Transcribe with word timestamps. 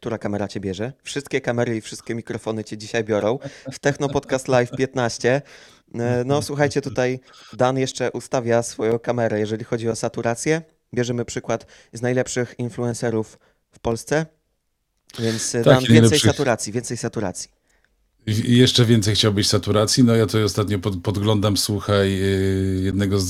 która 0.00 0.18
kamera 0.18 0.48
cię 0.48 0.60
bierze. 0.60 0.92
Wszystkie 1.02 1.40
kamery 1.40 1.76
i 1.76 1.80
wszystkie 1.80 2.14
mikrofony 2.14 2.64
cię 2.64 2.78
dzisiaj 2.78 3.04
biorą. 3.04 3.38
W 3.72 3.78
Techno 3.78 4.08
Podcast 4.08 4.48
Live 4.48 4.70
15. 4.70 5.42
E, 5.94 6.22
No 6.26 6.42
słuchajcie, 6.42 6.80
tutaj 6.82 7.20
Dan 7.52 7.78
jeszcze 7.78 8.10
ustawia 8.12 8.62
swoją 8.62 8.98
kamerę, 8.98 9.40
jeżeli 9.40 9.64
chodzi 9.64 9.88
o 9.88 9.96
saturację. 9.96 10.62
Bierzemy 10.94 11.24
przykład 11.24 11.66
z 11.92 12.02
najlepszych 12.02 12.54
influencerów 12.58 13.38
w 13.70 13.78
Polsce. 13.78 14.26
Więc 15.18 15.54
e, 15.54 15.58
Tak, 15.58 15.64
Dan, 15.64 15.80
więcej 15.80 15.94
najlepszych. 16.00 16.30
saturacji, 16.30 16.72
więcej 16.72 16.96
saturacji. 16.96 17.50
Jeszcze 18.26 18.84
więcej 18.84 19.14
chciałbyś 19.14 19.48
saturacji? 19.48 20.04
No 20.04 20.14
ja 20.14 20.26
to 20.26 20.44
ostatnio 20.44 20.78
pod, 20.78 21.02
podglądam, 21.02 21.56
słuchaj, 21.56 22.12
yy, 22.12 22.80
jednego 22.84 23.20
z, 23.20 23.26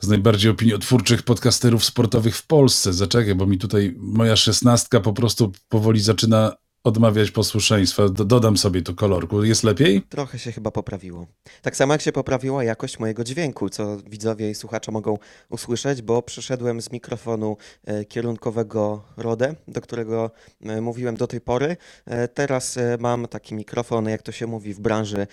z 0.00 0.08
najbardziej 0.08 0.50
opiniotwórczych 0.50 1.22
podcasterów 1.22 1.84
sportowych 1.84 2.36
w 2.36 2.46
Polsce. 2.46 2.92
Zaczekaj, 2.92 3.34
bo 3.34 3.46
mi 3.46 3.58
tutaj 3.58 3.94
moja 3.98 4.36
szesnastka 4.36 5.00
po 5.00 5.12
prostu 5.12 5.52
powoli 5.68 6.00
zaczyna 6.00 6.56
odmawiać 6.84 7.30
posłuszeństwa. 7.30 8.08
Do, 8.08 8.24
dodam 8.24 8.56
sobie 8.56 8.82
tu 8.82 8.94
kolorku. 8.94 9.44
Jest 9.44 9.64
lepiej? 9.64 10.02
Trochę 10.02 10.38
się 10.38 10.52
chyba 10.52 10.70
poprawiło. 10.70 11.26
Tak 11.62 11.76
samo 11.76 11.94
jak 11.94 12.02
się 12.02 12.12
poprawiła 12.12 12.64
jakość 12.64 12.98
mojego 12.98 13.24
dźwięku, 13.24 13.68
co 13.70 13.96
widzowie 13.96 14.50
i 14.50 14.54
słuchacze 14.54 14.92
mogą 14.92 15.18
usłyszeć, 15.50 16.02
bo 16.02 16.22
przeszedłem 16.22 16.82
z 16.82 16.92
mikrofonu 16.92 17.56
e, 17.84 18.04
kierunkowego 18.04 19.04
Rode, 19.16 19.54
do 19.68 19.80
którego 19.80 20.30
e, 20.62 20.80
mówiłem 20.80 21.16
do 21.16 21.26
tej 21.26 21.40
pory. 21.40 21.76
E, 22.06 22.28
Teraz 22.28 22.78
mam 22.98 23.28
taki 23.28 23.54
mikrofon, 23.54 24.08
jak 24.08 24.22
to 24.22 24.32
się 24.32 24.46
mówi 24.46 24.74
w 24.74 24.80
branży 24.80 25.26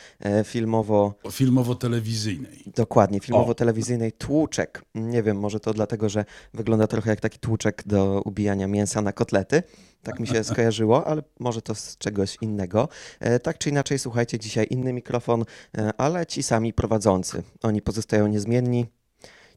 filmowo, 0.43 1.13
Filmowo-telewizyjnej. 1.31 2.63
dokładnie, 2.75 3.19
filmowo-telewizyjnej 3.19 4.11
tłuczek. 4.11 4.81
Nie 4.95 5.23
wiem, 5.23 5.37
może 5.39 5.59
to 5.59 5.73
dlatego, 5.73 6.09
że 6.09 6.25
wygląda 6.53 6.87
trochę 6.87 7.09
jak 7.09 7.19
taki 7.19 7.39
tłuczek 7.39 7.83
do 7.85 8.21
ubijania 8.25 8.67
mięsa 8.67 9.01
na 9.01 9.11
kotlety. 9.13 9.63
Tak 10.03 10.19
mi 10.19 10.27
się 10.27 10.43
skojarzyło, 10.43 11.07
ale 11.07 11.23
może 11.39 11.61
to 11.61 11.75
z 11.75 11.97
czegoś 11.97 12.37
innego. 12.41 12.89
E, 13.19 13.39
Tak 13.39 13.57
czy 13.57 13.69
inaczej, 13.69 13.99
słuchajcie, 13.99 14.39
dzisiaj 14.39 14.67
inny 14.69 14.93
mikrofon, 14.93 15.45
e, 15.77 15.91
ale 15.97 16.25
ci 16.25 16.43
sami 16.43 16.73
prowadzący. 16.73 17.43
Oni 17.63 17.81
pozostają 17.81 18.27
niezmienni. 18.27 18.85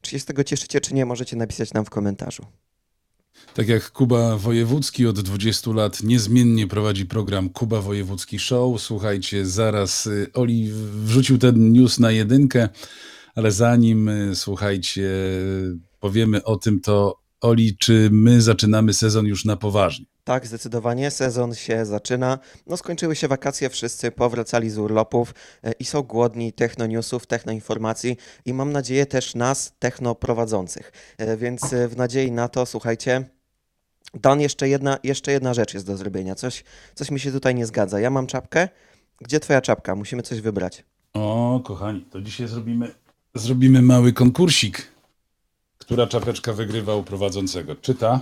Czy 0.01 0.11
się 0.11 0.19
z 0.19 0.25
tego 0.25 0.45
cieszycie, 0.45 0.81
czy 0.81 0.95
nie, 0.95 1.07
możecie 1.07 1.37
napisać 1.37 1.73
nam 1.73 1.85
w 1.85 1.91
komentarzu. 1.91 2.47
Tak 3.55 3.69
jak 3.69 3.91
Kuba 3.91 4.37
Wojewódzki 4.37 5.07
od 5.07 5.21
20 5.21 5.71
lat 5.71 6.03
niezmiennie 6.03 6.67
prowadzi 6.67 7.07
program 7.07 7.49
Kuba 7.49 7.81
Wojewódzki 7.81 8.39
Show. 8.39 8.81
Słuchajcie, 8.83 9.47
zaraz 9.47 10.07
y, 10.07 10.31
Oli 10.35 10.71
wrzucił 11.05 11.39
ten 11.39 11.73
news 11.73 11.99
na 11.99 12.11
jedynkę, 12.11 12.69
ale 13.35 13.51
zanim, 13.51 14.09
y, 14.09 14.35
słuchajcie, 14.35 15.11
powiemy 16.01 16.45
o 16.45 16.57
tym, 16.57 16.81
to 16.81 17.24
Oli, 17.45 17.77
czy 17.77 18.09
my 18.13 18.43
zaczynamy 18.43 18.95
sezon 18.95 19.27
już 19.27 19.45
na 19.45 19.57
poważnie? 19.57 20.07
Tak, 20.25 20.47
zdecydowanie. 20.47 21.11
Sezon 21.11 21.55
się 21.55 21.87
zaczyna. 21.87 22.39
No, 22.67 22.77
skończyły 22.77 23.17
się 23.17 23.29
wakacje, 23.29 23.71
wszyscy 23.71 24.11
powracali 24.11 24.71
z 24.71 24.79
urlopów 24.79 25.35
e, 25.63 25.73
i 25.73 25.85
są 25.85 26.03
głodni 26.03 26.53
technonewsów, 26.53 27.27
technoinformacji 27.27 28.17
i 28.45 28.55
mam 28.55 28.73
nadzieję 28.73 29.07
też 29.07 29.35
nas, 29.35 29.73
technoprowadzących. 29.79 30.93
E, 31.19 31.37
Więc 31.37 31.73
e, 31.73 31.89
w 31.89 31.97
nadziei 31.97 32.33
na 32.33 32.49
to, 32.49 32.67
słuchajcie, 32.67 33.25
Dan, 34.15 34.41
jeszcze 34.41 34.69
jedna, 34.69 34.99
jeszcze 35.03 35.33
jedna 35.33 35.55
rzecz 35.55 35.75
jest 35.75 35.87
do 35.87 35.97
zrobienia. 35.97 36.35
Coś, 36.35 36.65
coś 36.95 37.11
mi 37.11 37.21
się 37.21 37.33
tutaj 37.33 37.55
nie 37.55 37.67
zgadza. 37.67 38.01
Ja 38.01 38.11
mam 38.11 38.27
czapkę. 38.27 38.69
Gdzie 39.21 39.41
twoja 39.41 39.61
czapka? 39.61 39.95
Musimy 39.95 40.23
coś 40.23 40.41
wybrać. 40.41 40.85
O, 41.15 41.61
kochani, 41.65 42.05
to 42.11 42.21
dzisiaj 42.21 42.49
zrobimy, 42.49 42.95
zrobimy 43.35 43.83
mały 43.83 44.13
konkursik. 44.13 44.94
Która 45.85 46.07
czapeczka 46.07 46.53
wygrywa 46.53 46.95
u 46.95 47.03
prowadzącego? 47.03 47.75
Czy 47.77 47.95
ta? 47.95 48.21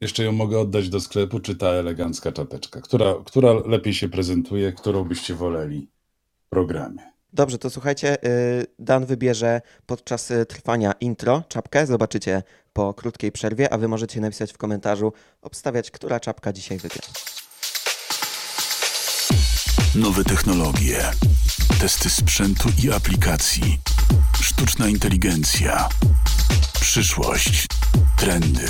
Jeszcze 0.00 0.24
ją 0.24 0.32
mogę 0.32 0.60
oddać 0.60 0.88
do 0.88 1.00
sklepu, 1.00 1.40
czy 1.40 1.56
ta 1.56 1.66
elegancka 1.66 2.32
czapeczka? 2.32 2.80
Która, 2.80 3.14
która 3.24 3.52
lepiej 3.52 3.94
się 3.94 4.08
prezentuje, 4.08 4.72
którą 4.72 5.04
byście 5.04 5.34
woleli 5.34 5.88
w 6.46 6.48
programie? 6.48 7.12
Dobrze, 7.32 7.58
to 7.58 7.70
słuchajcie, 7.70 8.24
y, 8.24 8.66
Dan 8.78 9.06
wybierze 9.06 9.60
podczas 9.86 10.30
y, 10.30 10.46
trwania 10.46 10.92
intro 11.00 11.42
czapkę. 11.48 11.86
Zobaczycie 11.86 12.42
po 12.72 12.94
krótkiej 12.94 13.32
przerwie, 13.32 13.72
a 13.72 13.78
wy 13.78 13.88
możecie 13.88 14.20
napisać 14.20 14.52
w 14.52 14.58
komentarzu, 14.58 15.12
obstawiać, 15.42 15.90
która 15.90 16.20
czapka 16.20 16.52
dzisiaj 16.52 16.78
wybierze. 16.78 17.12
Nowe 19.94 20.24
technologie, 20.24 21.10
testy 21.80 22.10
sprzętu 22.10 22.68
i 22.84 22.92
aplikacji, 22.92 23.78
sztuczna 24.40 24.88
inteligencja, 24.88 25.88
przyszłość, 26.80 27.66
trendy, 28.18 28.68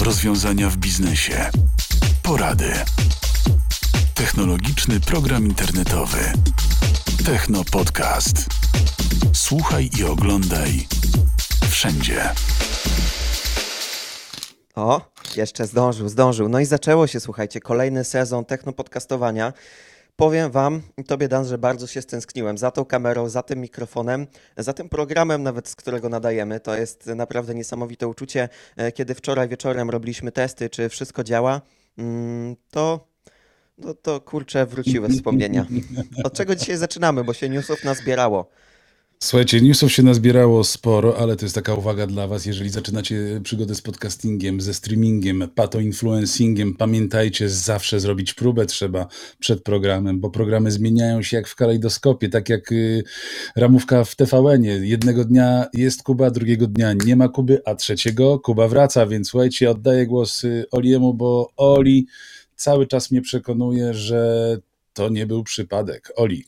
rozwiązania 0.00 0.70
w 0.70 0.76
biznesie, 0.76 1.50
porady. 2.22 2.72
Technologiczny 4.14 5.00
program 5.00 5.46
internetowy. 5.46 6.18
Techno 7.26 7.64
Podcast. 7.64 8.46
Słuchaj 9.32 9.90
i 9.98 10.04
oglądaj 10.04 10.86
wszędzie. 11.70 12.30
O, 14.74 15.00
jeszcze 15.36 15.66
zdążył, 15.66 16.08
zdążył. 16.08 16.48
No 16.48 16.60
i 16.60 16.64
zaczęło 16.64 17.06
się, 17.06 17.20
słuchajcie, 17.20 17.60
kolejny 17.60 18.04
sezon 18.04 18.44
technopodcastowania. 18.44 19.52
Powiem 20.16 20.50
wam, 20.50 20.82
tobie 21.06 21.28
Dan, 21.28 21.44
że 21.44 21.58
bardzo 21.58 21.86
się 21.86 22.02
stęskniłem 22.02 22.58
za 22.58 22.70
tą 22.70 22.84
kamerą, 22.84 23.28
za 23.28 23.42
tym 23.42 23.58
mikrofonem, 23.58 24.26
za 24.56 24.72
tym 24.72 24.88
programem 24.88 25.42
nawet, 25.42 25.68
z 25.68 25.76
którego 25.76 26.08
nadajemy. 26.08 26.60
To 26.60 26.76
jest 26.76 27.06
naprawdę 27.06 27.54
niesamowite 27.54 28.08
uczucie. 28.08 28.48
E, 28.76 28.92
Kiedy 28.92 29.14
wczoraj 29.14 29.48
wieczorem 29.48 29.90
robiliśmy 29.90 30.32
testy, 30.32 30.70
czy 30.70 30.88
wszystko 30.88 31.24
działa, 31.24 31.60
mm, 31.98 32.56
to, 32.70 33.08
no 33.78 33.94
to 33.94 34.20
kurczę, 34.20 34.66
wróciły 34.66 35.08
wspomnienia. 35.08 35.66
Od 36.24 36.32
czego 36.32 36.56
dzisiaj 36.56 36.76
zaczynamy, 36.76 37.24
bo 37.24 37.32
się 37.32 37.48
newsów 37.48 37.84
nazbierało. 37.84 38.48
Słuchajcie, 39.24 39.60
newsów 39.60 39.92
się 39.92 40.02
nazbierało 40.02 40.64
sporo, 40.64 41.18
ale 41.18 41.36
to 41.36 41.44
jest 41.44 41.54
taka 41.54 41.74
uwaga 41.74 42.06
dla 42.06 42.26
Was, 42.26 42.46
jeżeli 42.46 42.70
zaczynacie 42.70 43.40
przygodę 43.42 43.74
z 43.74 43.82
podcastingiem, 43.82 44.60
ze 44.60 44.74
streamingiem, 44.74 45.48
pato-influencingiem, 45.54 46.76
pamiętajcie, 46.78 47.48
zawsze 47.48 48.00
zrobić 48.00 48.34
próbę 48.34 48.66
trzeba 48.66 49.06
przed 49.38 49.62
programem, 49.62 50.20
bo 50.20 50.30
programy 50.30 50.70
zmieniają 50.70 51.22
się 51.22 51.36
jak 51.36 51.48
w 51.48 51.54
kalejdoskopie, 51.54 52.28
tak 52.28 52.48
jak 52.48 52.72
y, 52.72 53.04
ramówka 53.56 54.04
w 54.04 54.16
TVN-ie. 54.16 54.74
Jednego 54.74 55.24
dnia 55.24 55.66
jest 55.72 56.02
Kuba, 56.02 56.30
drugiego 56.30 56.66
dnia 56.66 56.92
nie 56.92 57.16
ma 57.16 57.28
Kuby, 57.28 57.62
a 57.64 57.74
trzeciego 57.74 58.38
Kuba 58.38 58.68
wraca, 58.68 59.06
więc 59.06 59.28
słuchajcie, 59.28 59.70
oddaję 59.70 60.06
głos 60.06 60.44
y, 60.44 60.64
Oliemu, 60.70 61.14
bo 61.14 61.50
Oli 61.56 62.06
cały 62.56 62.86
czas 62.86 63.10
mnie 63.10 63.22
przekonuje, 63.22 63.94
że 63.94 64.58
to 64.94 65.08
nie 65.08 65.26
był 65.26 65.44
przypadek. 65.44 66.12
Oli, 66.16 66.44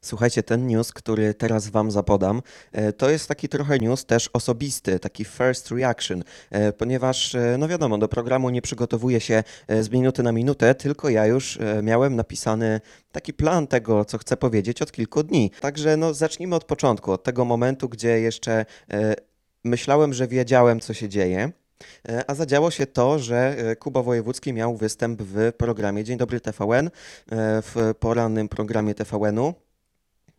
Słuchajcie, 0.00 0.42
ten 0.42 0.66
news, 0.66 0.92
który 0.92 1.34
teraz 1.34 1.68
Wam 1.68 1.90
zapodam, 1.90 2.42
e, 2.72 2.92
to 2.92 3.10
jest 3.10 3.28
taki 3.28 3.48
trochę 3.48 3.78
news 3.78 4.04
też 4.04 4.30
osobisty, 4.32 4.98
taki 4.98 5.24
first 5.24 5.70
reaction, 5.70 6.24
e, 6.50 6.72
ponieważ, 6.72 7.34
e, 7.34 7.56
no 7.58 7.68
wiadomo, 7.68 7.98
do 7.98 8.08
programu 8.08 8.50
nie 8.50 8.62
przygotowuję 8.62 9.20
się 9.20 9.44
z 9.80 9.90
minuty 9.90 10.22
na 10.22 10.32
minutę, 10.32 10.74
tylko 10.74 11.08
ja 11.08 11.26
już 11.26 11.58
miałem 11.82 12.16
napisany 12.16 12.80
taki 13.12 13.32
plan 13.32 13.66
tego, 13.66 14.04
co 14.04 14.18
chcę 14.18 14.36
powiedzieć 14.36 14.82
od 14.82 14.92
kilku 14.92 15.22
dni. 15.22 15.50
Także 15.60 15.96
no, 15.96 16.14
zacznijmy 16.14 16.56
od 16.56 16.64
początku, 16.64 17.12
od 17.12 17.22
tego 17.22 17.44
momentu, 17.44 17.88
gdzie 17.88 18.20
jeszcze 18.20 18.66
myślałem, 19.64 20.14
że 20.14 20.28
wiedziałem, 20.28 20.80
co 20.80 20.94
się 20.94 21.08
dzieje. 21.08 21.52
E, 22.08 22.30
A 22.30 22.34
zadziało 22.34 22.70
się 22.70 22.86
to, 22.86 23.18
że 23.18 23.56
e, 23.58 23.76
Kuba 23.76 24.02
Wojewódzki 24.02 24.52
miał 24.52 24.76
występ 24.76 25.22
w 25.22 25.52
programie 25.52 26.04
Dzień 26.04 26.18
Dobry 26.18 26.40
TVN, 26.40 26.86
e, 26.86 26.90
w 27.62 27.94
porannym 28.00 28.48
programie 28.48 28.94
TVN-u. 28.94 29.54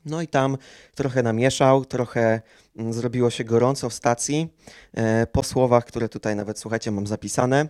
No 0.05 0.21
i 0.21 0.27
tam 0.27 0.57
trochę 0.95 1.23
namieszał, 1.23 1.85
trochę 1.85 2.41
mm, 2.77 2.93
zrobiło 2.93 3.29
się 3.29 3.43
gorąco 3.43 3.89
w 3.89 3.93
stacji. 3.93 4.53
Po 5.31 5.43
słowach, 5.43 5.85
które 5.85 6.09
tutaj 6.09 6.35
nawet, 6.35 6.59
słuchajcie, 6.59 6.91
mam 6.91 7.07
zapisane. 7.07 7.69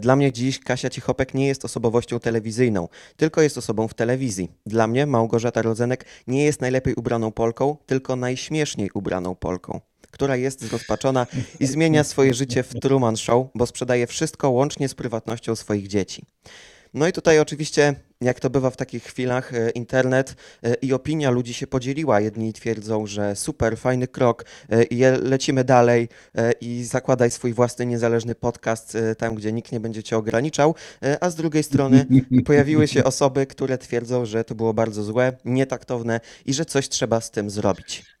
Dla 0.00 0.16
mnie 0.16 0.32
dziś 0.32 0.60
Kasia 0.60 0.90
Cichopek 0.90 1.34
nie 1.34 1.46
jest 1.46 1.64
osobowością 1.64 2.20
telewizyjną, 2.20 2.88
tylko 3.16 3.42
jest 3.42 3.58
osobą 3.58 3.88
w 3.88 3.94
telewizji. 3.94 4.50
Dla 4.66 4.86
mnie 4.86 5.06
Małgorzata 5.06 5.62
Rodzenek 5.62 6.04
nie 6.26 6.44
jest 6.44 6.60
najlepiej 6.60 6.94
ubraną 6.94 7.32
Polką, 7.32 7.76
tylko 7.86 8.16
najśmieszniej 8.16 8.90
ubraną 8.94 9.34
Polką, 9.34 9.80
która 10.10 10.36
jest 10.36 10.64
zrozpaczona 10.64 11.26
i 11.60 11.66
zmienia 11.66 12.04
swoje 12.04 12.34
życie 12.34 12.62
w 12.62 12.80
Truman 12.80 13.16
Show, 13.16 13.46
bo 13.54 13.66
sprzedaje 13.66 14.06
wszystko 14.06 14.50
łącznie 14.50 14.88
z 14.88 14.94
prywatnością 14.94 15.56
swoich 15.56 15.88
dzieci. 15.88 16.26
No 16.94 17.08
i 17.08 17.12
tutaj 17.12 17.40
oczywiście, 17.40 17.94
jak 18.20 18.40
to 18.40 18.50
bywa 18.50 18.70
w 18.70 18.76
takich 18.76 19.02
chwilach, 19.02 19.54
e, 19.54 19.70
internet 19.70 20.36
e, 20.62 20.74
i 20.74 20.92
opinia 20.92 21.30
ludzi 21.30 21.54
się 21.54 21.66
podzieliła. 21.66 22.20
Jedni 22.20 22.52
twierdzą, 22.52 23.06
że 23.06 23.36
super, 23.36 23.78
fajny 23.78 24.08
krok 24.08 24.44
e, 24.68 24.82
i 24.82 25.00
lecimy 25.22 25.64
dalej 25.64 26.08
i 26.60 26.84
zakładaj 26.84 27.30
swój 27.30 27.52
własny 27.52 27.86
niezależny 27.86 28.34
podcast 28.34 28.96
tam, 29.18 29.34
gdzie 29.34 29.52
nikt 29.52 29.72
nie 29.72 29.80
będzie 29.80 30.02
cię 30.02 30.16
ograniczał, 30.16 30.74
a 31.20 31.30
z 31.30 31.34
drugiej 31.34 31.62
strony 31.62 32.06
pojawiły 32.46 32.88
się 32.88 33.04
osoby, 33.04 33.46
które 33.46 33.78
twierdzą, 33.78 34.26
że 34.26 34.44
to 34.44 34.54
było 34.54 34.74
bardzo 34.74 35.02
złe, 35.02 35.32
nietaktowne 35.44 36.20
i 36.46 36.54
że 36.54 36.64
coś 36.64 36.88
trzeba 36.88 37.20
z 37.20 37.30
tym 37.30 37.50
zrobić. 37.50 38.17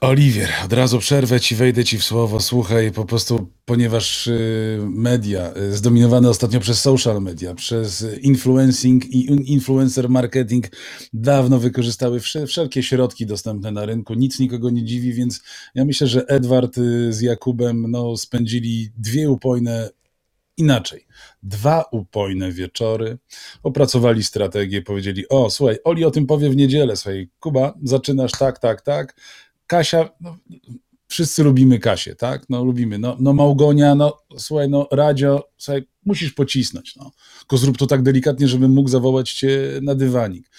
Oliwier, 0.00 0.48
od 0.64 0.72
razu 0.72 0.98
przerwę 0.98 1.40
ci, 1.40 1.54
wejdę 1.54 1.84
ci 1.84 1.98
w 1.98 2.04
słowo. 2.04 2.40
Słuchaj, 2.40 2.92
po 2.92 3.04
prostu, 3.04 3.48
ponieważ 3.64 4.26
y, 4.26 4.78
media, 4.82 5.52
y, 5.56 5.76
zdominowane 5.76 6.28
ostatnio 6.30 6.60
przez 6.60 6.80
social 6.80 7.22
media, 7.22 7.54
przez 7.54 8.06
influencing 8.22 9.06
i 9.06 9.26
in- 9.30 9.42
influencer 9.42 10.08
marketing, 10.08 10.66
dawno 11.12 11.58
wykorzystały 11.58 12.20
wsze- 12.20 12.46
wszelkie 12.46 12.82
środki 12.82 13.26
dostępne 13.26 13.72
na 13.72 13.86
rynku. 13.86 14.14
Nic 14.14 14.38
nikogo 14.38 14.70
nie 14.70 14.84
dziwi, 14.84 15.12
więc 15.12 15.40
ja 15.74 15.84
myślę, 15.84 16.06
że 16.06 16.26
Edward 16.28 16.78
y, 16.78 17.12
z 17.12 17.20
Jakubem 17.20 17.90
no, 17.90 18.16
spędzili 18.16 18.90
dwie 18.98 19.30
upojne 19.30 19.90
inaczej. 20.56 21.06
Dwa 21.42 21.84
upojne 21.92 22.52
wieczory, 22.52 23.18
opracowali 23.62 24.24
strategię, 24.24 24.82
powiedzieli: 24.82 25.28
O, 25.28 25.50
słuchaj, 25.50 25.78
Oli 25.84 26.04
o 26.04 26.10
tym 26.10 26.26
powie 26.26 26.50
w 26.50 26.56
niedzielę. 26.56 26.96
Słuchaj, 26.96 27.30
Kuba, 27.40 27.74
zaczynasz 27.82 28.32
tak, 28.32 28.58
tak, 28.58 28.82
tak. 28.82 29.20
Kasia, 29.66 30.08
no, 30.20 30.36
wszyscy 31.08 31.44
lubimy 31.44 31.78
Kasię, 31.78 32.14
tak? 32.14 32.46
No, 32.48 32.64
lubimy. 32.64 32.98
No, 32.98 33.16
no 33.20 33.32
Małgonia, 33.32 33.94
no, 33.94 34.18
słuchaj, 34.38 34.68
no, 34.68 34.88
Radio, 34.92 35.48
słuchaj, 35.56 35.88
musisz 36.04 36.32
pocisnąć, 36.32 36.96
no. 36.96 37.10
Tylko 37.38 37.56
zrób 37.56 37.78
to 37.78 37.86
tak 37.86 38.02
delikatnie, 38.02 38.48
żebym 38.48 38.70
mógł 38.70 38.88
zawołać 38.88 39.32
cię 39.32 39.60
na 39.82 39.94
dywanik. 39.94 40.50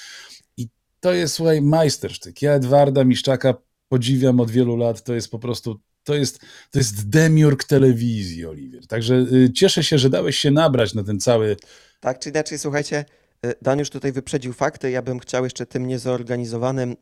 I 0.57 0.67
to 0.99 1.13
jest, 1.13 1.33
słuchaj, 1.33 1.61
majstersztyk. 1.61 2.41
Ja 2.41 2.51
Edwarda 2.53 3.03
Miszczaka 3.03 3.53
podziwiam 3.89 4.39
od 4.39 4.51
wielu 4.51 4.77
lat. 4.77 5.03
To 5.03 5.13
jest 5.13 5.31
po 5.31 5.39
prostu 5.39 5.79
to 6.07 6.15
jest, 6.15 6.39
to 6.71 6.79
jest 6.79 7.09
demiurg 7.09 7.63
telewizji, 7.63 8.45
Oliwier. 8.45 8.87
Także 8.87 9.15
y, 9.15 9.53
cieszę 9.53 9.83
się, 9.83 9.97
że 9.97 10.09
dałeś 10.09 10.37
się 10.39 10.51
nabrać 10.51 10.93
na 10.93 11.03
ten 11.03 11.19
cały. 11.19 11.57
Tak 11.99 12.19
czy 12.19 12.29
inaczej, 12.29 12.59
słuchajcie, 12.59 13.05
y, 13.45 13.53
Dan 13.61 13.79
już 13.79 13.89
tutaj 13.89 14.11
wyprzedził 14.11 14.53
fakty. 14.53 14.91
Ja 14.91 15.01
bym 15.01 15.19
chciał 15.19 15.43
jeszcze 15.43 15.65
tym 15.65 15.87
niezorganizowanym, 15.87 16.95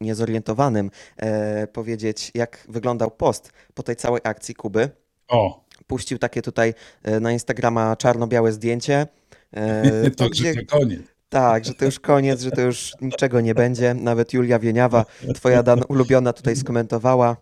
niezorientowanym 0.00 0.90
e, 1.16 1.66
powiedzieć, 1.66 2.30
jak 2.34 2.66
wyglądał 2.68 3.10
post 3.10 3.52
po 3.74 3.82
tej 3.82 3.96
całej 3.96 4.20
akcji 4.24 4.54
Kuby. 4.54 4.90
O, 5.28 5.64
Puścił 5.86 6.18
takie 6.18 6.42
tutaj 6.42 6.74
e, 7.02 7.20
na 7.20 7.32
Instagrama 7.32 7.96
czarno-białe 7.96 8.52
zdjęcie. 8.52 9.06
e, 9.52 10.10
to, 10.16 10.28
gdzie- 10.28 10.54
to 10.54 10.78
koniec. 10.78 11.02
Tak, 11.28 11.64
że 11.64 11.74
to 11.74 11.84
już 11.84 12.00
koniec, 12.00 12.40
że 12.42 12.50
to 12.50 12.60
już 12.60 12.92
niczego 13.00 13.40
nie 13.40 13.54
będzie. 13.54 13.94
Nawet 13.94 14.32
Julia 14.32 14.58
Wieniawa, 14.58 15.04
twoja 15.34 15.62
Dan 15.62 15.82
ulubiona, 15.88 16.32
tutaj 16.32 16.56
skomentowała. 16.56 17.36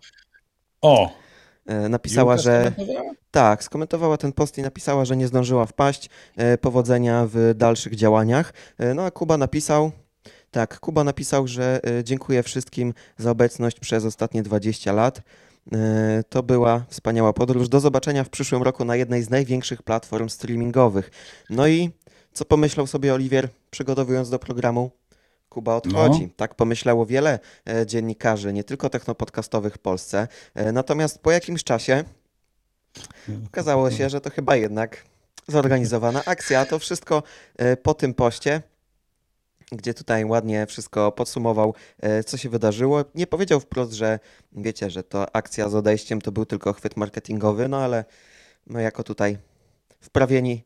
O, 0.82 1.10
E, 1.66 1.88
Napisała, 1.88 2.32
Julka 2.34 2.42
że 2.42 2.72
tak, 3.30 3.64
skomentowała 3.64 4.16
ten 4.16 4.32
post 4.32 4.58
i 4.58 4.62
napisała, 4.62 5.04
że 5.04 5.16
nie 5.16 5.26
zdążyła 5.26 5.66
wpaść. 5.66 6.10
E, 6.36 6.58
Powodzenia 6.58 7.26
w 7.32 7.54
dalszych 7.54 7.94
działaniach. 7.94 8.52
E, 8.78 8.94
No 8.94 9.02
a 9.04 9.10
Kuba 9.10 9.36
napisał, 9.36 9.92
tak, 10.50 10.80
Kuba 10.80 11.04
napisał, 11.04 11.46
że 11.48 11.80
dziękuję 12.04 12.42
wszystkim 12.42 12.94
za 13.18 13.30
obecność 13.30 13.80
przez 13.80 14.04
ostatnie 14.04 14.42
20 14.42 14.92
lat. 14.92 15.20
To 16.28 16.42
była 16.42 16.84
wspaniała 16.88 17.32
podróż. 17.32 17.68
Do 17.68 17.80
zobaczenia 17.80 18.24
w 18.24 18.28
przyszłym 18.28 18.62
roku 18.62 18.84
na 18.84 18.96
jednej 18.96 19.22
z 19.22 19.30
największych 19.30 19.82
platform 19.82 20.28
streamingowych. 20.28 21.10
No 21.50 21.66
i 21.66 21.90
co 22.32 22.44
pomyślał 22.44 22.86
sobie 22.86 23.14
Oliwier, 23.14 23.48
przygotowując 23.70 24.30
do 24.30 24.38
programu? 24.38 24.90
Kuba 25.52 25.76
odchodzi. 25.76 26.28
Tak 26.36 26.54
pomyślało 26.54 27.06
wiele 27.06 27.38
e, 27.68 27.86
dziennikarzy, 27.86 28.52
nie 28.52 28.64
tylko 28.64 28.90
technopodcastowych 28.90 29.74
w 29.74 29.78
Polsce. 29.78 30.28
E, 30.54 30.72
Natomiast 30.72 31.18
po 31.18 31.30
jakimś 31.30 31.64
czasie 31.64 32.04
okazało 33.46 33.90
się, 33.90 34.10
że 34.10 34.20
to 34.20 34.30
chyba 34.30 34.56
jednak 34.56 35.04
zorganizowana 35.48 36.24
akcja. 36.24 36.60
A 36.60 36.66
to 36.66 36.78
wszystko 36.78 37.22
e, 37.56 37.76
po 37.76 37.94
tym 37.94 38.14
poście, 38.14 38.62
gdzie 39.72 39.94
tutaj 39.94 40.24
ładnie 40.24 40.66
wszystko 40.66 41.12
podsumował, 41.12 41.74
co 42.26 42.36
się 42.36 42.48
wydarzyło. 42.48 43.04
Nie 43.14 43.26
powiedział 43.26 43.60
wprost, 43.60 43.92
że 43.92 44.18
wiecie, 44.52 44.90
że 44.90 45.02
to 45.02 45.36
akcja 45.36 45.68
z 45.68 45.74
odejściem 45.74 46.20
to 46.20 46.32
był 46.32 46.46
tylko 46.46 46.72
chwyt 46.72 46.96
marketingowy, 46.96 47.68
no 47.68 47.76
ale 47.76 48.04
my 48.66 48.82
jako 48.82 49.04
tutaj 49.04 49.38
wprawieni 50.00 50.64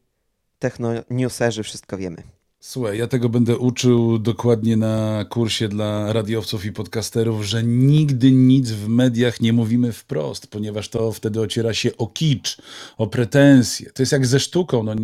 techno-newserzy 0.58 1.62
wszystko 1.62 1.96
wiemy. 1.96 2.35
Słuchaj, 2.68 2.98
ja 2.98 3.06
tego 3.06 3.28
będę 3.28 3.58
uczył 3.58 4.18
dokładnie 4.18 4.76
na 4.76 5.24
kursie 5.24 5.68
dla 5.68 6.12
radiowców 6.12 6.64
i 6.64 6.72
podcasterów, 6.72 7.44
że 7.44 7.62
nigdy 7.64 8.32
nic 8.32 8.70
w 8.70 8.88
mediach 8.88 9.40
nie 9.40 9.52
mówimy 9.52 9.92
wprost, 9.92 10.46
ponieważ 10.46 10.88
to 10.88 11.12
wtedy 11.12 11.40
ociera 11.40 11.74
się 11.74 11.96
o 11.96 12.06
kicz, 12.06 12.56
o 12.96 13.06
pretensje. 13.06 13.90
To 13.90 14.02
jest 14.02 14.12
jak 14.12 14.26
ze 14.26 14.40
sztuką. 14.40 14.82
No, 14.82 14.94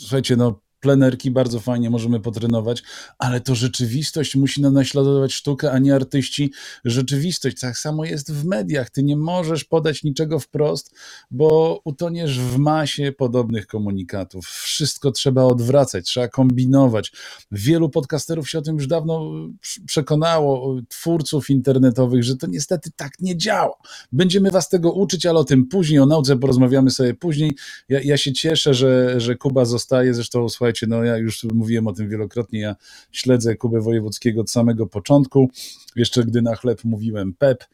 słuchajcie, 0.00 0.36
no 0.36 0.60
plenerki 0.80 1.30
bardzo 1.30 1.60
fajnie 1.60 1.90
możemy 1.90 2.20
potrenować, 2.20 2.82
ale 3.18 3.40
to 3.40 3.54
rzeczywistość 3.54 4.36
musi 4.36 4.62
na- 4.62 4.70
naśladować 4.70 5.32
sztukę, 5.32 5.72
a 5.72 5.78
nie 5.78 5.94
artyści 5.94 6.52
rzeczywistość. 6.84 7.60
Tak 7.60 7.78
samo 7.78 8.04
jest 8.04 8.32
w 8.32 8.44
mediach. 8.44 8.90
Ty 8.90 9.02
nie 9.02 9.16
możesz 9.16 9.64
podać 9.64 10.02
niczego 10.04 10.38
wprost, 10.38 10.94
bo 11.30 11.80
utoniesz 11.84 12.38
w 12.40 12.58
masie 12.58 13.12
podobnych 13.12 13.66
komunikatów. 13.66 14.46
Wszystko 14.46 15.12
trzeba 15.12 15.44
odwracać, 15.44 16.04
trzeba 16.04 16.28
kombinować. 16.28 17.12
Wielu 17.52 17.88
podcasterów 17.88 18.50
się 18.50 18.58
o 18.58 18.62
tym 18.62 18.74
już 18.76 18.86
dawno 18.86 19.20
prz- 19.64 19.80
przekonało, 19.86 20.76
twórców 20.88 21.50
internetowych, 21.50 22.24
że 22.24 22.36
to 22.36 22.46
niestety 22.46 22.90
tak 22.96 23.12
nie 23.20 23.36
działa. 23.36 23.76
Będziemy 24.12 24.50
was 24.50 24.68
tego 24.68 24.92
uczyć, 24.92 25.26
ale 25.26 25.38
o 25.38 25.44
tym 25.44 25.66
później, 25.66 25.98
o 26.00 26.06
nauce 26.06 26.36
porozmawiamy 26.36 26.90
sobie 26.90 27.14
później. 27.14 27.52
Ja, 27.88 28.00
ja 28.04 28.16
się 28.16 28.32
cieszę, 28.32 28.74
że, 28.74 29.20
że 29.20 29.36
Kuba 29.36 29.64
zostaje. 29.64 30.14
Zresztą 30.14 30.48
słuchajcie, 30.68 30.86
no 30.86 31.04
ja 31.04 31.16
już 31.16 31.44
mówiłem 31.44 31.86
o 31.86 31.92
tym 31.92 32.08
wielokrotnie. 32.08 32.60
Ja 32.60 32.76
śledzę 33.12 33.56
Kubę 33.56 33.80
Wojewódzkiego 33.80 34.40
od 34.40 34.50
samego 34.50 34.86
początku. 34.86 35.50
Jeszcze 35.96 36.24
gdy 36.24 36.42
na 36.42 36.56
chleb 36.56 36.84
mówiłem 36.84 37.34
PEP. 37.34 37.64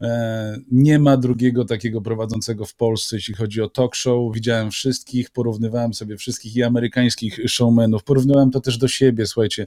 E, 0.00 0.56
Nie 0.72 0.98
ma 0.98 1.16
drugiego 1.16 1.64
takiego 1.64 2.00
prowadzącego 2.00 2.64
w 2.64 2.74
Polsce, 2.74 3.16
jeśli 3.16 3.34
chodzi 3.34 3.62
o 3.62 3.68
talk 3.68 3.94
show. 3.94 4.34
Widziałem 4.34 4.70
wszystkich, 4.70 5.30
porównywałem 5.30 5.94
sobie 5.94 6.16
wszystkich 6.16 6.56
i 6.56 6.62
amerykańskich 6.62 7.40
showmenów. 7.48 8.04
Porównywałem 8.04 8.50
to 8.50 8.60
też 8.60 8.78
do 8.78 8.88
siebie, 8.88 9.26
słuchajcie. 9.26 9.66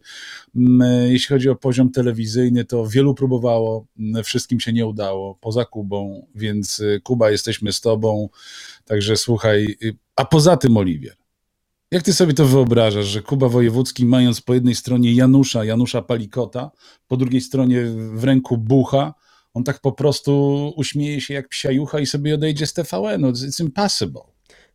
Mm, 0.55 0.81
e, 0.81 1.11
Jeśli 1.11 1.35
chodzi 1.35 1.49
o 1.49 1.55
poziom 1.55 1.91
telewizyjny, 1.91 2.65
to 2.65 2.87
wielu 2.87 3.13
próbowało, 3.15 3.85
mm, 3.99 4.23
wszystkim 4.23 4.59
się 4.59 4.73
nie 4.73 4.85
udało, 4.85 5.35
poza 5.41 5.65
Kubą, 5.65 6.27
więc 6.35 6.79
y, 6.79 7.01
Kuba, 7.03 7.31
jesteśmy 7.31 7.73
z 7.73 7.81
tobą. 7.81 8.29
Także 8.85 9.17
słuchaj, 9.17 9.77
y, 9.83 9.97
a 10.15 10.25
poza 10.25 10.57
tym, 10.57 10.77
Oliwier, 10.77 11.24
jak 11.95 12.03
ty 12.03 12.13
sobie 12.13 12.33
to 12.33 12.45
wyobrażasz, 12.45 13.05
że 13.05 13.21
Kuba 13.21 13.49
Wojewódzki, 13.49 14.05
mając 14.05 14.41
po 14.41 14.53
jednej 14.53 14.75
stronie 14.75 15.13
Janusza, 15.13 15.65
Janusza 15.65 16.01
Palikota, 16.01 16.71
po 17.07 17.17
drugiej 17.17 17.41
stronie 17.41 17.85
w 18.13 18.23
ręku 18.23 18.57
Bucha, 18.57 19.13
on 19.53 19.63
tak 19.63 19.79
po 19.79 19.91
prostu 19.91 20.73
uśmieje 20.75 21.21
się 21.21 21.33
jak 21.33 21.47
psiajucha 21.47 21.99
i 21.99 22.05
sobie 22.05 22.35
odejdzie 22.35 22.67
z 22.67 22.73
TVN. 22.73 23.21
It's 23.21 23.61
impossible. 23.61 24.21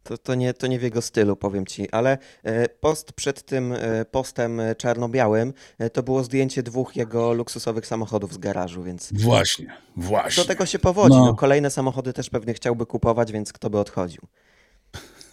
To, 0.03 0.19
to, 0.19 0.35
nie, 0.35 0.55
to 0.55 0.67
nie 0.67 0.79
w 0.79 0.83
jego 0.83 1.03
stylu, 1.03 1.37
powiem 1.37 1.67
ci, 1.67 1.91
ale 1.91 2.19
e, 2.43 2.69
post 2.69 3.13
przed 3.13 3.43
tym 3.43 3.73
e, 3.73 4.05
postem 4.05 4.61
e, 4.61 4.75
czarno-białym 4.75 5.53
to 5.93 6.03
było 6.03 6.25
zdjęcie 6.25 6.63
dwóch 6.63 6.97
jego 6.97 7.33
luksusowych 7.33 7.87
samochodów 7.87 8.35
z 8.35 8.39
garażu, 8.39 8.83
więc 8.83 9.13
Właśnie, 9.13 9.67
właśnie. 9.97 10.43
do 10.43 10.49
tego 10.49 10.67
się 10.67 10.79
powodzi. 10.79 11.17
No. 11.17 11.25
No. 11.25 11.35
kolejne 11.35 11.71
samochody 11.71 12.13
też 12.13 12.31
pewnie 12.31 12.55
chciałby 12.55 12.87
kupować, 12.87 13.33
więc 13.33 13.53
kto 13.53 13.71
by 13.71 13.79
odchodził. 13.79 14.23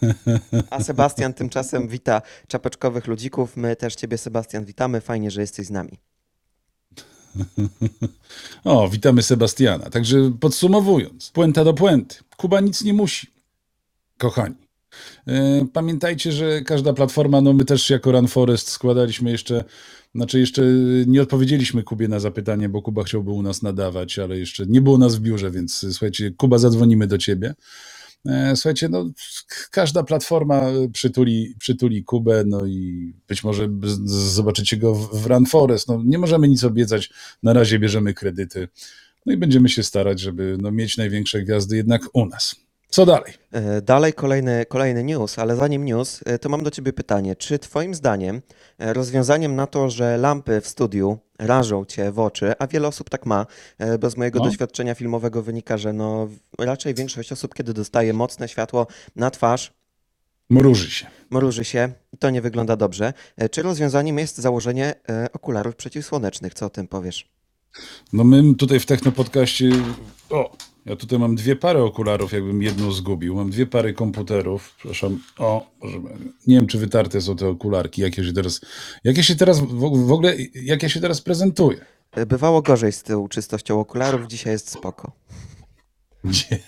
A 0.70 0.82
Sebastian 0.82 1.34
tymczasem 1.34 1.88
wita 1.88 2.22
czapeczkowych 2.48 3.06
ludzików. 3.06 3.56
My 3.56 3.76
też 3.76 3.94
ciebie, 3.94 4.18
Sebastian, 4.18 4.64
witamy. 4.64 5.00
Fajnie, 5.00 5.30
że 5.30 5.40
jesteś 5.40 5.66
z 5.66 5.70
nami. 5.70 5.98
O, 8.64 8.88
witamy 8.88 9.22
Sebastiana. 9.22 9.90
Także 9.90 10.32
podsumowując, 10.40 11.30
puenta 11.30 11.64
do 11.64 11.74
puenty. 11.74 12.16
Kuba 12.36 12.60
nic 12.60 12.84
nie 12.84 12.94
musi, 12.94 13.26
kochani. 14.18 14.54
E, 15.26 15.66
Pamiętajcie, 15.72 16.32
że 16.32 16.62
każda 16.62 16.92
platforma, 16.92 17.40
no 17.40 17.52
my 17.52 17.64
też 17.64 17.90
jako 17.90 18.12
Run 18.12 18.28
Forest 18.28 18.68
składaliśmy 18.68 19.30
jeszcze, 19.30 19.64
znaczy 20.14 20.40
jeszcze 20.40 20.62
nie 21.06 21.22
odpowiedzieliśmy 21.22 21.82
Kubie 21.82 22.08
na 22.08 22.20
zapytanie, 22.20 22.68
bo 22.68 22.82
Kuba 22.82 23.02
chciałby 23.02 23.30
u 23.30 23.42
nas 23.42 23.62
nadawać, 23.62 24.18
ale 24.18 24.38
jeszcze 24.38 24.66
nie 24.66 24.80
było 24.80 24.98
nas 24.98 25.16
w 25.16 25.20
biurze, 25.20 25.50
więc 25.50 25.86
słuchajcie, 25.90 26.30
Kuba, 26.30 26.58
zadzwonimy 26.58 27.06
do 27.06 27.18
ciebie. 27.18 27.54
E, 28.26 28.56
Słuchajcie, 28.56 28.88
no 28.88 29.10
każda 29.70 30.02
platforma 30.02 30.62
przytuli, 30.92 31.54
przytuli 31.58 32.04
Kubę, 32.04 32.44
no 32.46 32.66
i 32.66 33.12
być 33.28 33.44
może 33.44 33.68
zobaczycie 34.04 34.76
go 34.76 34.94
w 34.94 35.26
Run 35.26 35.46
Forest. 35.46 35.88
No, 35.88 36.02
nie 36.04 36.18
możemy 36.18 36.48
nic 36.48 36.64
obiecać, 36.64 37.10
na 37.42 37.52
razie 37.52 37.78
bierzemy 37.78 38.14
kredyty, 38.14 38.68
no 39.26 39.32
i 39.32 39.36
będziemy 39.36 39.68
się 39.68 39.82
starać, 39.82 40.20
żeby 40.20 40.56
no, 40.60 40.70
mieć 40.70 40.96
największe 40.96 41.42
gwiazdy 41.42 41.76
jednak 41.76 42.02
u 42.12 42.26
nas. 42.26 42.67
Co 42.90 43.06
dalej? 43.06 43.32
E, 43.52 43.82
Dalej 43.82 44.12
kolejny, 44.12 44.66
kolejny 44.66 45.04
news, 45.04 45.38
ale 45.38 45.56
zanim 45.56 45.84
news, 45.84 46.20
e, 46.26 46.38
to 46.38 46.48
mam 46.48 46.62
do 46.62 46.70
Ciebie 46.70 46.92
pytanie. 46.92 47.36
Czy 47.36 47.58
Twoim 47.58 47.94
zdaniem 47.94 48.42
e, 48.78 48.92
rozwiązaniem 48.92 49.56
na 49.56 49.66
to, 49.66 49.90
że 49.90 50.16
lampy 50.16 50.60
w 50.60 50.68
studiu 50.68 51.18
rażą 51.38 51.84
Cię 51.84 52.12
w 52.12 52.18
oczy, 52.18 52.52
a 52.58 52.66
wiele 52.66 52.88
osób 52.88 53.10
tak 53.10 53.26
ma, 53.26 53.46
bo 54.00 54.10
z 54.10 54.16
mojego 54.16 54.38
No. 54.38 54.44
doświadczenia 54.44 54.94
filmowego 54.94 55.42
wynika, 55.42 55.76
że 55.78 55.92
no, 55.92 56.28
raczej 56.58 56.94
większość 56.94 57.32
osób, 57.32 57.54
kiedy 57.54 57.74
dostaje 57.74 58.12
mocne 58.12 58.48
światło 58.48 58.86
na 59.16 59.30
twarz, 59.30 59.72
Mruży 60.50 60.90
się. 60.90 61.06
mruży 61.30 61.64
się 61.64 61.92
i 62.12 62.18
to 62.18 62.30
nie 62.30 62.42
wygląda 62.42 62.76
dobrze. 62.76 63.12
Czy 63.50 63.62
rozwiązaniem 63.62 64.18
jest 64.18 64.36
założenie 64.38 64.94
okularów 65.32 65.76
przeciwsłonecznych? 65.76 66.54
Co 66.54 66.66
o 66.66 66.70
tym 66.70 66.88
powiesz? 66.88 67.28
No 68.12 68.24
my 68.24 68.54
tutaj 68.54 68.80
w 68.80 68.86
Technopodcaście, 68.86 69.70
o, 70.30 70.56
ja 70.88 70.96
tutaj 70.96 71.18
mam 71.18 71.36
dwie 71.36 71.56
pary 71.56 71.82
okularów, 71.82 72.32
jakbym 72.32 72.62
jedną 72.62 72.92
zgubił. 72.92 73.34
Mam 73.34 73.50
dwie 73.50 73.66
pary 73.66 73.92
komputerów, 73.92 74.74
przepraszam, 74.78 75.22
o, 75.38 75.70
nie 76.46 76.56
wiem 76.56 76.66
czy 76.66 76.78
wytarte 76.78 77.20
są 77.20 77.36
te 77.36 77.48
okularki, 77.48 78.02
jak 78.02 78.18
ja 78.18 78.24
się 78.24 78.32
teraz, 78.32 78.60
jak 79.04 79.16
ja 79.16 79.22
się 79.22 79.36
teraz, 79.36 79.60
w, 79.60 80.12
ogóle, 80.12 80.34
jak 80.54 80.82
ja 80.82 80.88
się 80.88 81.00
teraz 81.00 81.20
prezentuję. 81.20 81.84
Bywało 82.26 82.62
gorzej 82.62 82.92
z 82.92 83.02
tą 83.02 83.28
czystością 83.28 83.80
okularów, 83.80 84.26
dzisiaj 84.26 84.52
jest 84.52 84.70
spoko. 84.70 85.12
Nie. 86.24 86.58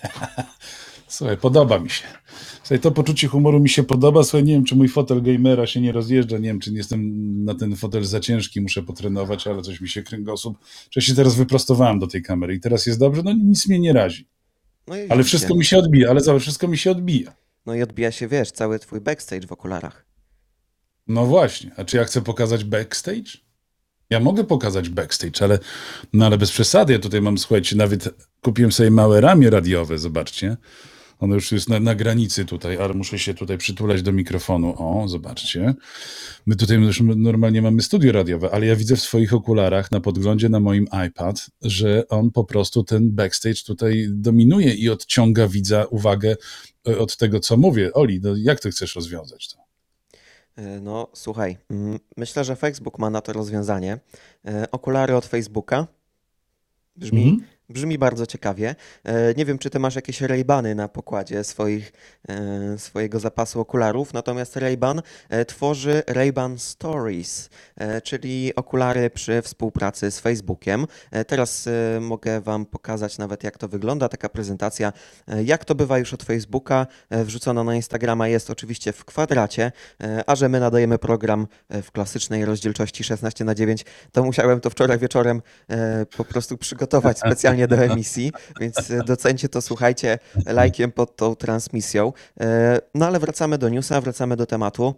Słuchaj, 1.11 1.37
podoba 1.37 1.79
mi 1.79 1.89
się. 1.89 2.03
Słuchaj, 2.57 2.79
to 2.79 2.91
poczucie 2.91 3.27
humoru 3.27 3.59
mi 3.59 3.69
się 3.69 3.83
podoba. 3.83 4.23
Słuchaj, 4.23 4.43
nie 4.43 4.53
wiem, 4.53 4.65
czy 4.65 4.75
mój 4.75 4.87
fotel 4.87 5.21
gamera 5.21 5.67
się 5.67 5.81
nie 5.81 5.91
rozjeżdża. 5.91 6.37
Nie 6.37 6.47
wiem, 6.47 6.59
czy 6.59 6.71
jestem 6.71 7.01
na 7.45 7.55
ten 7.55 7.75
fotel 7.75 8.03
za 8.03 8.19
ciężki, 8.19 8.61
muszę 8.61 8.83
potrenować, 8.83 9.47
ale 9.47 9.61
coś 9.61 9.81
mi 9.81 9.89
się 9.89 10.03
kręgosłup. 10.03 10.57
Czy 10.89 11.01
się 11.01 11.15
teraz 11.15 11.35
wyprostowałem 11.35 11.99
do 11.99 12.07
tej 12.07 12.21
kamery 12.23 12.55
i 12.55 12.59
teraz 12.59 12.85
jest 12.85 12.99
dobrze? 12.99 13.21
No 13.25 13.33
nic 13.33 13.67
mnie 13.67 13.79
nie 13.79 13.93
razi. 13.93 14.27
No 14.87 14.95
Ale 15.09 15.23
wszystko 15.23 15.55
mi 15.55 15.65
się 15.65 15.77
odbija, 15.77 16.09
ale 16.09 16.21
zobacz, 16.21 16.41
wszystko 16.41 16.67
mi 16.67 16.77
się 16.77 16.91
odbija. 16.91 17.33
No 17.65 17.75
i 17.75 17.81
odbija 17.81 18.11
się, 18.11 18.27
wiesz, 18.27 18.51
cały 18.51 18.79
twój 18.79 19.01
backstage 19.01 19.47
w 19.47 19.51
okularach. 19.51 20.05
No 21.07 21.25
właśnie. 21.25 21.71
A 21.77 21.85
czy 21.85 21.97
ja 21.97 22.03
chcę 22.03 22.21
pokazać 22.21 22.63
backstage? 22.63 23.31
Ja 24.09 24.19
mogę 24.19 24.43
pokazać 24.43 24.89
backstage, 24.89 25.41
ale, 25.41 25.59
no 26.13 26.25
ale 26.25 26.37
bez 26.37 26.51
przesady. 26.51 26.93
Ja 26.93 26.99
tutaj 26.99 27.21
mam, 27.21 27.37
słuchajcie, 27.37 27.75
nawet 27.75 28.09
kupiłem 28.41 28.71
sobie 28.71 28.91
małe 28.91 29.21
ramię 29.21 29.49
radiowe, 29.49 29.97
zobaczcie. 29.97 30.57
Ono 31.21 31.35
już 31.35 31.51
jest 31.51 31.69
na, 31.69 31.79
na 31.79 31.95
granicy 31.95 32.45
tutaj, 32.45 32.77
ale 32.77 32.93
muszę 32.93 33.19
się 33.19 33.33
tutaj 33.33 33.57
przytulać 33.57 34.01
do 34.01 34.11
mikrofonu. 34.11 34.73
O, 34.77 35.07
zobaczcie. 35.07 35.73
My 36.45 36.55
tutaj 36.55 36.77
już 36.77 37.01
normalnie 37.01 37.61
mamy 37.61 37.81
studio 37.81 38.11
radiowe, 38.11 38.49
ale 38.51 38.65
ja 38.65 38.75
widzę 38.75 38.95
w 38.95 39.01
swoich 39.01 39.33
okularach 39.33 39.91
na 39.91 39.99
podglądzie 39.99 40.49
na 40.49 40.59
moim 40.59 40.87
iPad, 41.07 41.47
że 41.61 42.07
on 42.07 42.31
po 42.31 42.43
prostu 42.43 42.83
ten 42.83 43.11
backstage 43.11 43.63
tutaj 43.65 44.07
dominuje 44.09 44.73
i 44.73 44.89
odciąga 44.89 45.47
widza 45.47 45.85
uwagę 45.85 46.35
e, 46.87 46.97
od 46.97 47.17
tego, 47.17 47.39
co 47.39 47.57
mówię. 47.57 47.93
Oli, 47.93 48.19
no 48.23 48.29
jak 48.37 48.59
ty 48.59 48.71
chcesz 48.71 48.95
rozwiązać 48.95 49.49
to? 49.49 49.57
E, 50.55 50.81
No, 50.81 51.07
słuchaj, 51.13 51.57
mm, 51.69 51.99
myślę, 52.17 52.43
że 52.43 52.55
Facebook 52.55 52.99
ma 52.99 53.09
na 53.09 53.21
to 53.21 53.33
rozwiązanie. 53.33 53.99
E, 54.45 54.71
Okulary 54.71 55.15
od 55.15 55.25
Facebooka. 55.25 55.87
Brzmi, 56.95 57.23
Mhm. 57.23 57.50
Brzmi 57.71 57.97
bardzo 57.97 58.25
ciekawie. 58.25 58.75
E, 59.03 59.33
Nie 59.33 59.45
wiem, 59.45 59.57
czy 59.57 59.69
ty 59.69 59.79
masz 59.79 59.95
jakieś 59.95 60.21
Ray-Bany 60.21 60.75
na 60.75 60.87
pokładzie 60.87 61.43
swoich, 61.43 61.91
e, 62.29 62.77
swojego 62.77 63.19
zapasu 63.19 63.59
okularów, 63.59 64.13
natomiast 64.13 64.55
Ray-Ban 64.55 65.01
e, 65.29 65.45
tworzy 65.45 66.03
Ray-Ban 66.07 66.57
Stories, 66.57 67.49
czyli 68.03 68.55
okulary 68.55 69.09
przy 69.09 69.41
współpracy 69.41 70.11
z 70.11 70.19
Facebookiem. 70.19 70.87
Teraz 71.27 71.69
mogę 72.01 72.41
wam 72.41 72.65
pokazać 72.65 73.17
nawet, 73.17 73.43
jak 73.43 73.57
to 73.57 73.67
wygląda, 73.67 74.09
taka 74.09 74.29
prezentacja. 74.29 74.93
Jak 75.43 75.65
to 75.65 75.75
bywa 75.75 75.97
już 75.97 76.13
od 76.13 76.23
Facebooka, 76.23 76.87
wrzucona 77.11 77.63
na 77.63 77.75
Instagrama 77.75 78.27
jest 78.27 78.49
oczywiście 78.49 78.91
w 78.91 79.05
kwadracie, 79.05 79.71
a 80.27 80.35
że 80.35 80.49
my 80.49 80.59
nadajemy 80.59 80.97
program 80.97 81.47
w 81.69 81.91
klasycznej 81.91 82.45
rozdzielczości 82.45 83.03
16 83.03 83.45
na 83.45 83.55
9, 83.55 83.85
to 84.11 84.23
musiałem 84.23 84.59
to 84.59 84.69
wczoraj 84.69 84.99
wieczorem 84.99 85.41
po 86.17 86.25
prostu 86.25 86.57
przygotować 86.57 87.19
specjalnie 87.25 87.60
do 87.67 87.75
emisji, 87.75 88.31
więc 88.59 88.91
e, 88.91 89.03
docencie 89.03 89.49
to, 89.49 89.61
słuchajcie, 89.61 90.19
lajkiem 90.45 90.91
pod 90.91 91.15
tą 91.15 91.35
transmisją. 91.35 92.13
E, 92.39 92.79
No 92.95 93.07
ale 93.07 93.19
wracamy 93.19 93.57
do 93.57 93.69
newsa, 93.69 94.01
wracamy 94.01 94.35
do 94.35 94.45
tematu. 94.45 94.95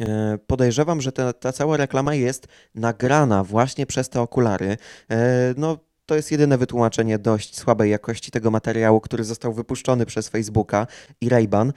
E, 0.00 0.38
Podejrzewam, 0.46 1.00
że 1.00 1.12
ta, 1.12 1.32
ta 1.32 1.52
cała 1.52 1.76
reklama 1.76 2.14
jest 2.14 2.46
nagrana 2.74 3.44
właśnie 3.44 3.86
przez 3.86 4.08
te 4.08 4.20
okulary. 4.20 4.76
No, 5.56 5.78
to 6.06 6.14
jest 6.14 6.32
jedyne 6.32 6.58
wytłumaczenie 6.58 7.18
dość 7.18 7.58
słabej 7.58 7.90
jakości 7.90 8.30
tego 8.30 8.50
materiału, 8.50 9.00
który 9.00 9.24
został 9.24 9.52
wypuszczony 9.52 10.06
przez 10.06 10.28
Facebooka 10.28 10.86
i 11.20 11.28
Ray-Ban. 11.28 11.72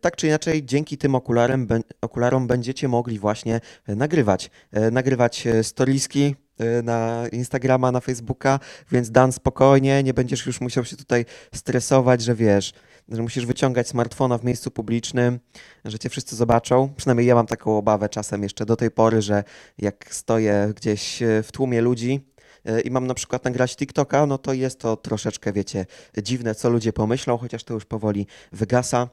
Tak 0.00 0.16
czy 0.16 0.26
inaczej, 0.26 0.64
dzięki 0.64 0.98
tym 0.98 1.14
okularem, 1.14 1.68
okularom 2.00 2.46
będziecie 2.46 2.88
mogli 2.88 3.18
właśnie 3.18 3.60
nagrywać. 3.88 4.50
Nagrywać 4.92 5.48
storiski 5.62 6.36
na 6.82 7.28
Instagrama, 7.32 7.92
na 7.92 8.00
Facebooka, 8.00 8.60
więc 8.92 9.10
Dan 9.10 9.32
spokojnie, 9.32 10.02
nie 10.02 10.14
będziesz 10.14 10.46
już 10.46 10.60
musiał 10.60 10.84
się 10.84 10.96
tutaj 10.96 11.24
stresować, 11.54 12.22
że 12.22 12.34
wiesz, 12.34 12.72
że 13.08 13.22
musisz 13.22 13.46
wyciągać 13.46 13.88
smartfona 13.88 14.38
w 14.38 14.44
miejscu 14.44 14.70
publicznym, 14.70 15.40
że 15.84 15.98
cię 15.98 16.08
wszyscy 16.08 16.36
zobaczą. 16.36 16.94
Przynajmniej 16.96 17.26
ja 17.26 17.34
mam 17.34 17.46
taką 17.46 17.78
obawę 17.78 18.08
czasem 18.08 18.42
jeszcze 18.42 18.66
do 18.66 18.76
tej 18.76 18.90
pory, 18.90 19.22
że 19.22 19.44
jak 19.78 20.14
stoję 20.14 20.72
gdzieś 20.76 21.22
e, 21.22 21.42
w 21.42 21.52
tłumie 21.52 21.80
ludzi 21.80 22.20
e, 22.64 22.80
i 22.80 22.90
mam 22.90 23.06
na 23.06 23.14
przykład 23.14 23.44
nagrać 23.44 23.76
TikToka, 23.76 24.26
no 24.26 24.38
to 24.38 24.52
jest 24.52 24.78
to 24.78 24.96
troszeczkę, 24.96 25.52
wiecie, 25.52 25.86
dziwne, 26.22 26.54
co 26.54 26.70
ludzie 26.70 26.92
pomyślą, 26.92 27.38
chociaż 27.38 27.64
to 27.64 27.74
już 27.74 27.84
powoli 27.84 28.26
wygasa. 28.52 29.08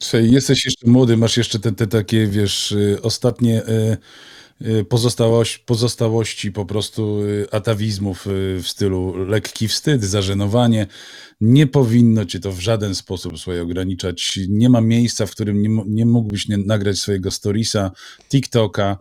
Słuchaj, 0.00 0.30
jesteś 0.30 0.64
jeszcze 0.64 0.86
młody, 0.86 1.16
masz 1.16 1.36
jeszcze 1.36 1.58
te, 1.58 1.72
te 1.72 1.86
takie, 1.86 2.26
wiesz, 2.26 2.72
y, 2.72 2.98
ostatnie 3.02 3.62
y, 3.62 3.70
y, 3.70 3.96
pozostałości, 4.88 5.62
pozostałości 5.66 6.52
po 6.52 6.64
prostu 6.64 7.22
y, 7.22 7.46
atawizmów 7.50 8.26
y, 8.26 8.60
w 8.62 8.68
stylu 8.68 9.24
lekki 9.24 9.68
wstyd, 9.68 10.04
zażenowanie. 10.04 10.86
Nie 11.40 11.66
powinno 11.66 12.24
cię 12.24 12.40
to 12.40 12.52
w 12.52 12.60
żaden 12.60 12.94
sposób 12.94 13.38
słuchaj, 13.38 13.60
ograniczać. 13.60 14.38
Nie 14.48 14.68
ma 14.68 14.80
miejsca, 14.80 15.26
w 15.26 15.30
którym 15.30 15.62
nie, 15.62 15.82
nie 15.86 16.06
mógłbyś 16.06 16.48
nagrać 16.48 16.98
swojego 16.98 17.30
storiesa, 17.30 17.90
TikToka, 18.30 18.98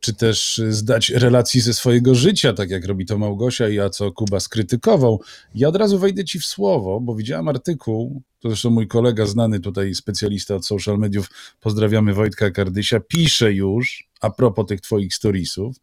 czy 0.00 0.14
też 0.14 0.60
zdać 0.68 1.10
relacji 1.10 1.60
ze 1.60 1.74
swojego 1.74 2.14
życia, 2.14 2.52
tak 2.52 2.70
jak 2.70 2.84
robi 2.84 3.06
to 3.06 3.18
Małgosia 3.18 3.68
i 3.68 3.80
a 3.80 3.90
co 3.90 4.12
Kuba 4.12 4.40
skrytykował. 4.40 5.20
Ja 5.54 5.68
od 5.68 5.76
razu 5.76 5.98
wejdę 5.98 6.24
ci 6.24 6.40
w 6.40 6.46
słowo, 6.46 7.00
bo 7.00 7.14
widziałem 7.14 7.48
artykuł, 7.48 8.22
to 8.40 8.48
zresztą 8.48 8.70
mój 8.70 8.88
kolega, 8.88 9.26
znany 9.26 9.60
tutaj 9.60 9.94
specjalista 9.94 10.54
od 10.54 10.66
social 10.66 10.98
mediów, 10.98 11.30
pozdrawiamy 11.60 12.14
Wojtka 12.14 12.50
Kardysia, 12.50 13.00
pisze 13.00 13.52
już, 13.52 14.08
a 14.20 14.30
propos 14.30 14.66
tych 14.66 14.80
twoich 14.80 15.14
storiesów, 15.14 15.76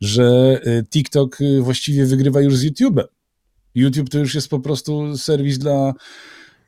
że 0.00 0.60
y, 0.66 0.86
TikTok 0.90 1.40
y, 1.40 1.62
właściwie 1.62 2.06
wygrywa 2.06 2.40
już 2.40 2.56
z 2.56 2.64
YouTube'em. 2.64 3.04
YouTube 3.74 4.10
to 4.10 4.18
już 4.18 4.34
jest 4.34 4.48
po 4.48 4.60
prostu 4.60 5.16
serwis 5.16 5.58
dla 5.58 5.94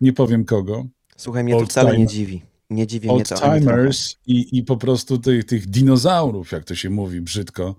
nie 0.01 0.13
powiem 0.13 0.45
kogo, 0.45 0.87
Słuchaj, 1.17 1.45
mnie 1.45 1.59
to 1.59 1.67
wcale 1.67 1.99
nie 1.99 2.07
dziwi. 2.07 2.43
Nie 2.71 2.87
dziwi 2.87 3.09
mnie 3.09 3.25
to 3.25 3.35
old-timers 3.35 4.17
i, 4.27 4.59
i 4.59 4.63
po 4.63 4.77
prostu 4.77 5.19
tych, 5.19 5.45
tych 5.45 5.67
dinozaurów, 5.67 6.53
jak 6.53 6.65
to 6.65 6.75
się 6.75 6.91
mówi 6.91 7.21
brzydko, 7.21 7.77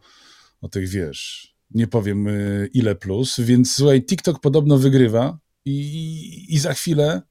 o 0.61 0.69
tych 0.69 0.89
wiesz, 0.89 1.55
nie 1.71 1.87
powiem 1.87 2.27
y, 2.27 2.69
ile 2.73 2.95
plus, 2.95 3.39
więc 3.39 3.75
słuchaj, 3.75 4.05
TikTok 4.05 4.39
podobno 4.39 4.77
wygrywa 4.77 5.39
i, 5.65 6.45
i 6.49 6.59
za 6.59 6.73
chwilę, 6.73 7.21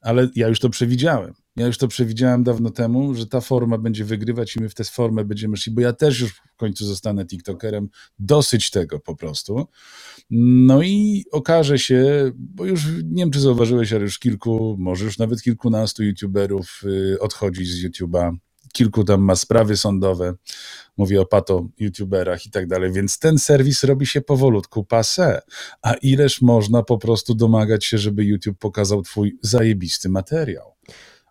ale 0.00 0.28
ja 0.34 0.48
już 0.48 0.60
to 0.60 0.70
przewidziałem. 0.70 1.34
Ja 1.56 1.66
już 1.66 1.78
to 1.78 1.88
przewidziałem 1.88 2.44
dawno 2.44 2.70
temu, 2.70 3.14
że 3.14 3.26
ta 3.26 3.40
forma 3.40 3.78
będzie 3.78 4.04
wygrywać 4.04 4.56
i 4.56 4.60
my 4.60 4.68
w 4.68 4.74
tę 4.74 4.84
formę 4.84 5.24
będziemy 5.24 5.56
szli, 5.56 5.72
bo 5.72 5.80
ja 5.80 5.92
też 5.92 6.20
już 6.20 6.32
w 6.32 6.56
końcu 6.56 6.86
zostanę 6.86 7.26
TikTokerem. 7.26 7.88
Dosyć 8.18 8.70
tego 8.70 9.00
po 9.00 9.16
prostu. 9.16 9.66
No 10.30 10.82
i 10.82 11.24
okaże 11.32 11.78
się, 11.78 12.30
bo 12.34 12.64
już 12.64 12.86
nie 12.86 13.22
wiem, 13.22 13.30
czy 13.30 13.40
zauważyłeś, 13.40 13.92
ale 13.92 14.02
już 14.02 14.18
kilku, 14.18 14.76
może 14.78 15.04
już 15.04 15.18
nawet 15.18 15.42
kilkunastu 15.42 16.04
YouTuberów 16.04 16.82
y, 16.84 17.20
odchodzi 17.20 17.64
z 17.64 17.84
YouTube'a. 17.84 18.36
Kilku 18.72 19.04
tam 19.04 19.20
ma 19.20 19.36
sprawy 19.36 19.76
sądowe. 19.76 20.34
Mówię 20.96 21.20
o 21.20 21.26
pato 21.26 21.68
YouTuberach 21.78 22.46
i 22.46 22.50
tak 22.50 22.66
dalej, 22.66 22.92
więc 22.92 23.18
ten 23.18 23.38
serwis 23.38 23.84
robi 23.84 24.06
się 24.06 24.20
powolutku 24.20 24.84
passe. 24.84 25.42
A 25.82 25.94
ileż 25.94 26.42
można 26.42 26.82
po 26.82 26.98
prostu 26.98 27.34
domagać 27.34 27.84
się, 27.84 27.98
żeby 27.98 28.24
YouTube 28.24 28.58
pokazał 28.58 29.02
twój 29.02 29.38
zajebisty 29.42 30.08
materiał. 30.08 30.75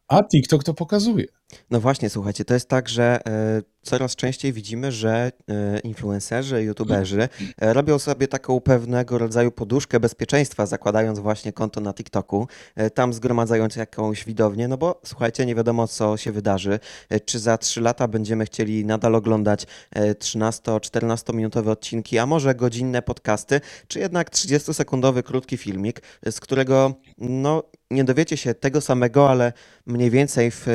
A 0.10 0.22
TikTok 0.24 0.64
to 0.64 0.74
pokazuje. 0.74 1.26
No 1.72 1.80
właśnie, 1.80 2.10
słuchajcie, 2.10 2.46
to 2.46 2.54
jest 2.54 2.70
tak, 2.70 2.90
że 2.90 3.20
e, 3.28 3.62
coraz 3.82 4.16
częściej 4.16 4.54
widzimy, 4.54 4.92
że 4.92 5.32
e, 5.50 5.80
influencerzy, 5.80 6.64
youtuberzy 6.64 7.30
e, 7.58 7.74
robią 7.74 8.00
sobie 8.00 8.28
taką 8.28 8.62
pewnego 8.62 9.18
rodzaju 9.18 9.52
poduszkę 9.52 10.00
bezpieczeństwa, 10.00 10.66
zakładając 10.66 11.20
właśnie 11.20 11.54
konto 11.54 11.82
na 11.82 11.94
TikToku, 11.94 12.48
tam 12.94 13.14
zgromadzając 13.14 13.76
jakąś 13.76 14.26
widownię, 14.26 14.68
no 14.68 14.78
bo 14.78 15.02
słuchajcie, 15.06 15.46
nie 15.46 15.56
wiadomo 15.56 15.88
co 15.88 16.18
się 16.18 16.32
wydarzy, 16.32 16.80
czy 17.26 17.40
za 17.40 17.58
3 17.58 17.82
lata 17.82 18.08
będziemy 18.08 18.46
chcieli 18.46 18.86
nadal 18.86 19.16
oglądać 19.16 19.68
e, 19.92 20.14
13-14 20.14 21.34
minutowe 21.34 21.72
odcinki, 21.72 22.18
a 22.18 22.26
może 22.26 22.56
godzinne 22.56 23.02
podcasty, 23.02 23.62
czy 23.88 24.00
jednak 24.00 24.32
30-sekundowy 24.32 25.24
krótki 25.24 25.58
filmik, 25.58 26.02
z 26.32 26.40
którego 26.40 26.94
no 27.18 27.64
nie 27.92 28.04
dowiecie 28.04 28.38
się 28.38 28.54
tego 28.54 28.82
samego, 28.82 29.30
ale 29.30 29.54
mniej 29.86 30.10
więcej 30.10 30.52
w 30.52 30.68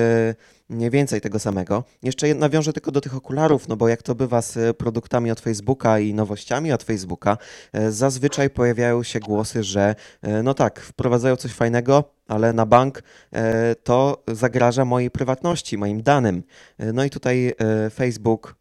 Mniej 0.71 0.91
więcej 0.91 1.21
tego 1.21 1.39
samego. 1.39 1.85
Jeszcze 2.03 2.35
nawiążę 2.35 2.73
tylko 2.73 2.93
do 2.93 3.01
tych 3.01 3.17
okularów, 3.17 3.69
no 3.69 3.77
bo 3.77 3.89
jak 3.89 4.03
to 4.03 4.15
bywa 4.15 4.43
z 4.43 4.77
produktami 4.77 5.31
od 5.31 5.41
Facebooka 5.41 5.99
i 5.99 6.15
nowościami 6.15 6.73
od 6.73 6.83
Facebooka, 6.83 7.39
e, 7.73 7.91
zazwyczaj 7.91 8.51
pojawiają 8.51 9.03
się 9.03 9.21
głosy, 9.21 9.63
że 9.63 9.95
e, 10.23 10.43
no 10.43 10.55
tak, 10.55 10.81
wprowadzają 10.81 11.37
coś 11.37 11.53
fajnego, 11.53 12.05
ale 12.29 12.53
na 12.53 12.67
bank 12.67 13.03
e, 13.33 13.75
to 13.75 14.23
zagraża 14.29 14.85
mojej 14.85 15.11
prywatności, 15.11 15.79
moim 15.79 16.03
danym. 16.03 16.43
No 16.79 17.05
i 17.05 17.11
tutaj 17.11 17.53
Facebook 17.95 18.60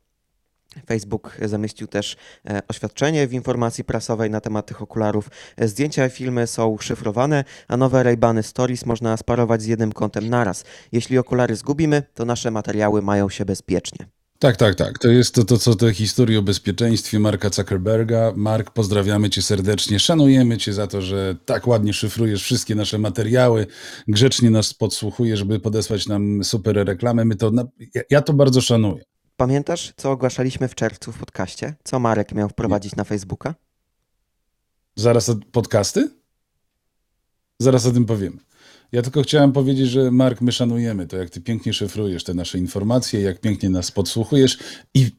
Facebook 0.85 1.37
zamieścił 1.45 1.87
też 1.87 2.17
e, 2.49 2.61
oświadczenie 2.67 3.27
w 3.27 3.33
informacji 3.33 3.83
prasowej 3.83 4.29
na 4.29 4.41
temat 4.41 4.65
tych 4.65 4.81
okularów. 4.81 5.29
E, 5.57 5.67
Zdjęcia 5.67 6.07
i 6.07 6.09
filmy 6.09 6.47
są 6.47 6.77
szyfrowane, 6.77 7.43
a 7.67 7.77
nowe 7.77 8.03
Ray-Bany 8.03 8.43
Stories 8.43 8.85
można 8.85 9.17
sparować 9.17 9.61
z 9.61 9.65
jednym 9.65 9.91
kątem 9.91 10.29
naraz. 10.29 10.63
Jeśli 10.91 11.17
okulary 11.17 11.55
zgubimy, 11.55 12.03
to 12.13 12.25
nasze 12.25 12.51
materiały 12.51 13.01
mają 13.01 13.29
się 13.29 13.45
bezpiecznie. 13.45 14.07
Tak, 14.39 14.57
tak, 14.57 14.75
tak. 14.75 14.99
To 14.99 15.07
jest 15.07 15.35
to, 15.35 15.43
to 15.43 15.57
co 15.57 15.75
te 15.75 15.93
historie 15.93 16.39
o 16.39 16.41
bezpieczeństwie 16.41 17.19
Marka 17.19 17.49
Zuckerberga. 17.49 18.33
Mark, 18.35 18.71
pozdrawiamy 18.71 19.29
cię 19.29 19.41
serdecznie. 19.41 19.99
Szanujemy 19.99 20.57
cię 20.57 20.73
za 20.73 20.87
to, 20.87 21.01
że 21.01 21.35
tak 21.45 21.67
ładnie 21.67 21.93
szyfrujesz 21.93 22.43
wszystkie 22.43 22.75
nasze 22.75 22.97
materiały, 22.97 23.67
grzecznie 24.07 24.49
nas 24.49 24.73
podsłuchujesz, 24.73 25.39
żeby 25.39 25.59
podesłać 25.59 26.07
nam 26.07 26.43
super 26.43 26.75
reklamę. 26.85 27.25
My 27.25 27.35
to, 27.35 27.51
ja 28.09 28.21
to 28.21 28.33
bardzo 28.33 28.61
szanuję. 28.61 29.03
Pamiętasz, 29.39 29.93
co 29.97 30.11
ogłaszaliśmy 30.11 30.67
w 30.67 30.75
czerwcu 30.75 31.11
w 31.11 31.17
podcaście? 31.17 31.75
Co 31.83 31.99
Marek 31.99 32.31
miał 32.31 32.49
wprowadzić 32.49 32.95
na 32.95 33.03
Facebooka? 33.03 33.55
Zaraz 34.95 35.29
od 35.29 35.45
podcasty? 35.45 36.09
Zaraz 37.59 37.85
o 37.85 37.91
tym 37.91 38.05
powiemy. 38.05 38.37
Ja 38.91 39.01
tylko 39.01 39.21
chciałem 39.21 39.51
powiedzieć, 39.51 39.89
że 39.89 40.11
Mark, 40.11 40.41
my 40.41 40.51
szanujemy 40.51 41.07
to, 41.07 41.17
jak 41.17 41.29
ty 41.29 41.41
pięknie 41.41 41.73
szyfrujesz 41.73 42.23
te 42.23 42.33
nasze 42.33 42.57
informacje, 42.57 43.21
jak 43.21 43.39
pięknie 43.39 43.69
nas 43.69 43.91
podsłuchujesz 43.91 44.57
i 44.93 45.11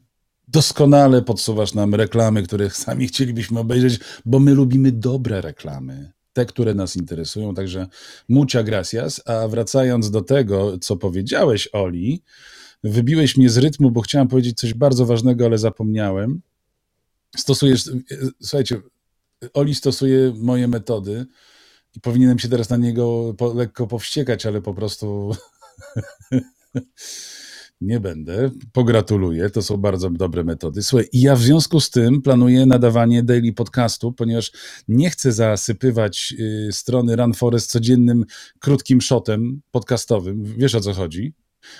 doskonale 0.47 1.21
podsuwasz 1.21 1.73
nam 1.73 1.95
reklamy, 1.95 2.43
które 2.43 2.69
sami 2.85 3.07
chcielibyśmy 3.07 3.59
obejrzeć, 3.59 3.99
bo 4.25 4.39
my 4.39 4.53
lubimy 4.53 4.91
dobre 4.91 5.41
reklamy. 5.41 6.11
Te, 6.33 6.45
które 6.45 6.73
nas 6.73 6.95
interesują, 6.95 7.55
także 7.55 7.87
mucia 8.29 8.63
gracias. 8.63 9.21
A 9.25 9.47
wracając 9.47 10.11
do 10.11 10.21
tego, 10.21 10.77
co 10.77 10.97
powiedziałeś, 10.97 11.69
Oli, 11.73 12.23
wybiłeś 12.83 13.37
mnie 13.37 13.49
z 13.49 13.57
rytmu, 13.57 13.91
bo 13.91 14.01
chciałem 14.01 14.27
powiedzieć 14.27 14.59
coś 14.59 14.73
bardzo 14.73 15.05
ważnego, 15.05 15.45
ale 15.45 15.57
zapomniałem. 15.57 16.41
Stosujesz, 17.35 17.89
słuchajcie, 18.41 18.81
Oli 19.53 19.75
stosuje 19.75 20.33
moje 20.37 20.67
metody 20.67 21.25
i 21.95 21.99
powinienem 21.99 22.39
się 22.39 22.49
teraz 22.49 22.69
na 22.69 22.77
niego 22.77 23.33
po, 23.37 23.53
lekko 23.53 23.87
powściekać, 23.87 24.45
ale 24.45 24.61
po 24.61 24.73
prostu 24.73 25.35
nie 27.81 27.99
będę. 27.99 28.51
Pogratuluję, 28.73 29.49
to 29.49 29.61
są 29.61 29.77
bardzo 29.77 30.09
dobre 30.09 30.43
metody. 30.43 30.83
Słuchaj, 30.83 31.07
i 31.11 31.21
ja 31.21 31.35
w 31.35 31.41
związku 31.41 31.79
z 31.79 31.89
tym 31.89 32.21
planuję 32.21 32.65
nadawanie 32.65 33.23
daily 33.23 33.53
podcastu, 33.53 34.13
ponieważ 34.13 34.51
nie 34.87 35.09
chcę 35.09 35.31
zasypywać 35.31 36.33
y, 36.39 36.69
strony 36.71 37.15
Run 37.15 37.33
Forest 37.33 37.71
codziennym 37.71 38.25
krótkim 38.59 39.01
shotem 39.01 39.61
podcastowym. 39.71 40.43
Wiesz 40.43 40.75
o 40.75 40.79
co 40.79 40.93
chodzi? 40.93 41.33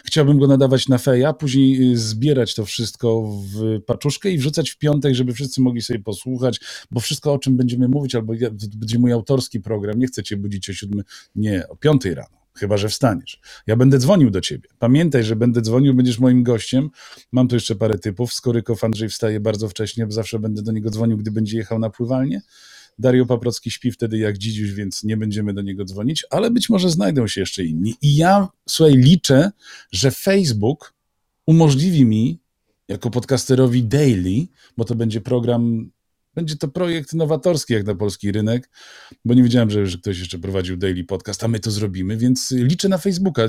Chciałbym 0.06 0.40
go 0.40 0.48
nadawać 0.48 0.88
na 0.88 0.98
feja, 0.98 1.34
później 1.34 1.92
y, 1.92 1.98
zbierać 1.98 2.56
to 2.56 2.66
wszystko 2.66 3.22
w 3.22 3.82
paczuszkę 3.82 4.32
i 4.32 4.38
wrzucać 4.38 4.70
w 4.70 4.78
piątek, 4.78 5.14
żeby 5.14 5.34
wszyscy 5.34 5.62
mogli 5.62 5.82
sobie 5.82 6.00
posłuchać, 6.00 6.60
bo 6.92 7.00
wszystko 7.00 7.34
o 7.34 7.40
czym 7.40 7.58
będziemy 7.58 7.88
mówić, 7.88 8.16
albo 8.16 8.34
będzie 8.76 9.00
mój 9.00 9.12
autorski 9.12 9.60
program, 9.60 10.00
nie 10.00 10.08
chcę 10.08 10.24
cię 10.24 10.38
budzić 10.38 10.70
o 10.70 10.74
siódmy, 10.74 11.04
nie, 11.36 11.68
o 11.68 11.76
piątej 11.76 12.16
rano. 12.16 12.42
Chyba, 12.54 12.78
że 12.78 12.90
wstaniesz. 12.90 13.40
Ja 13.68 13.76
będę 13.76 13.98
dzwonił 13.98 14.30
do 14.30 14.42
ciebie. 14.42 14.70
Pamiętaj, 14.80 15.24
że 15.24 15.36
będę 15.36 15.62
dzwonił, 15.62 15.94
będziesz 15.94 16.20
moim 16.20 16.44
gościem. 16.44 16.90
Mam 17.32 17.48
tu 17.48 17.56
jeszcze 17.56 17.76
parę 17.76 18.00
typów. 18.00 18.34
Skorykow 18.34 18.84
Andrzej 18.84 19.10
wstaje 19.10 19.40
bardzo 19.40 19.70
wcześnie, 19.70 20.06
bo 20.06 20.12
zawsze 20.12 20.40
będę 20.40 20.62
do 20.62 20.72
niego 20.72 20.90
dzwonił, 20.90 21.18
gdy 21.18 21.32
będzie 21.32 21.58
jechał 21.58 21.80
na 21.80 21.90
pływalnię. 21.90 22.42
Dario 23.00 23.26
Paprocki 23.26 23.72
śpi 23.72 23.92
wtedy 23.92 24.18
jak 24.18 24.38
dzidziuś, 24.38 24.72
więc 24.72 25.04
nie 25.04 25.18
będziemy 25.18 25.54
do 25.54 25.62
niego 25.62 25.86
dzwonić, 25.86 26.26
ale 26.30 26.52
być 26.52 26.70
może 26.70 26.90
znajdą 26.90 27.28
się 27.28 27.42
jeszcze 27.42 27.64
inni. 27.64 27.96
I 28.02 28.16
ja, 28.16 28.48
słuchaj, 28.70 28.96
liczę, 28.96 29.52
że 29.92 30.12
Facebook 30.12 30.94
umożliwi 31.46 32.06
mi, 32.06 32.40
jako 32.88 33.10
podcasterowi 33.10 33.84
daily, 33.84 34.48
bo 34.78 34.86
to 34.86 34.96
będzie 34.96 35.22
program, 35.22 35.92
będzie 36.36 36.56
to 36.56 36.68
projekt 36.68 37.14
nowatorski 37.14 37.74
jak 37.74 37.86
na 37.86 37.96
polski 37.96 38.32
rynek, 38.32 38.70
bo 39.26 39.34
nie 39.34 39.44
wiedziałem, 39.44 39.70
że, 39.70 39.88
że 39.88 39.98
ktoś 39.98 40.20
jeszcze 40.20 40.40
prowadził 40.40 40.78
daily 40.78 41.04
podcast, 41.04 41.44
a 41.44 41.48
my 41.48 41.60
to 41.60 41.72
zrobimy, 41.72 42.18
więc 42.18 42.52
liczę 42.52 42.90
na 42.90 42.98
Facebooka. 42.98 43.44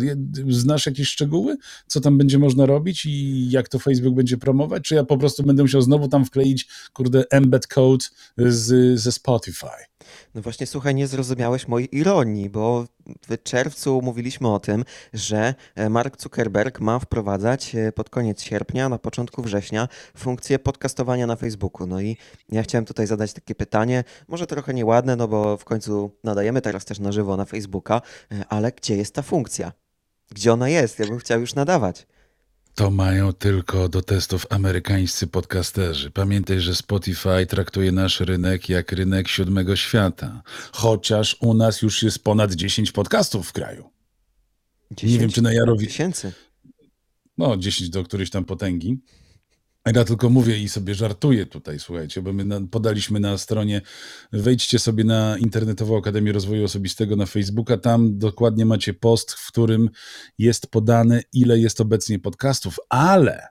Znasz 0.48 0.86
jakieś 0.86 1.08
szczegóły, 1.08 1.56
co 1.86 2.00
tam 2.00 2.18
będzie 2.18 2.38
można 2.38 2.66
robić 2.66 3.06
i 3.06 3.50
jak 3.50 3.68
to 3.68 3.78
Facebook 3.78 4.14
będzie 4.14 4.36
promować? 4.36 4.82
Czy 4.82 4.94
ja 4.94 5.04
po 5.04 5.18
prostu 5.18 5.42
będę 5.42 5.62
musiał 5.62 5.82
znowu 5.82 6.08
tam 6.08 6.24
wkleić, 6.24 6.68
kurde, 6.92 7.24
embed 7.30 7.66
code 7.66 8.04
z, 8.36 9.00
ze 9.00 9.12
Spotify? 9.12 9.91
No 10.34 10.42
właśnie, 10.42 10.66
słuchaj, 10.66 10.94
nie 10.94 11.06
zrozumiałeś 11.06 11.68
mojej 11.68 11.96
ironii, 11.96 12.50
bo 12.50 12.84
w 13.28 13.42
czerwcu 13.42 14.02
mówiliśmy 14.02 14.48
o 14.48 14.60
tym, 14.60 14.84
że 15.12 15.54
e, 15.74 15.88
Mark 15.88 16.22
Zuckerberg 16.22 16.80
ma 16.80 16.98
wprowadzać 16.98 17.74
e, 17.74 17.92
pod 17.92 18.10
koniec 18.10 18.42
sierpnia, 18.42 18.88
na 18.88 18.98
początku 18.98 19.42
września 19.42 19.88
funkcję 20.16 20.58
podcastowania 20.58 21.26
na 21.26 21.36
Facebooku. 21.36 21.86
No 21.86 22.00
i 22.00 22.16
ja 22.48 22.62
chciałem 22.62 22.84
tutaj 22.84 23.06
zadać 23.06 23.32
takie 23.32 23.54
pytanie, 23.54 24.04
może 24.28 24.46
trochę 24.46 24.74
nieładne, 24.74 25.16
no 25.16 25.28
bo 25.28 25.56
w 25.56 25.64
końcu 25.64 26.16
nadajemy 26.24 26.60
teraz 26.60 26.84
też 26.84 26.98
na 26.98 27.12
żywo 27.12 27.36
na 27.36 27.44
Facebooka, 27.44 28.00
e, 28.32 28.44
ale 28.48 28.72
gdzie 28.72 28.96
jest 28.96 29.14
ta 29.14 29.22
funkcja? 29.22 29.72
Gdzie 30.30 30.52
ona 30.52 30.68
jest? 30.68 30.98
Ja 30.98 31.06
bym 31.06 31.18
chciał 31.18 31.40
już 31.40 31.54
nadawać. 31.54 32.06
To 32.74 32.90
mają 32.90 33.32
tylko 33.32 33.88
do 33.88 34.02
testów 34.02 34.46
amerykańscy 34.50 35.26
podcasterzy. 35.26 36.10
Pamiętaj, 36.10 36.60
że 36.60 36.74
Spotify 36.74 37.46
traktuje 37.48 37.92
nasz 37.92 38.20
rynek 38.20 38.68
jak 38.68 38.92
rynek 38.92 39.28
siódmego 39.28 39.76
świata. 39.76 40.42
Chociaż 40.72 41.36
u 41.40 41.54
nas 41.54 41.82
już 41.82 42.02
jest 42.02 42.24
ponad 42.24 42.54
10 42.54 42.92
podcastów 42.92 43.48
w 43.48 43.52
kraju. 43.52 43.90
Nie 45.02 45.18
wiem, 45.18 45.30
czy 45.30 45.42
na 45.42 45.52
Jarowi... 45.52 45.86
tysięcy. 45.86 46.32
No, 47.38 47.56
10 47.56 47.90
do 47.90 48.04
którejś 48.04 48.30
tam 48.30 48.44
potęgi. 48.44 48.98
Ja 49.86 50.04
tylko 50.04 50.30
mówię 50.30 50.58
i 50.58 50.68
sobie 50.68 50.94
żartuję 50.94 51.46
tutaj, 51.46 51.78
słuchajcie, 51.78 52.22
bo 52.22 52.32
my 52.32 52.68
podaliśmy 52.68 53.20
na 53.20 53.38
stronie, 53.38 53.80
wejdźcie 54.32 54.78
sobie 54.78 55.04
na 55.04 55.38
Internetową 55.38 55.98
Akademię 55.98 56.32
Rozwoju 56.32 56.64
Osobistego 56.64 57.16
na 57.16 57.26
Facebooka, 57.26 57.78
tam 57.78 58.18
dokładnie 58.18 58.66
macie 58.66 58.94
post, 58.94 59.32
w 59.32 59.48
którym 59.48 59.90
jest 60.38 60.66
podane, 60.66 61.22
ile 61.32 61.58
jest 61.58 61.80
obecnie 61.80 62.18
podcastów, 62.18 62.76
ale, 62.88 63.46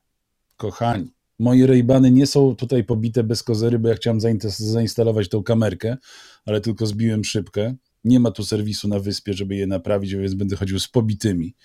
kochani, 0.58 1.12
moje 1.40 1.68
rejbany 1.68 2.12
nie 2.12 2.28
są 2.28 2.56
tutaj 2.56 2.84
pobite 2.84 3.24
bez 3.24 3.44
kozery, 3.44 3.80
bo 3.80 3.90
ja 3.90 3.96
chciałem 3.96 4.20
zainstalować 4.58 5.30
tą 5.30 5.44
kamerkę, 5.44 5.98
ale 6.46 6.62
tylko 6.62 6.86
zbiłem 6.86 7.24
szybkę. 7.24 7.76
Nie 8.04 8.20
ma 8.20 8.32
tu 8.32 8.46
serwisu 8.46 8.88
na 8.88 9.00
wyspie, 9.00 9.34
żeby 9.34 9.56
je 9.56 9.68
naprawić, 9.68 10.16
więc 10.16 10.34
będę 10.34 10.56
chodził 10.56 10.80
z 10.80 10.88
pobitymi. 10.88 11.56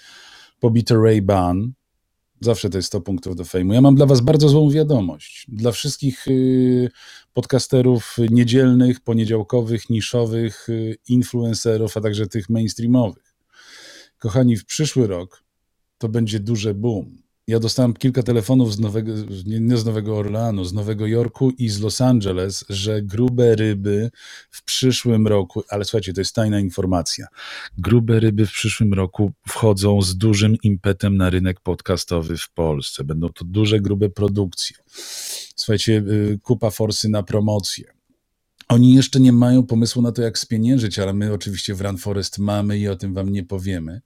Pobite 0.60 0.94
Ray-Ban, 0.94 1.68
Zawsze 2.40 2.70
to 2.70 2.78
jest 2.78 2.86
100 2.86 3.00
punktów 3.00 3.36
do 3.36 3.44
fejmu. 3.44 3.72
Ja 3.72 3.80
mam 3.80 3.94
dla 3.94 4.06
Was 4.06 4.20
bardzo 4.20 4.48
złą 4.48 4.70
wiadomość. 4.70 5.46
Dla 5.48 5.72
wszystkich 5.72 6.28
y, 6.28 6.90
podcasterów 7.32 8.16
niedzielnych, 8.30 9.00
poniedziałkowych, 9.00 9.90
niszowych, 9.90 10.68
y, 10.68 10.96
influencerów, 11.08 11.96
a 11.96 12.00
także 12.00 12.26
tych 12.26 12.50
mainstreamowych. 12.50 13.34
Kochani, 14.18 14.56
w 14.56 14.66
przyszły 14.66 15.06
rok 15.06 15.44
to 15.98 16.08
będzie 16.08 16.40
duże 16.40 16.74
boom. 16.74 17.25
Ja 17.48 17.60
dostałem 17.60 17.94
kilka 17.94 18.22
telefonów 18.22 18.74
z 18.74 18.80
Nowego, 18.80 19.12
nie, 19.46 19.76
z 19.76 19.84
Nowego 19.84 20.16
Orleanu, 20.16 20.64
z 20.64 20.72
Nowego 20.72 21.06
Jorku 21.06 21.50
i 21.50 21.68
z 21.68 21.80
Los 21.80 22.00
Angeles, 22.00 22.64
że 22.68 23.02
grube 23.02 23.54
ryby 23.54 24.10
w 24.50 24.64
przyszłym 24.64 25.26
roku, 25.26 25.62
ale 25.68 25.84
słuchajcie, 25.84 26.12
to 26.12 26.20
jest 26.20 26.34
tajna 26.34 26.60
informacja. 26.60 27.26
Grube 27.78 28.20
ryby 28.20 28.46
w 28.46 28.50
przyszłym 28.50 28.94
roku 28.94 29.32
wchodzą 29.48 30.02
z 30.02 30.16
dużym 30.16 30.56
impetem 30.62 31.16
na 31.16 31.30
rynek 31.30 31.60
podcastowy 31.60 32.36
w 32.36 32.50
Polsce. 32.50 33.04
Będą 33.04 33.28
to 33.28 33.44
duże, 33.44 33.80
grube 33.80 34.10
produkcje. 34.10 34.76
Słuchajcie, 35.56 35.92
y, 36.08 36.38
kupa 36.42 36.70
forsy 36.70 37.08
na 37.08 37.22
promocję. 37.22 37.84
Oni 38.68 38.94
jeszcze 38.94 39.20
nie 39.20 39.32
mają 39.32 39.62
pomysłu 39.62 40.02
na 40.02 40.12
to, 40.12 40.22
jak 40.22 40.38
spieniężyć, 40.38 40.98
ale 40.98 41.12
my 41.12 41.32
oczywiście 41.32 41.74
w 41.74 41.80
Run 41.80 41.98
Forest 41.98 42.38
mamy 42.38 42.78
i 42.78 42.88
o 42.88 42.96
tym 42.96 43.14
wam 43.14 43.28
nie 43.28 43.44
powiemy, 43.44 44.00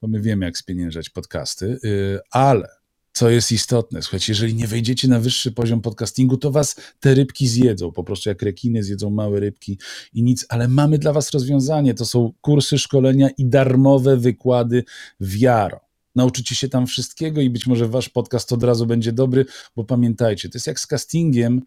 bo 0.00 0.08
my 0.08 0.20
wiemy, 0.20 0.46
jak 0.46 0.58
spieniężać 0.58 1.10
podcasty, 1.10 1.78
y, 1.84 2.18
ale 2.30 2.68
co 3.12 3.30
jest 3.30 3.52
istotne, 3.52 4.02
słuchajcie, 4.02 4.32
jeżeli 4.32 4.54
nie 4.54 4.66
wejdziecie 4.66 5.08
na 5.08 5.20
wyższy 5.20 5.52
poziom 5.52 5.80
podcastingu, 5.80 6.36
to 6.36 6.50
was 6.50 6.76
te 7.00 7.14
rybki 7.14 7.48
zjedzą, 7.48 7.92
po 7.92 8.04
prostu 8.04 8.28
jak 8.28 8.42
rekiny 8.42 8.82
zjedzą 8.82 9.10
małe 9.10 9.40
rybki 9.40 9.78
i 10.12 10.22
nic, 10.22 10.46
ale 10.48 10.68
mamy 10.68 10.98
dla 10.98 11.12
was 11.12 11.30
rozwiązanie, 11.30 11.94
to 11.94 12.06
są 12.06 12.32
kursy, 12.40 12.78
szkolenia 12.78 13.28
i 13.38 13.46
darmowe 13.46 14.16
wykłady 14.16 14.84
w 15.20 15.36
Jaro. 15.36 15.80
Nauczycie 16.14 16.54
się 16.54 16.68
tam 16.68 16.86
wszystkiego 16.86 17.40
i 17.40 17.50
być 17.50 17.66
może 17.66 17.88
wasz 17.88 18.08
podcast 18.08 18.52
od 18.52 18.62
razu 18.62 18.86
będzie 18.86 19.12
dobry, 19.12 19.46
bo 19.76 19.84
pamiętajcie, 19.84 20.48
to 20.48 20.56
jest 20.56 20.66
jak 20.66 20.80
z 20.80 20.86
castingiem 20.86 21.62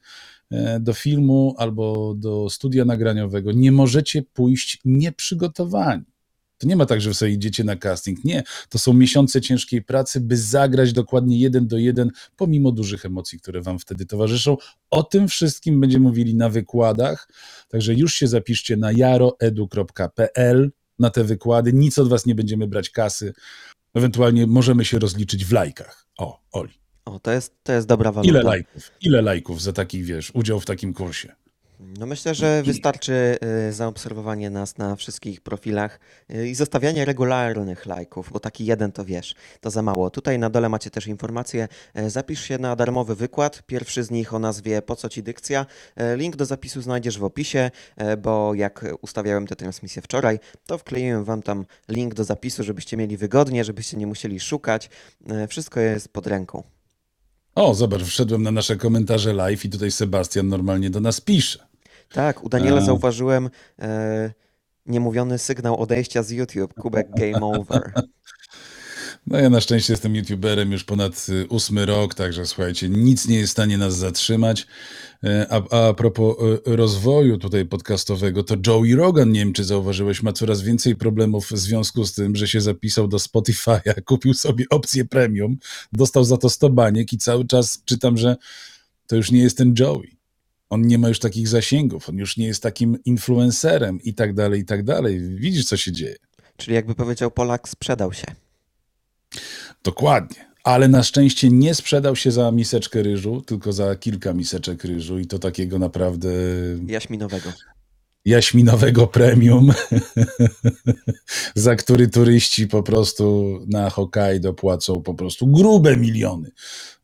e, 0.52 0.80
do 0.80 0.94
filmu 0.94 1.56
albo 1.58 2.14
do 2.18 2.50
studia 2.50 2.86
nagraniowego. 2.86 3.52
Nie 3.52 3.72
możecie 3.72 4.22
pójść 4.22 4.80
nieprzygotowani. 4.86 6.13
To 6.64 6.70
nie 6.70 6.76
ma 6.76 6.86
tak, 6.86 7.02
że 7.02 7.14
sobie 7.14 7.32
idziecie 7.32 7.64
na 7.64 7.76
casting. 7.76 8.24
Nie, 8.24 8.44
to 8.70 8.80
są 8.80 8.94
miesiące 8.94 9.42
ciężkiej 9.42 9.82
pracy, 9.82 10.22
by 10.22 10.38
zagrać 10.38 10.94
dokładnie 10.94 11.40
jeden 11.40 11.68
do 11.68 11.78
jeden, 11.78 12.12
pomimo 12.36 12.72
dużych 12.72 13.06
emocji, 13.06 13.40
które 13.40 13.62
wam 13.62 13.80
wtedy 13.80 14.06
towarzyszą. 14.06 14.58
O 14.90 15.04
tym 15.04 15.28
wszystkim 15.28 15.80
będziemy 15.80 16.04
mówili 16.04 16.36
na 16.36 16.50
wykładach, 16.50 17.30
także 17.70 17.94
już 17.94 18.14
się 18.14 18.28
zapiszcie 18.28 18.78
na 18.78 18.92
jaroedu.pl 18.92 20.72
na 21.00 21.10
te 21.10 21.24
wykłady. 21.24 21.74
Nic 21.74 21.98
od 21.98 22.10
was 22.10 22.26
nie 22.26 22.36
będziemy 22.36 22.68
brać 22.68 22.90
kasy. 22.90 23.34
Ewentualnie 23.94 24.48
możemy 24.48 24.86
się 24.86 25.00
rozliczyć 25.00 25.46
w 25.46 25.52
lajkach. 25.52 26.06
O, 26.18 26.40
Oli. 26.52 26.74
O, 27.06 27.12
O, 27.14 27.20
to 27.20 27.32
jest, 27.32 27.54
to 27.64 27.74
jest 27.74 27.88
dobra 27.88 28.12
waluta. 28.12 28.32
Ile 28.32 28.44
lajków? 28.44 28.92
Ile 29.02 29.22
lajków 29.22 29.62
za 29.62 29.74
taki, 29.74 30.04
wiesz, 30.04 30.32
udział 30.34 30.60
w 30.60 30.66
takim 30.66 30.94
kursie? 30.94 31.36
No 31.98 32.06
myślę, 32.06 32.36
że 32.36 32.64
wystarczy 32.64 33.38
y, 33.70 33.74
zaobserwowanie 33.74 34.50
nas 34.50 34.78
na 34.78 34.96
wszystkich 34.96 35.42
profilach 35.42 36.00
y, 36.32 36.48
i 36.48 36.56
zostawianie 36.56 37.06
regularnych 37.06 37.86
lajków, 37.86 38.30
bo 38.32 38.40
taki 38.40 38.66
jeden 38.66 38.92
to 38.92 39.06
wiesz, 39.06 39.36
to 39.62 39.70
za 39.70 39.82
mało. 39.82 40.10
Tutaj 40.10 40.40
na 40.40 40.50
dole 40.50 40.70
macie 40.70 40.90
też 40.90 41.08
informacje. 41.08 41.68
e, 41.94 42.10
Zapisz 42.10 42.42
się 42.44 42.58
na 42.58 42.76
darmowy 42.76 43.16
wykład. 43.16 43.64
Pierwszy 43.66 44.04
z 44.04 44.12
nich 44.12 44.34
o 44.34 44.40
nazwie 44.40 44.82
Po 44.82 44.96
co 44.96 45.10
ci 45.10 45.24
dykcja? 45.24 45.66
E, 45.96 46.18
Link 46.18 46.36
do 46.36 46.46
zapisu 46.46 46.82
znajdziesz 46.82 47.20
w 47.20 47.24
opisie, 47.24 47.72
e, 47.96 48.18
bo 48.18 48.54
jak 48.54 48.86
ustawiałem 49.02 49.48
tę 49.48 49.56
transmisję 49.56 50.02
wczoraj, 50.02 50.40
to 50.66 50.78
wkleiłem 50.78 51.24
wam 51.24 51.42
tam 51.42 51.66
link 51.90 52.14
do 52.14 52.24
zapisu, 52.24 52.64
żebyście 52.64 52.98
mieli 52.98 53.18
wygodnie, 53.18 53.64
żebyście 53.64 53.98
nie 53.98 54.08
musieli 54.08 54.40
szukać. 54.40 54.90
Wszystko 55.50 55.80
jest 55.80 56.10
pod 56.10 56.28
ręką. 56.28 56.64
O, 57.56 57.74
zobacz, 57.74 58.04
wszedłem 58.04 58.44
na 58.44 58.52
nasze 58.52 58.76
komentarze 58.76 59.34
live 59.34 59.66
i 59.66 59.70
tutaj 59.70 59.92
Sebastian 59.92 60.48
normalnie 60.48 60.90
do 60.90 61.00
nas 61.00 61.22
pisze. 61.22 61.73
Tak, 62.12 62.44
u 62.44 62.50
Daniela 62.50 62.82
zauważyłem 62.82 63.50
e, 63.80 64.34
niemówiony 64.86 65.38
sygnał 65.38 65.82
odejścia 65.82 66.24
z 66.24 66.30
YouTube. 66.30 66.74
Kubek 66.74 67.08
Game 67.18 67.46
Over. 67.46 67.94
No 69.28 69.40
ja 69.40 69.50
na 69.50 69.62
szczęście 69.62 69.94
jestem 69.94 70.16
youtuberem 70.16 70.72
już 70.72 70.84
ponad 70.84 71.26
y, 71.30 71.48
ósmy 71.48 71.86
rok, 71.86 72.16
także 72.16 72.46
słuchajcie, 72.46 72.90
nic 72.90 73.28
nie 73.28 73.38
jest 73.38 73.50
w 73.50 73.52
stanie 73.52 73.78
nas 73.78 73.96
zatrzymać. 73.96 74.68
E, 75.24 75.48
A, 75.50 75.88
a 75.88 75.94
propos 75.94 76.36
y, 76.68 76.76
rozwoju 76.76 77.38
tutaj 77.38 77.66
podcastowego, 77.66 78.44
to 78.44 78.56
Joey 78.68 78.96
Rogan, 78.96 79.32
nie 79.32 79.40
wiem 79.40 79.54
czy 79.54 79.64
zauważyłeś, 79.64 80.24
ma 80.24 80.34
coraz 80.34 80.62
więcej 80.62 80.96
problemów 80.96 81.48
w 81.48 81.58
związku 81.58 82.06
z 82.06 82.14
tym, 82.14 82.36
że 82.36 82.48
się 82.48 82.62
zapisał 82.62 83.08
do 83.08 83.18
Spotify'a, 83.18 83.80
kupił 84.06 84.34
sobie 84.34 84.66
opcję 84.70 85.06
premium, 85.06 85.58
dostał 85.94 86.24
za 86.24 86.38
to 86.38 86.50
100 86.50 86.70
baniek 86.70 87.14
i 87.14 87.18
cały 87.18 87.46
czas 87.46 87.82
czytam, 87.86 88.18
że 88.18 88.36
to 89.08 89.16
już 89.16 89.32
nie 89.32 89.42
jest 89.42 89.58
ten 89.58 89.74
Joey. 89.80 90.18
On 90.74 90.82
nie 90.82 90.98
ma 90.98 91.08
już 91.08 91.20
takich 91.20 91.48
zasięgów, 91.48 92.10
on 92.10 92.18
już 92.18 92.38
nie 92.38 92.48
jest 92.48 92.64
takim 92.64 93.04
influencerem 93.06 94.02
i 94.04 94.14
tak 94.14 94.34
dalej, 94.34 94.62
i 94.62 94.66
tak 94.66 94.84
dalej. 94.84 95.20
Widzisz, 95.20 95.66
co 95.66 95.78
się 95.78 95.92
dzieje. 95.92 96.16
Czyli 96.58 96.76
jakby 96.76 96.96
powiedział 96.96 97.32
Polak, 97.32 97.70
sprzedał 97.70 98.14
się. 98.14 98.26
Dokładnie. 99.84 100.54
Ale 100.64 100.88
na 100.88 101.04
szczęście 101.04 101.50
nie 101.50 101.76
sprzedał 101.76 102.16
się 102.16 102.32
za 102.32 102.52
miseczkę 102.52 103.04
ryżu, 103.04 103.42
tylko 103.42 103.74
za 103.74 103.96
kilka 103.96 104.34
miseczek 104.34 104.84
ryżu 104.84 105.20
i 105.20 105.26
to 105.26 105.40
takiego 105.40 105.80
naprawdę 105.80 106.30
Jaśminowego. 106.88 107.50
Jaśminowego 108.26 109.08
premium, 109.08 109.72
za 111.56 111.76
który 111.76 112.08
turyści 112.08 112.68
po 112.68 112.84
prostu 112.84 113.60
na 113.68 113.90
Hokkaido 113.90 114.54
płacą 114.54 115.02
po 115.02 115.14
prostu 115.14 115.48
grube 115.48 115.98
miliony, 115.98 116.52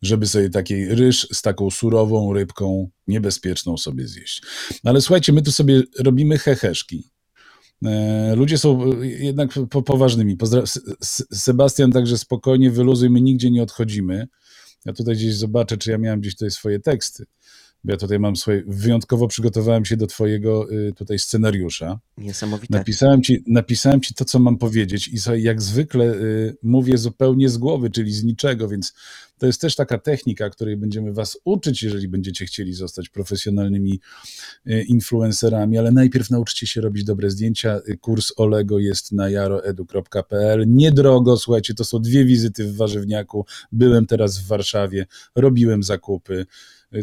żeby 0.02 0.26
sobie 0.26 0.50
taki 0.50 0.84
ryż 0.86 1.28
z 1.32 1.42
taką 1.42 1.70
surową 1.70 2.32
rybką 2.32 2.90
niebezpieczną 3.08 3.76
sobie 3.76 4.08
zjeść. 4.08 4.42
Ale 4.84 5.00
słuchajcie, 5.00 5.32
my 5.32 5.42
tu 5.42 5.52
sobie 5.52 5.82
robimy 5.98 6.38
heheszki. 6.38 7.10
E, 7.84 8.34
Ludzie 8.36 8.58
są 8.58 8.92
e, 8.92 9.06
jednak 9.06 9.50
po, 9.70 9.82
poważnymi. 9.82 10.36
Pozdra- 10.36 10.80
Sebastian, 11.32 11.92
także 11.92 12.18
spokojnie 12.18 12.70
wyluzuj, 12.70 13.10
my 13.10 13.20
nigdzie 13.20 13.50
nie 13.50 13.62
odchodzimy. 13.62 14.28
Ja 14.84 14.92
tutaj 14.92 15.14
gdzieś 15.14 15.34
zobaczę, 15.34 15.76
czy 15.76 15.90
ja 15.90 15.98
miałem 15.98 16.20
gdzieś 16.20 16.34
tutaj 16.34 16.50
swoje 16.50 16.80
teksty. 16.80 17.26
Ja 17.84 17.96
tutaj 17.96 18.18
mam 18.18 18.36
swoje, 18.36 18.62
wyjątkowo 18.66 19.28
przygotowałem 19.28 19.84
się 19.84 19.96
do 19.96 20.06
twojego 20.06 20.72
y, 20.72 20.92
tutaj 20.92 21.18
scenariusza. 21.18 22.00
Niesamowite. 22.18 22.78
Napisałem 22.78 23.22
ci, 23.22 23.44
napisałem 23.46 24.00
ci 24.00 24.14
to, 24.14 24.24
co 24.24 24.38
mam 24.38 24.58
powiedzieć 24.58 25.08
i 25.08 25.18
słuchaj, 25.18 25.42
jak 25.42 25.62
zwykle 25.62 26.04
y, 26.04 26.56
mówię 26.62 26.98
zupełnie 26.98 27.48
z 27.48 27.58
głowy, 27.58 27.90
czyli 27.90 28.12
z 28.12 28.24
niczego, 28.24 28.68
więc 28.68 28.92
to 29.38 29.46
jest 29.46 29.60
też 29.60 29.76
taka 29.76 29.98
technika, 29.98 30.50
której 30.50 30.76
będziemy 30.76 31.12
was 31.12 31.38
uczyć, 31.44 31.82
jeżeli 31.82 32.08
będziecie 32.08 32.46
chcieli 32.46 32.72
zostać 32.72 33.08
profesjonalnymi 33.08 34.00
y, 34.66 34.82
influencerami, 34.82 35.78
ale 35.78 35.92
najpierw 35.92 36.30
nauczcie 36.30 36.66
się 36.66 36.80
robić 36.80 37.04
dobre 37.04 37.30
zdjęcia. 37.30 37.80
Kurs 38.00 38.32
Olego 38.36 38.78
jest 38.78 39.12
na 39.12 39.30
jaroedu.pl. 39.30 40.64
Niedrogo, 40.68 41.36
słuchajcie, 41.36 41.74
to 41.74 41.84
są 41.84 41.98
dwie 41.98 42.24
wizyty 42.24 42.64
w 42.64 42.76
warzywniaku. 42.76 43.46
Byłem 43.72 44.06
teraz 44.06 44.38
w 44.38 44.46
Warszawie, 44.46 45.06
robiłem 45.34 45.82
zakupy. 45.82 46.46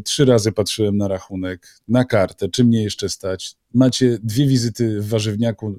Trzy 0.05 0.25
razy 0.25 0.51
patrzyłem 0.51 0.97
na 0.97 1.07
rachunek, 1.07 1.67
na 1.87 2.05
kartę, 2.05 2.49
czy 2.49 2.63
mnie 2.63 2.83
jeszcze 2.83 3.09
stać. 3.09 3.55
Macie 3.73 4.17
dwie 4.23 4.47
wizyty 4.47 5.01
w 5.01 5.09
warzywniaku 5.09 5.75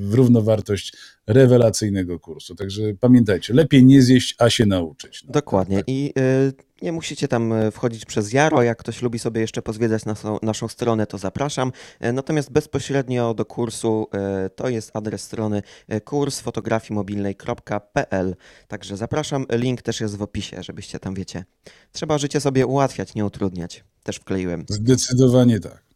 w 0.00 0.14
równowartość 0.14 0.92
rewelacyjnego 1.26 2.18
kursu. 2.18 2.54
Także 2.54 2.82
pamiętajcie, 3.00 3.54
lepiej 3.54 3.84
nie 3.84 4.02
zjeść, 4.02 4.34
a 4.38 4.50
się 4.50 4.66
nauczyć. 4.66 5.24
No. 5.24 5.32
Dokładnie. 5.32 5.82
I 5.86 6.12
y, 6.18 6.52
nie 6.82 6.92
musicie 6.92 7.28
tam 7.28 7.52
y, 7.52 7.70
wchodzić 7.70 8.04
przez 8.04 8.32
Jaro. 8.32 8.62
Jak 8.62 8.78
ktoś 8.78 9.02
lubi 9.02 9.18
sobie 9.18 9.40
jeszcze 9.40 9.62
pozwiedzać 9.62 10.04
naszą, 10.04 10.38
naszą 10.42 10.68
stronę, 10.68 11.06
to 11.06 11.18
zapraszam. 11.18 11.72
E, 12.00 12.12
Natomiast 12.12 12.52
bezpośrednio 12.52 13.34
do 13.34 13.44
kursu 13.44 14.06
y, 14.46 14.50
to 14.50 14.68
jest 14.68 14.90
adres 14.96 15.22
strony 15.22 15.62
y, 15.92 16.00
kursfotografimobilnej.pl. 16.00 18.36
Także 18.68 18.96
zapraszam. 18.96 19.46
Link 19.52 19.82
też 19.82 20.00
jest 20.00 20.16
w 20.16 20.22
opisie, 20.22 20.62
żebyście 20.62 20.98
tam 20.98 21.14
wiecie. 21.14 21.44
Trzeba 21.92 22.18
życie 22.18 22.40
sobie 22.40 22.66
ułatwiać, 22.66 23.14
nie 23.14 23.24
utrudniać. 23.24 23.84
Też 24.02 24.16
wkleiłem. 24.16 24.64
Zdecydowanie 24.68 25.60
tak. 25.60 25.89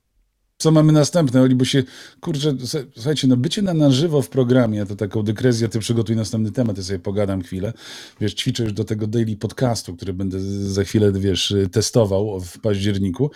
Co 0.59 0.71
mamy 0.71 0.93
następne, 0.93 1.43
Oli, 1.43 1.55
bo 1.55 1.65
się, 1.65 1.83
kurczę, 2.21 2.57
słuchajcie, 2.95 3.29
no 3.29 3.37
bycie 3.37 3.63
na, 3.63 3.75
na 3.75 3.91
żywo 3.91 4.23
w 4.23 4.29
programie, 4.29 4.87
to 4.87 4.97
taką 4.97 5.23
dykresję, 5.23 5.69
ty 5.69 5.79
przygotuj 5.79 6.17
następny 6.17 6.53
temat, 6.53 6.77
ja 6.77 6.83
sobie 6.83 6.99
pogadam 6.99 7.43
chwilę. 7.43 7.73
Wiesz, 8.21 8.35
ćwiczę 8.35 8.63
już 8.63 8.73
do 8.73 8.85
tego 8.85 9.07
daily 9.07 9.37
podcastu, 9.37 9.97
który 9.97 10.13
będę 10.13 10.41
za 10.71 10.85
chwilę, 10.85 11.13
wiesz, 11.13 11.55
testował 11.73 12.41
w 12.41 12.59
październiku. 12.61 13.31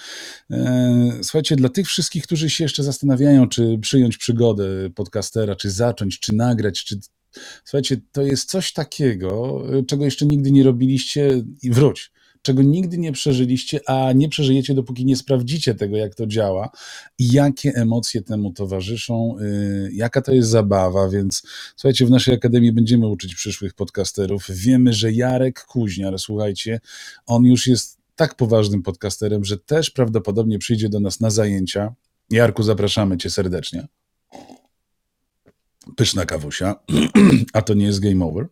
E, 0.51 1.21
słuchajcie, 1.23 1.57
dla 1.57 1.69
tych 1.69 1.87
wszystkich, 1.87 2.23
którzy 2.23 2.51
się 2.51 2.65
jeszcze 2.65 2.83
zastanawiają, 2.83 3.49
czy 3.49 3.79
przyjąć 3.79 4.17
przygodę 4.17 4.91
podcastera, 4.95 5.57
czy 5.57 5.71
zacząć, 5.71 6.21
czy 6.21 6.35
nagrać, 6.35 6.85
czy... 6.85 6.99
Słuchajcie, 7.65 8.01
to 8.13 8.23
jest 8.23 8.51
coś 8.51 8.73
takiego, 8.73 9.63
czego 9.87 10.05
jeszcze 10.05 10.27
nigdy 10.27 10.51
nie 10.51 10.63
robiliście 10.63 11.45
i 11.63 11.71
wróć 11.71 12.13
czego 12.43 12.63
nigdy 12.63 12.99
nie 12.99 13.13
przeżyliście, 13.13 13.81
a 13.87 14.13
nie 14.13 14.29
przeżyjecie, 14.29 14.75
dopóki 14.75 15.05
nie 15.05 15.17
sprawdzicie 15.17 15.75
tego, 15.75 15.97
jak 15.97 16.15
to 16.15 16.27
działa 16.27 16.71
jakie 17.19 17.73
emocje 17.75 18.23
temu 18.23 18.53
towarzyszą, 18.53 19.37
yy, 19.41 19.91
jaka 19.93 20.23
to 20.23 20.33
jest 20.33 20.49
zabawa. 20.49 21.09
Więc 21.09 21.43
słuchajcie, 21.77 22.07
w 22.07 22.11
naszej 22.11 22.35
akademii 22.35 22.73
będziemy 22.73 23.07
uczyć 23.07 23.35
przyszłych 23.35 23.75
podcasterów. 23.75 24.47
Wiemy, 24.51 24.93
że 24.93 25.13
Jarek 25.13 25.65
Kuźniar, 25.65 26.19
słuchajcie, 26.19 26.81
on 27.27 27.45
już 27.45 27.67
jest 27.67 27.99
tak 28.17 28.35
poważnym 28.35 28.83
podcasterem, 28.83 29.45
że 29.45 29.59
też 29.59 29.91
prawdopodobnie 29.91 30.59
przyjdzie 30.59 30.89
do 30.89 31.01
nas 31.01 31.21
na 31.21 31.31
zajęcia. 31.31 31.95
Jarku, 32.31 32.63
zapraszamy 32.63 33.19
cię 33.19 33.31
serdecznie. 33.31 33.87
Pyszna 35.97 36.27
kawusia, 36.27 36.75
a 37.53 37.63
to 37.63 37.75
nie 37.75 37.85
jest 37.87 38.01
game 38.01 38.25
over. 38.25 38.47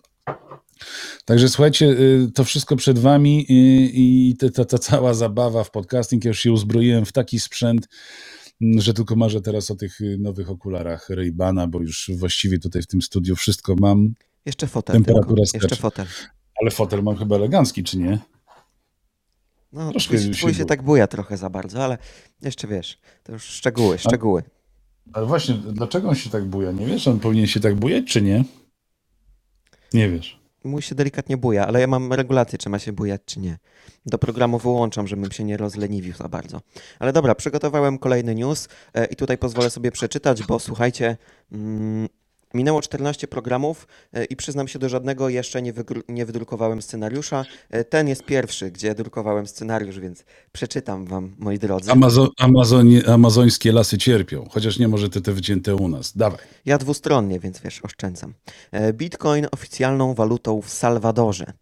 Także 1.25 1.49
słuchajcie, 1.49 1.87
y, 1.87 2.31
to 2.35 2.45
wszystko 2.45 2.77
przed 2.77 2.99
wami 2.99 3.41
y, 3.41 3.45
i 3.95 4.37
te- 4.39 4.51
ta, 4.51 4.65
ta 4.65 4.79
cała 4.79 5.15
zabawa 5.15 5.65
w 5.65 5.71
podcasting. 5.71 6.25
Ja 6.25 6.29
już 6.29 6.41
się 6.41 6.53
uzbroiłem 6.53 7.05
w 7.05 7.13
taki 7.13 7.41
sprzęt, 7.41 7.89
mm, 8.63 8.81
że 8.81 8.95
tylko 8.95 9.17
marzę 9.17 9.41
teraz 9.41 9.71
o 9.71 9.75
tych 9.77 10.01
y, 10.01 10.19
nowych 10.21 10.51
okularach 10.51 11.09
Ray-Bana, 11.11 11.69
bo 11.69 11.81
już 11.81 12.11
właściwie 12.15 12.59
tutaj 12.59 12.83
w 12.83 12.87
tym 12.87 13.03
studiu 13.03 13.37
wszystko 13.37 13.75
mam. 13.81 14.15
Jeszcze 14.45 14.67
fotel. 14.67 14.95
Temperatura 14.97 15.45
Tylko. 15.45 15.59
Jeszcze 15.67 15.77
fotel. 15.77 16.07
Ale 16.63 16.71
fotel 16.71 17.03
mam 17.03 17.17
chyba 17.17 17.37
elegancki, 17.37 17.85
czy 17.85 17.99
nie? 17.99 18.19
No, 19.73 19.91
Troszkę 19.91 20.17
twój, 20.19 20.27
się 20.33 20.39
twój 20.39 20.53
się 20.53 20.57
było. 20.57 20.69
tak 20.69 20.83
buja 20.83 21.07
trochę 21.07 21.37
za 21.37 21.51
bardzo, 21.51 21.85
ale 21.85 21.99
jeszcze 22.43 22.69
wiesz, 22.69 22.99
to 23.23 23.33
już 23.33 23.43
szczegóły, 23.45 23.99
szczegóły. 23.99 24.43
Ale 25.13 25.27
właśnie, 25.27 25.55
dlaczego 25.55 26.09
on 26.09 26.15
się 26.15 26.31
tak 26.31 26.45
buja? 26.45 26.73
Nie 26.73 26.87
wiesz, 26.87 27.09
on 27.09 27.21
powinien 27.21 27.47
się 27.47 27.61
tak 27.61 27.75
bujać, 27.75 28.05
czy 28.05 28.23
nie? 28.23 28.45
Nie 29.95 30.11
wiesz. 30.11 30.41
Mój 30.67 30.83
się 30.83 30.95
delikatnie 30.95 31.37
buja, 31.37 31.67
ale 31.67 31.81
ja 31.81 31.87
mam 31.87 32.13
regulację, 32.13 32.59
czy 32.59 32.69
ma 32.69 32.79
się 32.79 32.93
bujać, 32.93 33.23
czy 33.25 33.41
nie. 33.41 33.59
Do 34.07 34.19
programu 34.19 34.59
wyłączam, 34.59 35.07
żebym 35.07 35.33
się 35.33 35.45
nie 35.45 35.57
rozleniwił 35.57 36.15
za 36.15 36.29
bardzo. 36.29 36.61
Ale 36.99 37.13
dobra, 37.13 37.35
przygotowałem 37.35 37.99
kolejny 37.99 38.35
news 38.35 38.69
e, 38.95 39.05
i 39.05 39.17
tutaj 39.17 39.39
pozwolę 39.39 39.71
sobie 39.71 39.93
przeczytać, 39.93 40.43
bo 40.43 40.59
słuchajcie, 40.59 41.17
mm, 41.53 42.09
minęło 42.57 42.83
14 42.83 43.29
programów 43.29 43.87
e, 44.13 44.25
i 44.25 44.37
przyznam 44.37 44.69
się, 44.69 44.79
do 44.79 44.89
żadnego 44.89 45.29
jeszcze 45.29 45.63
nie, 45.63 45.73
nie 46.09 46.27
wydrukowałem 46.27 46.83
scenariusza. 46.83 47.45
E, 47.71 47.85
Ten 47.85 48.09
jest 48.09 48.25
pierwszy, 48.25 48.71
gdzie 48.71 48.95
drukowałem 48.95 49.47
scenariusz, 49.47 50.01
więc 50.01 50.25
przeczytam 50.53 51.07
wam, 51.07 51.35
moi 51.39 51.59
drodzy. 51.59 51.91
Amazo 51.93 52.31
Amazonie, 52.39 53.09
amazońskie 53.09 53.73
lasy 53.73 53.99
cierpią, 53.99 54.49
chociaż 54.51 54.79
nie 54.79 54.89
może 54.89 55.09
te, 55.09 55.21
te 55.21 55.33
wycięte 55.33 55.77
u 55.77 55.89
nas. 55.89 56.17
Dawaj. 56.17 56.39
Ja 56.65 56.79
dwustronnie, 56.79 57.41
więc 57.41 57.61
wiesz, 57.61 57.81
oszczędzam. 57.83 58.35
E, 58.73 58.93
Bitcoin 58.93 59.47
oficjalną 59.53 60.15
walutą 60.15 60.63
w 60.63 60.71
Salwadorze. 60.71 61.53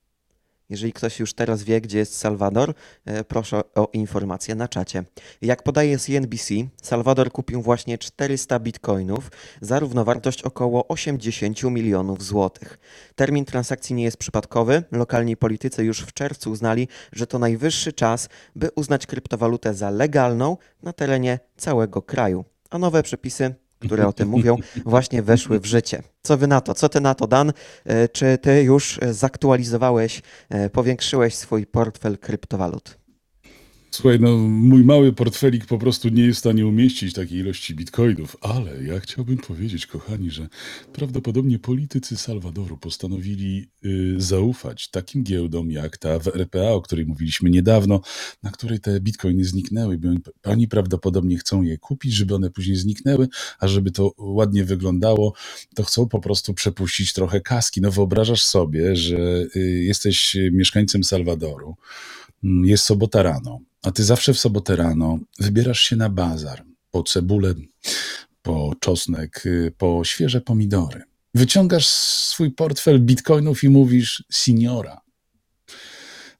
Jeżeli 0.70 0.92
ktoś 0.92 1.20
już 1.20 1.34
teraz 1.34 1.62
wie, 1.62 1.80
gdzie 1.80 1.98
jest 1.98 2.16
Salwador, 2.18 2.74
e, 3.04 3.24
proszę 3.24 3.62
o 3.74 3.88
informację 3.92 4.54
na 4.54 4.68
czacie. 4.68 5.04
Jak 5.42 5.62
podaje 5.62 5.98
CNBC, 5.98 6.54
Salwador 6.82 7.32
kupił 7.32 7.62
właśnie 7.62 7.98
400 7.98 8.58
bitcoinów 8.58 9.30
za 9.60 9.78
równowartość 9.78 10.42
około 10.42 10.88
80 10.88 11.62
milionów 11.62 12.24
złotych. 12.24 12.78
Termin 13.14 13.44
transakcji 13.44 13.94
nie 13.94 14.04
jest 14.04 14.16
przypadkowy. 14.16 14.82
Lokalni 14.92 15.36
politycy 15.36 15.84
już 15.84 16.00
w 16.00 16.12
czerwcu 16.12 16.50
uznali, 16.50 16.88
że 17.12 17.26
to 17.26 17.38
najwyższy 17.38 17.92
czas, 17.92 18.28
by 18.56 18.70
uznać 18.76 19.06
kryptowalutę 19.06 19.74
za 19.74 19.90
legalną 19.90 20.56
na 20.82 20.92
terenie 20.92 21.38
całego 21.56 22.02
kraju. 22.02 22.44
A 22.70 22.78
nowe 22.78 23.02
przepisy, 23.02 23.54
które 23.86 24.06
o 24.06 24.12
tym 24.12 24.28
mówią, 24.28 24.56
właśnie 24.84 25.22
weszły 25.22 25.60
w 25.60 25.66
życie. 25.66 26.02
Co 26.22 26.36
wy 26.36 26.46
na 26.46 26.60
to? 26.60 26.74
Co 26.74 26.88
ty 26.88 27.00
na 27.00 27.14
to, 27.14 27.26
Dan? 27.26 27.52
E, 27.84 28.08
Czy 28.08 28.38
ty 28.38 28.62
już 28.62 29.00
zaktualizowałeś, 29.10 30.22
e, 30.48 30.70
powiększyłeś 30.70 31.34
swój 31.34 31.66
portfel 31.66 32.18
kryptowalut? 32.18 33.03
Słuchaj, 33.94 34.20
no 34.20 34.36
mój 34.38 34.84
mały 34.84 35.12
portfelik 35.12 35.66
po 35.66 35.78
prostu 35.78 36.08
nie 36.08 36.22
jest 36.22 36.36
w 36.36 36.40
stanie 36.40 36.66
umieścić 36.66 37.14
takiej 37.14 37.38
ilości 37.38 37.74
bitcoinów, 37.74 38.36
ale 38.40 38.84
ja 38.84 39.00
chciałbym 39.00 39.38
powiedzieć, 39.38 39.86
kochani, 39.86 40.30
że 40.30 40.48
prawdopodobnie 40.92 41.58
politycy 41.58 42.16
Salwadoru 42.16 42.76
postanowili 42.76 43.68
y, 43.84 44.14
zaufać 44.18 44.88
takim 44.88 45.24
giełdom 45.24 45.70
jak 45.70 45.98
ta 45.98 46.18
w 46.18 46.28
RPA, 46.28 46.70
o 46.70 46.80
której 46.80 47.06
mówiliśmy 47.06 47.50
niedawno, 47.50 48.00
na 48.42 48.50
której 48.50 48.80
te 48.80 49.00
bitcoiny 49.00 49.44
zniknęły. 49.44 49.98
Oni 50.44 50.68
prawdopodobnie 50.68 51.38
chcą 51.38 51.62
je 51.62 51.78
kupić, 51.78 52.12
żeby 52.12 52.34
one 52.34 52.50
później 52.50 52.76
zniknęły, 52.76 53.28
a 53.58 53.68
żeby 53.68 53.90
to 53.90 54.12
ładnie 54.18 54.64
wyglądało, 54.64 55.34
to 55.74 55.82
chcą 55.84 56.08
po 56.08 56.20
prostu 56.20 56.54
przepuścić 56.54 57.12
trochę 57.12 57.40
kaski. 57.40 57.80
No 57.80 57.90
wyobrażasz 57.90 58.44
sobie, 58.44 58.96
że 58.96 59.46
y, 59.56 59.60
jesteś 59.84 60.36
mieszkańcem 60.52 61.04
Salwadoru, 61.04 61.76
jest 62.64 62.84
sobota 62.84 63.22
rano, 63.22 63.60
a 63.82 63.90
ty 63.90 64.04
zawsze 64.04 64.34
w 64.34 64.38
sobotę 64.38 64.76
rano 64.76 65.18
wybierasz 65.38 65.80
się 65.80 65.96
na 65.96 66.08
bazar 66.08 66.64
po 66.90 67.02
cebulę, 67.02 67.54
po 68.42 68.74
czosnek, 68.80 69.46
y, 69.46 69.72
po 69.78 70.04
świeże 70.04 70.40
pomidory. 70.40 71.02
Wyciągasz 71.34 71.86
swój 71.86 72.50
portfel 72.50 73.00
bitcoinów 73.00 73.64
i 73.64 73.68
mówisz, 73.68 74.24
signora, 74.32 75.00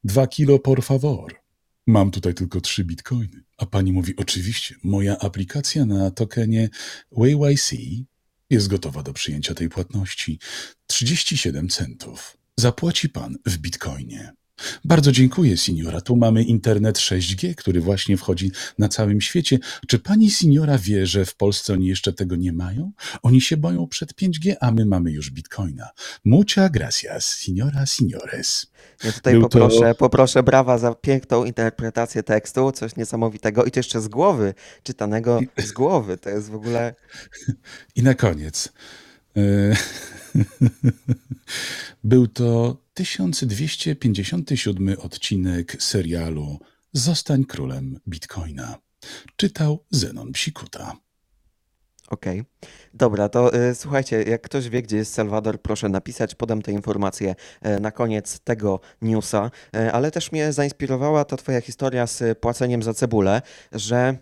dwa 0.03 0.27
kilo 0.27 0.59
por 0.59 0.83
favor. 0.83 1.35
Mam 1.87 2.11
tutaj 2.11 2.33
tylko 2.33 2.61
trzy 2.61 2.83
bitcoiny. 2.83 3.43
A 3.57 3.65
pani 3.65 3.91
mówi, 3.91 4.13
oczywiście, 4.17 4.75
moja 4.83 5.17
aplikacja 5.19 5.85
na 5.85 6.11
tokenie 6.11 6.69
YYC 7.17 7.71
jest 8.49 8.67
gotowa 8.67 9.03
do 9.03 9.13
przyjęcia 9.13 9.53
tej 9.53 9.69
płatności. 9.69 10.39
37 10.87 11.69
centów. 11.69 12.37
Zapłaci 12.57 13.09
pan 13.09 13.37
w 13.45 13.57
bitcoinie. 13.57 14.33
Bardzo 14.85 15.11
dziękuję, 15.11 15.57
signora. 15.57 16.01
Tu 16.01 16.15
mamy 16.15 16.43
internet 16.43 16.97
6G, 16.97 17.55
który 17.55 17.81
właśnie 17.81 18.17
wchodzi 18.17 18.51
na 18.77 18.89
całym 18.89 19.21
świecie. 19.21 19.59
Czy 19.87 19.99
pani 19.99 20.31
signora 20.31 20.77
wie, 20.77 21.05
że 21.07 21.25
w 21.25 21.35
Polsce 21.35 21.73
oni 21.73 21.87
jeszcze 21.87 22.13
tego 22.13 22.35
nie 22.35 22.53
mają? 22.53 22.91
Oni 23.23 23.41
się 23.41 23.57
boją 23.57 23.87
przed 23.87 24.13
5G, 24.13 24.55
a 24.61 24.71
my 24.71 24.85
mamy 24.85 25.11
już 25.11 25.31
bitcoina. 25.31 25.89
Mucha 26.25 26.69
gracias, 26.69 27.35
signora, 27.37 27.85
signores. 27.85 28.67
Ja 29.03 29.11
tutaj 29.11 29.33
Był 29.33 29.41
to- 29.41 29.49
poproszę, 29.49 29.95
poproszę 29.95 30.43
brawa 30.43 30.77
za 30.77 30.95
piękną 30.95 31.43
interpretację 31.45 32.23
tekstu, 32.23 32.71
coś 32.71 32.95
niesamowitego 32.95 33.63
i 33.65 33.71
to 33.71 33.79
jeszcze 33.79 34.01
z 34.01 34.07
głowy, 34.07 34.53
czytanego 34.83 35.39
z 35.57 35.71
głowy. 35.71 36.17
To 36.17 36.29
jest 36.29 36.49
w 36.49 36.55
ogóle... 36.55 36.95
I 37.95 38.03
na 38.03 38.13
koniec. 38.13 38.73
e, 39.37 39.41
Był 42.03 42.27
to 42.27 42.77
1257 42.95 44.95
odcinek 44.99 45.83
serialu 45.83 46.59
Zostań 46.93 47.45
królem 47.45 47.99
Bitcoina. 48.07 48.77
Czytał 49.35 49.85
Zenon 49.91 50.31
Psikuta. 50.31 50.97
Okej. 52.09 52.43
Dobra, 52.93 53.29
to 53.29 53.55
y, 53.55 53.75
słuchajcie, 53.75 54.23
jak 54.23 54.41
ktoś 54.41 54.69
wie, 54.69 54.81
gdzie 54.81 54.97
jest 54.97 55.13
Salwador, 55.13 55.61
proszę 55.61 55.89
napisać, 55.89 56.35
podam 56.35 56.61
te 56.61 56.71
informacje 56.71 57.35
e, 57.61 57.79
na 57.79 57.91
koniec 57.91 58.39
tego 58.39 58.79
newsa, 59.01 59.51
E, 59.75 59.91
ale 59.91 60.11
też 60.11 60.31
mnie 60.31 60.53
zainspirowała 60.53 61.25
ta 61.25 61.37
twoja 61.37 61.61
historia 61.61 62.07
z 62.07 62.39
płaceniem 62.39 62.83
za 62.83 62.93
cebulę, 62.93 63.41
że 63.71 64.17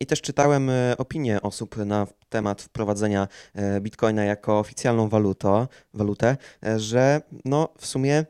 i 0.00 0.06
też 0.06 0.20
czytałem 0.22 0.70
e, 0.70 0.94
opinie 0.98 1.42
osób 1.42 1.76
na 1.76 2.06
temat 2.28 2.62
wprowadzenia 2.62 3.28
e, 3.54 3.80
Bitcoina 3.80 4.24
jako 4.24 4.58
oficjalną 4.58 5.08
walutę, 5.08 5.66
walutę, 5.94 6.36
e, 6.66 6.80
że 6.80 7.20
no 7.44 7.68
w 7.78 7.86
sumie 7.86 8.24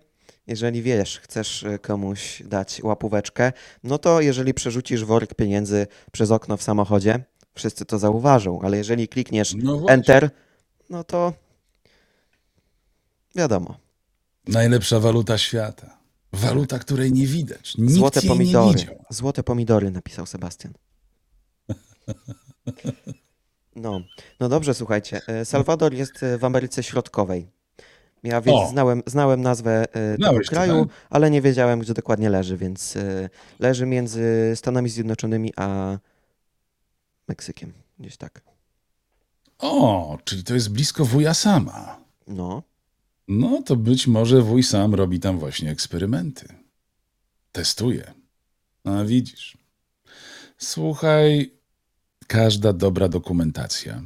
jeżeli 0.47 0.83
wiesz, 0.83 1.19
chcesz 1.21 1.65
komuś 1.83 2.43
dać 2.47 2.83
łapóweczkę, 2.83 3.53
no 3.85 3.99
to 3.99 4.21
jeżeli 4.21 4.55
przerzucisz 4.55 5.05
worek 5.05 5.35
pieniędzy 5.35 5.87
przez 6.13 6.31
okno 6.31 6.57
w 6.57 6.63
samochodzie, 6.63 7.25
wszyscy 7.55 7.85
to 7.85 7.99
zauważą, 7.99 8.61
ale 8.63 8.77
jeżeli 8.77 9.09
klikniesz 9.09 9.55
No. 9.55 9.85
Enter, 9.89 10.31
no 10.91 11.05
to 11.05 11.33
wiadomo. 13.37 13.77
Najlepsza 14.47 15.01
waluta 15.01 15.39
świata. 15.39 15.99
Waluta, 16.33 16.79
której 16.79 17.13
nie 17.13 17.27
widać. 17.27 17.79
Nikt 17.79 17.93
Złote 17.95 18.21
jej 18.21 18.29
nie 18.31 18.37
pomidory. 18.37 18.79
widział. 18.79 19.05
Złote 19.11 19.43
pomidory, 19.43 19.91
napisał 19.91 20.27
Sebastian. 20.27 20.73
No, 23.77 24.01
no 24.41 24.49
dobrze, 24.49 24.75
słuchajcie. 24.75 25.21
e, 25.27 25.45
Salwador 25.45 25.95
jest 25.95 26.23
e, 26.23 26.39
w 26.39 26.45
Ameryce 26.45 26.83
Środkowej. 26.83 27.47
Ja 28.23 28.41
więc 28.41 28.59
O. 28.59 28.69
znałem, 28.69 29.03
znałem 29.07 29.41
nazwę 29.41 29.83
e, 29.83 29.87
tego 29.93 30.17
Znałeś 30.17 30.47
to, 30.47 30.51
kraju, 30.53 30.87
tak? 30.87 30.95
ale 31.11 31.31
nie 31.31 31.43
wiedziałem, 31.43 31.79
gdzie 31.81 31.95
dokładnie 31.95 32.31
leży, 32.31 32.57
więc 32.57 32.95
leży 33.59 33.87
między 33.87 34.53
Stanami 34.55 34.89
Zjednoczonymi 34.89 35.53
a 35.57 35.99
Meksykiem. 37.29 37.73
Gdzieś 37.99 38.17
tak. 38.17 38.41
O, 39.59 40.19
czyli 40.25 40.45
to 40.45 40.55
jest 40.55 40.73
blisko 40.73 41.05
wuja 41.05 41.35
sama. 41.35 42.01
No, 42.27 42.63
No 43.29 43.63
to 43.63 43.77
być 43.77 44.07
może 44.07 44.43
wuj 44.43 44.63
sam 44.63 44.95
robi 44.95 45.21
tam 45.21 45.39
właśnie 45.39 45.71
eksperymenty. 45.71 46.49
Testuje. 47.53 48.15
A 48.85 49.05
widzisz. 49.05 49.59
Słuchaj, 50.59 51.53
każda 52.31 52.73
dobra 52.73 53.09
dokumentacja 53.09 54.03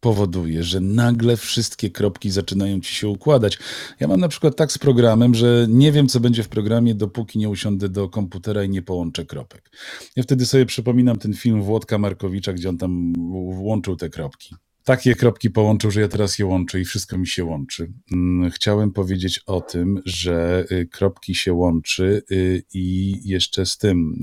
powoduje, 0.00 0.62
że 0.62 0.80
nagle 0.80 1.36
wszystkie 1.36 1.90
kropki 1.90 2.30
zaczynają 2.30 2.80
ci 2.80 2.94
się 2.94 3.08
układać. 3.08 3.58
Ja 4.00 4.08
mam 4.08 4.20
na 4.20 4.28
przykład 4.28 4.56
tak 4.56 4.72
z 4.72 4.78
programem, 4.78 5.34
że 5.34 5.66
nie 5.68 5.92
wiem, 5.92 6.08
co 6.08 6.20
będzie 6.20 6.42
w 6.42 6.48
programie, 6.48 6.94
dopóki 6.94 7.38
nie 7.38 7.48
usiądę 7.48 7.88
do 7.88 8.08
komputera 8.08 8.64
i 8.64 8.68
nie 8.68 8.82
połączę 8.82 9.24
kropek. 9.24 9.70
Ja 10.16 10.22
wtedy 10.22 10.46
sobie 10.46 10.66
przypominam 10.66 11.18
ten 11.18 11.34
film 11.34 11.62
Włodka 11.62 11.98
Markowicza, 11.98 12.52
gdzie 12.52 12.68
on 12.68 12.78
tam 12.78 13.12
włączył 13.54 13.96
te 13.96 14.10
kropki. 14.10 14.54
Takie 14.84 15.14
kropki 15.14 15.50
połączył, 15.50 15.90
że 15.90 16.00
ja 16.00 16.08
teraz 16.08 16.38
je 16.38 16.46
łączę 16.46 16.80
i 16.80 16.84
wszystko 16.84 17.18
mi 17.18 17.26
się 17.26 17.44
łączy. 17.44 17.92
Mm, 18.12 18.50
Chciałem 18.50 18.92
powiedzieć 18.92 19.38
o 19.46 19.60
tym, 19.60 20.02
że 20.04 20.64
y, 20.72 20.86
kropki 20.86 21.34
się 21.34 21.52
łączy 21.52 22.22
y, 22.32 22.62
i 22.74 23.18
jeszcze 23.24 23.66
z 23.66 23.78
tym, 23.78 24.14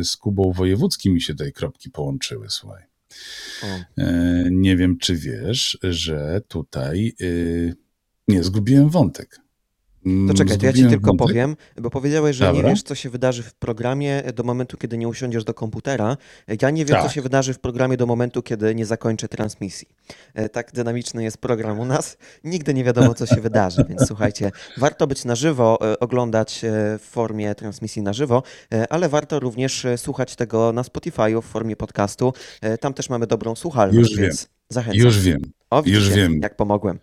y, 0.00 0.04
z 0.04 0.16
Kubą 0.16 0.52
Wojewódzkim 0.52 1.14
mi 1.14 1.20
się 1.20 1.34
tutaj 1.34 1.52
kropki 1.52 1.90
połączyły, 1.90 2.46
słuchaj. 2.50 2.82
o. 3.62 4.00
E, 4.02 4.44
Nie 4.50 4.76
wiem, 4.76 4.98
czy 4.98 5.16
wiesz, 5.16 5.78
że 5.82 6.40
tutaj 6.48 7.14
nie 8.28 8.44
zgubiłem 8.44 8.90
wątek. 8.90 9.40
Mm, 10.06 10.28
To 10.28 10.34
czekaj, 10.34 10.58
to 10.58 10.66
ja 10.66 10.72
ci 10.72 10.86
tylko 10.86 11.06
wątek. 11.06 11.26
powiem, 11.28 11.56
bo 11.80 11.90
powiedziałeś, 11.90 12.36
że 12.36 12.46
nie 12.46 12.52
Dobra. 12.52 12.70
wiesz, 12.70 12.82
co 12.82 12.94
się 12.94 13.10
wydarzy 13.10 13.42
w 13.42 13.54
programie 13.54 14.22
do 14.34 14.42
momentu, 14.42 14.76
kiedy 14.76 14.98
nie 14.98 15.08
usiądziesz 15.08 15.44
do 15.44 15.54
komputera. 15.54 16.16
Ja 16.62 16.70
nie 16.70 16.84
wiem, 16.84 16.96
co 16.96 17.02
Tak. 17.02 17.12
się 17.12 17.22
wydarzy 17.22 17.54
w 17.54 17.58
programie 17.58 17.96
do 17.96 18.06
momentu, 18.06 18.42
kiedy 18.42 18.74
nie 18.74 18.86
zakończę 18.86 19.28
transmisji. 19.28 19.88
E, 20.34 20.48
Tak 20.48 20.72
dynamiczny 20.72 21.24
jest 21.24 21.38
program 21.38 21.80
u 21.80 21.84
nas. 21.84 22.16
Nigdy 22.44 22.74
nie 22.74 22.84
wiadomo, 22.84 23.14
co 23.14 23.26
się 23.26 23.40
wydarzy, 23.50 23.84
więc 23.88 24.06
słuchajcie, 24.06 24.50
warto 24.76 25.06
być 25.06 25.24
na 25.24 25.34
żywo, 25.34 25.78
e, 25.92 26.00
oglądać 26.00 26.64
e, 26.64 26.68
w 26.98 27.02
formie 27.02 27.54
transmisji 27.54 28.02
na 28.02 28.12
żywo, 28.12 28.42
ale 28.90 29.08
warto 29.08 29.40
również 29.40 29.86
słuchać 29.96 30.36
tego 30.36 30.72
na 30.72 30.82
Spotify'u 30.82 31.42
w 31.42 31.44
formie 31.44 31.76
podcastu. 31.76 32.32
Tam 32.80 32.94
też 32.94 33.10
mamy 33.10 33.26
dobrą 33.26 33.54
słuchalność, 33.56 33.98
Już 34.10 34.18
wiem. 34.18 34.20
więc 34.28 34.48
zachęcam. 34.68 35.00
Już 35.06 35.20
wiem. 35.20 35.40
O, 35.70 35.82
widzicie, 35.82 36.04
już 36.04 36.10
wiem. 36.16 36.40
jak 36.42 36.56
pomogłem. 36.56 36.98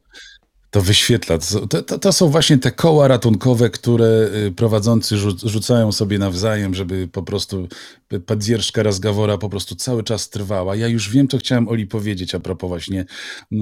To 0.72 0.82
wyświetla. 0.82 1.38
To, 1.38 1.82
to, 1.82 2.00
to 2.00 2.14
są 2.14 2.30
właśnie 2.30 2.58
te 2.58 2.72
koła 2.72 3.08
ratunkowe, 3.08 3.70
które 3.70 4.30
y, 4.48 4.52
prowadzący 4.52 5.16
rzu- 5.16 5.50
rzucają 5.50 5.92
sobie 5.92 6.20
nawzajem, 6.20 6.76
żeby 6.76 7.08
po 7.08 7.24
prostu 7.24 7.68
padzierszka 8.26 8.84
razgawora 8.84 9.38
po 9.38 9.50
prostu 9.50 9.76
cały 9.76 10.04
czas 10.04 10.30
trwała. 10.30 10.76
Ja 10.76 10.88
już 10.88 11.10
wiem, 11.10 11.28
co 11.28 11.38
chciałem 11.38 11.68
Oli 11.68 11.88
powiedzieć 11.88 12.36
a 12.36 12.40
propos 12.40 12.68
właśnie 12.68 13.06
e, 13.52 13.56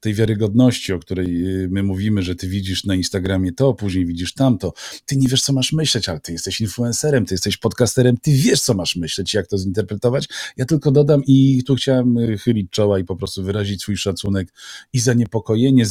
tej 0.00 0.14
wiarygodności, 0.14 0.92
o 0.92 0.98
której 0.98 1.44
e, 1.64 1.68
my 1.68 1.82
mówimy, 1.82 2.22
że 2.22 2.34
ty 2.34 2.48
widzisz 2.48 2.84
na 2.84 2.94
Instagramie 2.94 3.52
to, 3.52 3.74
później 3.74 4.06
widzisz 4.06 4.34
tamto. 4.34 4.72
Ty 5.06 5.16
nie 5.16 5.28
wiesz, 5.28 5.42
co 5.42 5.52
masz 5.52 5.72
myśleć, 5.72 6.08
ale 6.08 6.20
ty 6.20 6.32
jesteś 6.32 6.60
influencerem, 6.60 7.26
ty 7.26 7.34
jesteś 7.34 7.56
podcasterem, 7.56 8.16
ty 8.16 8.32
wiesz, 8.32 8.60
co 8.60 8.74
masz 8.74 8.96
myśleć, 8.96 9.34
jak 9.34 9.46
to 9.46 9.58
zinterpretować. 9.58 10.28
Ja 10.56 10.64
tylko 10.64 10.90
dodam 10.90 11.22
i 11.26 11.64
tu 11.66 11.74
chciałem 11.74 12.16
chylić 12.38 12.70
czoła 12.70 12.98
i 12.98 13.04
po 13.04 13.16
prostu 13.16 13.42
wyrazić 13.42 13.82
swój 13.82 13.96
szacunek 13.96 14.48
i 14.92 15.00
zaniepokojenie, 15.00 15.86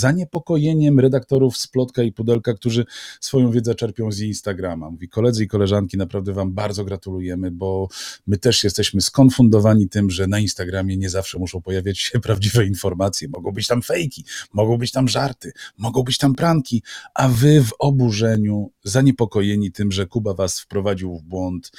zaniepokojeniem 0.53 0.99
redaktorów 0.99 1.57
z 1.57 1.67
Plotka 1.67 2.03
i 2.03 2.11
Pudelka, 2.11 2.53
którzy 2.53 2.85
swoją 3.19 3.51
wiedzę 3.51 3.75
czerpią 3.75 4.11
z 4.11 4.19
Instagrama. 4.19 4.89
Mówi, 4.89 5.09
koledzy 5.09 5.43
i 5.43 5.47
koleżanki, 5.47 5.97
naprawdę 5.97 6.33
wam 6.33 6.53
bardzo 6.53 6.85
gratulujemy, 6.85 7.51
bo 7.51 7.87
my 8.27 8.37
też 8.37 8.63
jesteśmy 8.63 9.01
skonfundowani 9.01 9.89
tym, 9.89 10.09
że 10.09 10.27
na 10.27 10.39
Instagramie 10.39 10.97
nie 10.97 11.09
zawsze 11.09 11.39
muszą 11.39 11.61
pojawiać 11.61 11.99
się 11.99 12.19
prawdziwe 12.27 12.65
informacje. 12.65 13.27
Mogą 13.27 13.51
być 13.51 13.67
tam 13.67 13.81
fejki, 13.81 14.25
mogą 14.53 14.77
być 14.77 14.91
tam 14.91 15.07
żarty, 15.07 15.51
mogą 15.77 16.03
być 16.03 16.17
tam 16.17 16.35
pranki, 16.35 16.83
a 17.13 17.27
wy 17.27 17.63
w 17.63 17.73
oburzeniu, 17.79 18.71
zaniepokojeni 18.83 19.71
tym, 19.71 19.91
że 19.91 20.07
Kuba 20.07 20.33
was 20.33 20.59
wprowadził 20.59 21.17
w 21.17 21.23
błąd, 21.23 21.71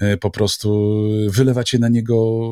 e, 0.00 0.16
po 0.16 0.30
prostu 0.30 0.98
wylewacie 1.28 1.78
na 1.78 1.88
niego 1.88 2.48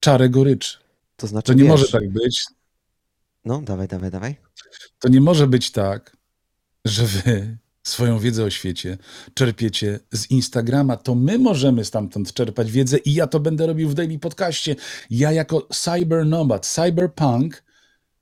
czarę 0.00 0.28
goryczy. 0.28 0.78
To 1.16 1.26
znaczy, 1.26 1.46
To 1.46 1.52
nie 1.52 1.62
wiesz, 1.62 1.70
może 1.70 1.88
tak 1.88 2.10
być. 2.10 2.57
No, 3.48 3.62
dawaj, 3.62 3.88
dawaj, 3.88 4.10
dawaj. 4.10 4.36
To 4.98 5.08
nie 5.08 5.20
może 5.20 5.46
być 5.46 5.70
tak, 5.70 6.16
że 6.84 7.06
wy 7.06 7.58
swoją 7.82 8.18
wiedzę 8.18 8.44
o 8.44 8.50
świecie 8.50 8.98
czerpiecie 9.34 10.00
z 10.12 10.30
Instagrama, 10.30 10.96
to 10.96 11.14
my 11.14 11.38
możemy 11.38 11.84
stamtąd 11.84 12.32
czerpać 12.32 12.72
wiedzę 12.72 12.98
i 12.98 13.14
ja 13.14 13.26
to 13.26 13.40
będę 13.40 13.66
robił 13.66 13.88
w 13.88 13.94
Daily 13.94 14.18
Podcaście. 14.18 14.76
Ja 15.10 15.32
jako 15.32 15.68
cyber 15.72 16.26
nomad, 16.26 16.66
cyberpunk, 16.66 17.64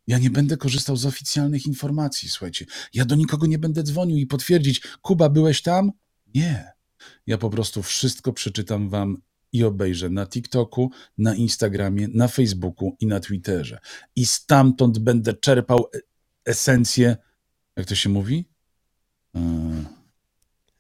ja 0.07 0.19
nie 0.19 0.31
będę 0.31 0.57
korzystał 0.57 0.97
z 0.97 1.07
oficjalnych 1.07 1.67
informacji, 1.67 2.29
słuchajcie. 2.29 2.67
Ja 2.95 3.05
do 3.05 3.15
nikogo 3.15 3.47
nie 3.47 3.59
będę 3.59 3.83
dzwonił 3.83 4.17
i 4.17 4.27
potwierdzić, 4.27 4.83
Kuba, 5.03 5.29
byłeś 5.29 5.63
tam? 5.63 5.93
Nie. 6.35 6.73
Ja 7.27 7.39
po 7.39 7.51
prostu 7.51 7.83
wszystko 7.83 8.33
przeczytam 8.33 8.89
wam 8.89 9.23
i 9.53 9.65
obejrzę 9.65 10.11
na 10.11 10.27
TikToku, 10.27 10.91
na 11.19 11.35
Instagramie, 11.35 12.09
na 12.15 12.29
Facebooku 12.29 12.97
i 13.01 13.07
na 13.07 13.21
Twitterze. 13.21 13.79
I 14.17 14.27
stamtąd 14.27 14.99
będę 14.99 15.35
czerpał 15.35 15.87
e- 15.95 16.01
esencję, 16.45 17.17
jak 17.77 17.87
to 17.87 17.95
się 17.95 18.09
mówi? 18.09 18.49
Yy, 19.35 19.41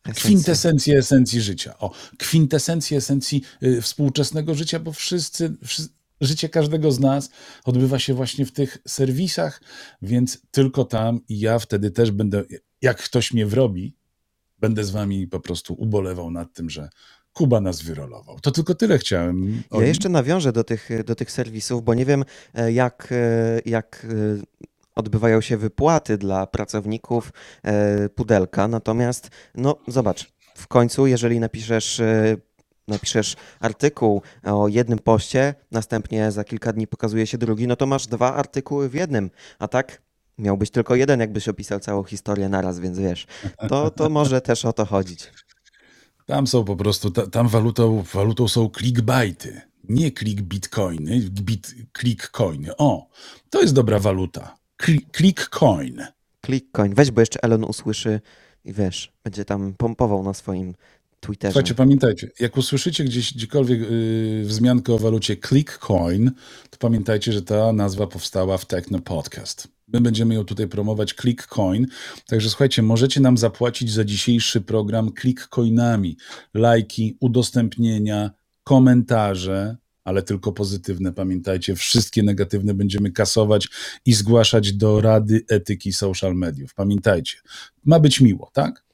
Esencja. 0.06 0.22
Kwintesencję 0.22 0.98
esencji 0.98 1.40
życia. 1.40 1.78
O, 1.78 1.90
kwintesencję 2.18 2.98
esencji 2.98 3.42
y, 3.62 3.82
współczesnego 3.82 4.54
życia, 4.54 4.80
bo 4.80 4.92
wszyscy, 4.92 5.56
wszyscy, 5.64 5.94
życie 6.20 6.48
każdego 6.48 6.92
z 6.92 7.00
nas 7.00 7.30
odbywa 7.64 7.98
się 7.98 8.14
właśnie 8.14 8.46
w 8.46 8.52
tych 8.52 8.78
serwisach, 8.88 9.60
więc 10.02 10.38
tylko 10.50 10.84
tam 10.84 11.20
i 11.28 11.40
ja 11.40 11.58
wtedy 11.58 11.90
też 11.90 12.10
będę, 12.10 12.44
jak 12.82 13.02
ktoś 13.02 13.32
mnie 13.32 13.46
wrobi, 13.46 13.96
będę 14.58 14.84
z 14.84 14.90
wami 14.90 15.26
po 15.26 15.40
prostu 15.40 15.74
ubolewał 15.74 16.30
nad 16.30 16.52
tym, 16.52 16.70
że 16.70 16.88
Kuba 17.36 17.60
nas 17.60 17.82
wyrolował. 17.82 18.40
To 18.40 18.50
tylko 18.50 18.74
tyle 18.74 18.98
chciałem. 18.98 19.62
Ja 19.72 19.86
jeszcze 19.86 20.08
nawiążę 20.08 20.52
do 20.52 20.64
tych, 20.64 20.88
do 21.04 21.14
tych 21.14 21.30
serwisów, 21.30 21.84
bo 21.84 21.94
nie 21.94 22.04
wiem, 22.04 22.24
e, 22.54 22.72
jak, 22.72 23.08
e, 23.12 23.60
jak 23.64 24.06
e, 24.10 24.42
odbywają 24.94 25.40
się 25.40 25.56
wypłaty 25.56 26.18
dla 26.18 26.46
pracowników 26.46 27.32
Pudelka. 28.14 28.68
Natomiast, 28.68 29.30
no 29.54 29.76
zobacz, 29.88 30.32
w 30.54 30.66
końcu, 30.66 31.06
jeżeli 31.06 31.40
napiszesz, 31.40 32.02
napiszesz 32.88 33.36
artykuł 33.60 34.22
o 34.44 34.68
jednym 34.68 34.98
poście, 34.98 35.54
następnie 35.70 36.32
za 36.32 36.44
kilka 36.44 36.72
dni 36.72 36.86
pokazuje 36.86 37.26
się 37.26 37.38
drugi, 37.38 37.66
no 37.66 37.76
to 37.76 37.86
masz 37.86 38.06
dwa 38.06 38.34
artykuły 38.34 38.88
w 38.88 38.94
jednym. 38.94 39.30
A 39.58 39.68
tak 39.68 40.02
miałbyś 40.38 40.70
tylko 40.70 40.94
jeden, 40.94 41.20
jakbyś 41.20 41.48
opisał 41.48 41.80
całą 41.80 42.04
historię 42.04 42.48
naraz, 42.48 42.80
więc 42.80 42.98
wiesz, 42.98 43.26
to, 43.68 43.90
to 43.90 44.10
może 44.10 44.40
też 44.40 44.64
o 44.64 44.72
to 44.72 44.84
chodzić. 44.84 45.30
Tam 46.26 46.46
są 46.46 46.64
po 46.64 46.76
prostu, 46.76 47.10
ta, 47.10 47.26
tam 47.26 47.48
walutą, 47.48 48.04
walutą 48.12 48.48
są 48.48 48.70
clickbaity, 48.78 49.60
nie 49.88 50.12
click 50.12 50.42
bitcoiny, 50.42 51.20
bit, 51.30 51.74
click 52.00 52.30
coiny. 52.30 52.76
O, 52.76 53.08
to 53.50 53.62
jest 53.62 53.74
dobra 53.74 53.98
waluta. 53.98 54.56
Cli- 54.82 55.06
Click 55.16 55.48
coin. 55.48 56.02
ClickCoin. 56.46 56.94
Weź, 56.94 57.10
bo 57.10 57.20
jeszcze 57.20 57.42
Elon 57.42 57.64
usłyszy 57.64 58.20
i 58.64 58.72
wiesz, 58.72 59.12
będzie 59.24 59.44
tam 59.44 59.74
pompował 59.78 60.22
na 60.22 60.34
swoim 60.34 60.74
Twitterze. 61.20 61.52
Słuchajcie, 61.52 61.74
pamiętajcie, 61.74 62.30
jak 62.40 62.56
usłyszycie 62.56 63.04
gdzieś 63.04 63.34
gdziekolwiek 63.34 63.80
yy, 63.80 64.44
wzmiankę 64.44 64.94
o 64.94 64.98
walucie 64.98 65.36
ClickCoin, 65.36 66.30
to 66.70 66.78
pamiętajcie, 66.78 67.32
że 67.32 67.42
ta 67.42 67.72
nazwa 67.72 68.06
powstała 68.06 68.58
w 68.58 68.64
Techno 68.64 68.98
Podcast. 69.00 69.68
My 69.88 70.00
będziemy 70.00 70.34
ją 70.34 70.44
tutaj 70.44 70.68
promować 70.68 71.14
ClickCoin. 71.14 71.86
Także 72.26 72.48
słuchajcie, 72.48 72.82
możecie 72.82 73.20
nam 73.20 73.38
zapłacić 73.38 73.92
za 73.92 74.04
dzisiejszy 74.04 74.60
program 74.60 75.10
ClickCoinami. 75.20 76.16
Lajki, 76.54 77.16
udostępnienia, 77.20 78.30
komentarze, 78.64 79.76
ale 80.04 80.22
tylko 80.22 80.52
pozytywne. 80.52 81.12
Pamiętajcie, 81.12 81.74
wszystkie 81.74 82.22
negatywne 82.22 82.74
będziemy 82.74 83.12
kasować 83.12 83.68
i 84.04 84.12
zgłaszać 84.12 84.72
do 84.72 85.00
Rady 85.00 85.44
Etyki 85.48 85.92
Social 85.92 86.34
Mediów. 86.34 86.74
Pamiętajcie, 86.74 87.36
ma 87.84 88.00
być 88.00 88.20
miło, 88.20 88.50
tak? 88.52 88.85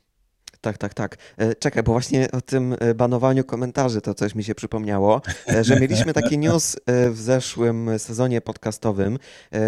Tak, 0.62 0.78
tak, 0.78 0.94
tak. 0.94 1.16
E, 1.36 1.54
Czekaj, 1.54 1.82
bo 1.82 1.92
właśnie 1.92 2.30
o 2.30 2.40
tym 2.40 2.76
e, 2.80 2.94
banowaniu 2.94 3.44
komentarzy 3.44 4.00
to 4.00 4.14
coś 4.14 4.34
mi 4.34 4.44
się 4.44 4.54
przypomniało, 4.54 5.22
e, 5.48 5.64
że 5.64 5.80
mieliśmy 5.80 6.12
taki 6.12 6.38
news 6.44 6.76
w 7.10 7.18
zeszłym 7.20 7.90
sezonie 7.98 8.40
podcastowym, 8.40 9.18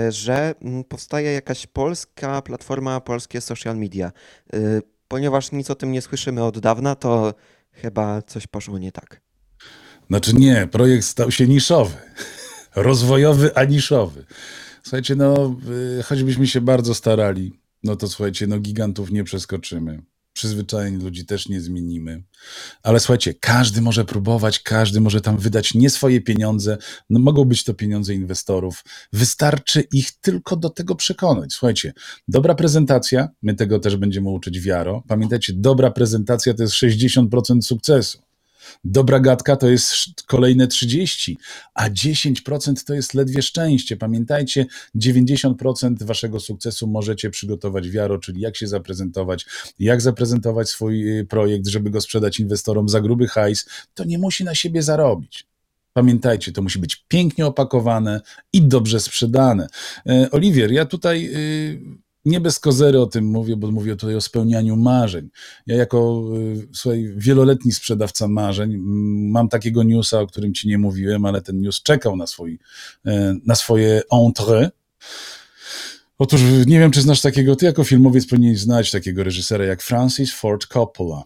że 0.08 0.54
mm, 0.62 0.84
powstaje 0.84 1.32
jakaś 1.32 1.66
polska 1.66 2.42
platforma, 2.42 3.00
polskie 3.00 3.40
social 3.40 3.76
media. 3.76 4.12
Ponieważ 5.08 5.52
nic 5.52 5.70
o 5.70 5.74
tym 5.74 5.92
nie 5.92 6.02
słyszymy 6.02 6.44
od 6.44 6.58
dawna, 6.58 6.94
to 6.94 7.34
chyba 7.72 8.22
coś 8.22 8.46
poszło 8.46 8.78
nie 8.78 8.92
tak. 8.92 9.20
Znaczy 10.08 10.34
nie, 10.34 10.68
projekt 10.72 11.04
stał 11.04 11.30
się 11.30 11.46
niszowy. 11.46 11.96
Rozwojowy, 12.74 13.54
a 13.54 13.64
niszowy. 13.64 14.24
Słuchajcie, 14.82 15.14
no, 15.14 15.56
choćbyśmy 16.04 16.46
się 16.46 16.60
bardzo 16.60 16.94
starali, 16.94 17.60
no 17.82 17.96
to 17.96 18.08
słuchajcie, 18.08 18.46
no 18.46 18.58
gigantów 18.58 19.10
nie 19.10 19.24
przeskoczymy. 19.24 20.02
Przyzwyczajeń 20.34 21.02
ludzi 21.02 21.26
też 21.26 21.48
nie 21.48 21.60
zmienimy. 21.60 22.22
Ale 22.82 23.00
słuchajcie, 23.00 23.34
każdy 23.34 23.80
może 23.80 24.04
próbować, 24.04 24.60
każdy 24.60 25.00
może 25.00 25.20
tam 25.20 25.38
wydać 25.38 25.74
nie 25.74 25.90
swoje 25.90 26.20
pieniądze. 26.20 26.78
No, 27.10 27.20
mogą 27.20 27.44
być 27.44 27.64
to 27.64 27.74
pieniądze 27.74 28.14
inwestorów. 28.14 28.84
Wystarczy 29.12 29.84
ich 29.92 30.12
tylko 30.12 30.56
do 30.56 30.70
tego 30.70 30.94
przekonać. 30.94 31.52
Słuchajcie, 31.52 31.92
dobra 32.28 32.54
prezentacja, 32.54 33.28
my 33.42 33.54
tego 33.54 33.78
też 33.78 33.96
będziemy 33.96 34.28
uczyć 34.28 34.60
wiaro. 34.60 35.02
Pamiętajcie, 35.08 35.52
dobra 35.56 35.90
prezentacja 35.90 36.54
to 36.54 36.62
jest 36.62 36.74
60% 36.74 37.62
sukcesu. 37.62 38.18
Dobra 38.84 39.20
gadka 39.20 39.56
to 39.56 39.68
jest 39.68 40.22
kolejne 40.26 40.66
30, 40.66 41.38
a 41.74 41.90
10% 41.90 42.84
to 42.86 42.94
jest 42.94 43.14
ledwie 43.14 43.42
szczęście. 43.42 43.96
Pamiętajcie, 43.96 44.66
90% 44.96 46.02
waszego 46.02 46.40
sukcesu 46.40 46.86
możecie 46.86 47.30
przygotować 47.30 47.90
wiaro, 47.90 48.18
czyli 48.18 48.40
jak 48.40 48.56
się 48.56 48.66
zaprezentować, 48.66 49.46
jak 49.78 50.00
zaprezentować 50.00 50.68
swój 50.68 51.18
y, 51.18 51.24
projekt, 51.24 51.66
żeby 51.66 51.90
go 51.90 52.00
sprzedać 52.00 52.40
inwestorom 52.40 52.88
za 52.88 53.00
gruby 53.00 53.28
hajs. 53.28 53.66
To 53.94 54.04
nie 54.04 54.18
musi 54.18 54.44
na 54.44 54.54
siebie 54.54 54.82
zarobić. 54.82 55.46
Pamiętajcie, 55.92 56.52
to 56.52 56.62
musi 56.62 56.78
być 56.78 57.04
pięknie 57.08 57.46
opakowane 57.46 58.20
i 58.52 58.62
dobrze 58.62 59.00
sprzedane. 59.00 59.68
E, 60.08 60.30
Oliwier, 60.30 60.72
ja 60.72 60.84
tutaj 60.84 61.30
y, 61.34 62.03
nie 62.24 62.40
bez 62.40 62.58
kozery 62.58 63.00
o 63.00 63.06
tym 63.06 63.24
mówię, 63.24 63.56
bo 63.56 63.70
mówię 63.70 63.96
tutaj 63.96 64.16
o 64.16 64.20
spełnianiu 64.20 64.76
marzeń. 64.76 65.30
Ja 65.66 65.76
jako 65.76 66.24
y, 66.36 66.68
słuchaj, 66.72 67.12
wieloletni 67.16 67.72
sprzedawca 67.72 68.28
marzeń 68.28 68.76
mam 69.30 69.48
takiego 69.48 69.82
newsa, 69.82 70.20
o 70.20 70.26
którym 70.26 70.54
ci 70.54 70.68
nie 70.68 70.78
mówiłem, 70.78 71.24
ale 71.24 71.42
ten 71.42 71.60
news 71.60 71.82
czekał 71.82 72.16
na, 72.16 72.26
swój, 72.26 72.58
e, 73.06 73.36
na 73.46 73.54
swoje 73.54 74.02
entrée. 74.12 74.70
Otóż 76.18 76.40
nie 76.66 76.78
wiem, 76.78 76.90
czy 76.90 77.02
znasz 77.02 77.20
takiego, 77.20 77.56
ty 77.56 77.66
jako 77.66 77.84
filmowiec 77.84 78.26
powinieneś 78.26 78.60
znać 78.60 78.90
takiego 78.90 79.24
reżysera 79.24 79.64
jak 79.64 79.82
Francis 79.82 80.32
Ford 80.32 80.66
Coppola. 80.66 81.22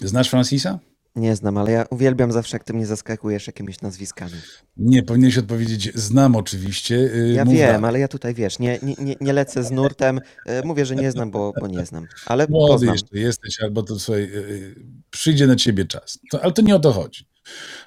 Znasz 0.00 0.30
Francisa? 0.30 0.78
Nie 1.16 1.36
znam, 1.36 1.58
ale 1.58 1.72
ja 1.72 1.86
uwielbiam 1.90 2.32
zawsze, 2.32 2.56
jak 2.56 2.64
ty 2.64 2.74
mnie 2.74 2.86
zaskakujesz 2.86 3.46
jakimiś 3.46 3.80
nazwiskami. 3.80 4.32
Nie, 4.76 5.02
powinieneś 5.02 5.38
odpowiedzieć, 5.38 5.94
znam 5.94 6.36
oczywiście. 6.36 6.94
y, 6.96 7.32
Ja 7.36 7.44
mów 7.44 7.54
wiem, 7.54 7.66
dalej. 7.72 7.88
ale 7.88 7.98
ja 7.98 8.08
tutaj 8.08 8.34
wiesz, 8.34 8.58
nie, 8.58 8.78
nie, 8.98 9.16
nie, 9.20 9.32
lecę 9.32 9.64
z 9.64 9.70
nurtem. 9.70 10.20
E, 10.46 10.62
Mówię, 10.66 10.86
że 10.86 10.96
nie 10.96 11.12
znam, 11.12 11.30
bo, 11.30 11.52
bo 11.60 11.66
nie 11.66 11.86
znam. 11.86 12.06
Ale 12.26 12.46
Młody 12.50 12.72
poznam. 12.72 12.92
jeszcze 12.94 13.18
jesteś, 13.18 13.60
albo 13.62 13.82
to 13.82 13.98
słuchaj, 13.98 14.22
y, 14.22 14.26
y, 14.36 14.74
przyjdzie 15.10 15.46
na 15.46 15.56
ciebie 15.56 15.84
czas. 15.84 16.18
To, 16.30 16.42
ale 16.42 16.52
to 16.52 16.62
nie 16.62 16.76
o 16.76 16.80
to 16.80 16.92
chodzi. 16.92 17.28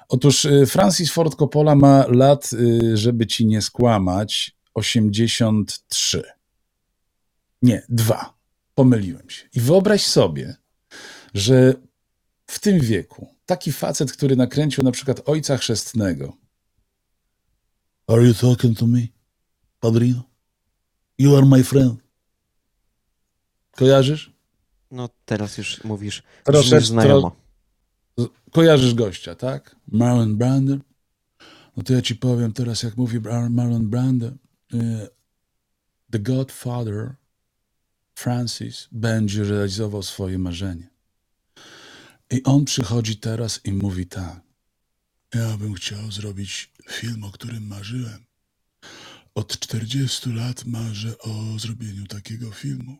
Otóż 0.08 0.44
y, 0.44 0.66
Francis 0.66 1.12
Ford 1.12 1.34
Coppola 1.36 1.74
ma 1.74 2.04
lat, 2.08 2.50
y, 2.52 2.96
żeby 2.96 3.26
ci 3.26 3.46
nie 3.46 3.62
skłamać, 3.62 4.56
83. 4.74 6.22
Nie, 7.62 7.82
dwa. 7.88 8.34
Pomyliłem 8.74 9.30
się. 9.30 9.44
I 9.54 9.60
wyobraź 9.60 10.06
sobie, 10.06 10.56
że 11.34 11.74
w 12.50 12.58
tym 12.58 12.80
wieku, 12.80 13.34
taki 13.46 13.72
facet, 13.72 14.12
który 14.12 14.36
nakręcił 14.36 14.84
na 14.84 14.90
przykład 14.90 15.28
Ojca 15.28 15.56
Chrzestnego. 15.56 16.36
Are 18.06 18.22
you 18.26 18.34
talking 18.34 18.78
to 18.78 18.86
me, 18.86 19.00
padrino? 19.80 20.22
You 21.18 21.36
are 21.36 21.46
my 21.46 21.64
friend. 21.64 22.00
Kojarzysz? 23.70 24.32
No 24.90 25.08
teraz 25.24 25.58
już 25.58 25.84
mówisz 25.84 26.22
Troszeczkę- 26.44 26.80
znajomo. 26.86 27.36
Z- 28.18 28.28
Kojarzysz 28.52 28.94
gościa, 28.94 29.34
tak? 29.34 29.76
Marlon 29.88 30.36
Brando. 30.36 30.76
No 31.76 31.82
to 31.82 31.92
ja 31.92 32.02
ci 32.02 32.16
powiem 32.16 32.52
teraz, 32.52 32.82
jak 32.82 32.96
mówi 32.96 33.20
Marlon 33.50 33.88
Brando. 33.90 34.26
e, 34.74 35.08
The 36.10 36.18
Godfather 36.18 37.14
Francis 38.14 38.88
będzie 38.92 39.44
realizował 39.44 40.02
swoje 40.02 40.38
marzenie. 40.38 40.90
I 42.30 42.42
on 42.44 42.64
przychodzi 42.64 43.16
teraz 43.16 43.60
i 43.64 43.72
mówi 43.72 44.06
tak. 44.06 44.40
Ja 45.34 45.56
bym 45.56 45.74
chciał 45.74 46.12
zrobić 46.12 46.72
film, 46.90 47.24
o 47.24 47.30
którym 47.30 47.66
marzyłem. 47.66 48.24
Od 49.34 49.58
40 49.58 50.32
lat 50.32 50.64
marzę 50.64 51.18
o 51.18 51.58
zrobieniu 51.58 52.06
takiego 52.06 52.50
filmu. 52.50 52.96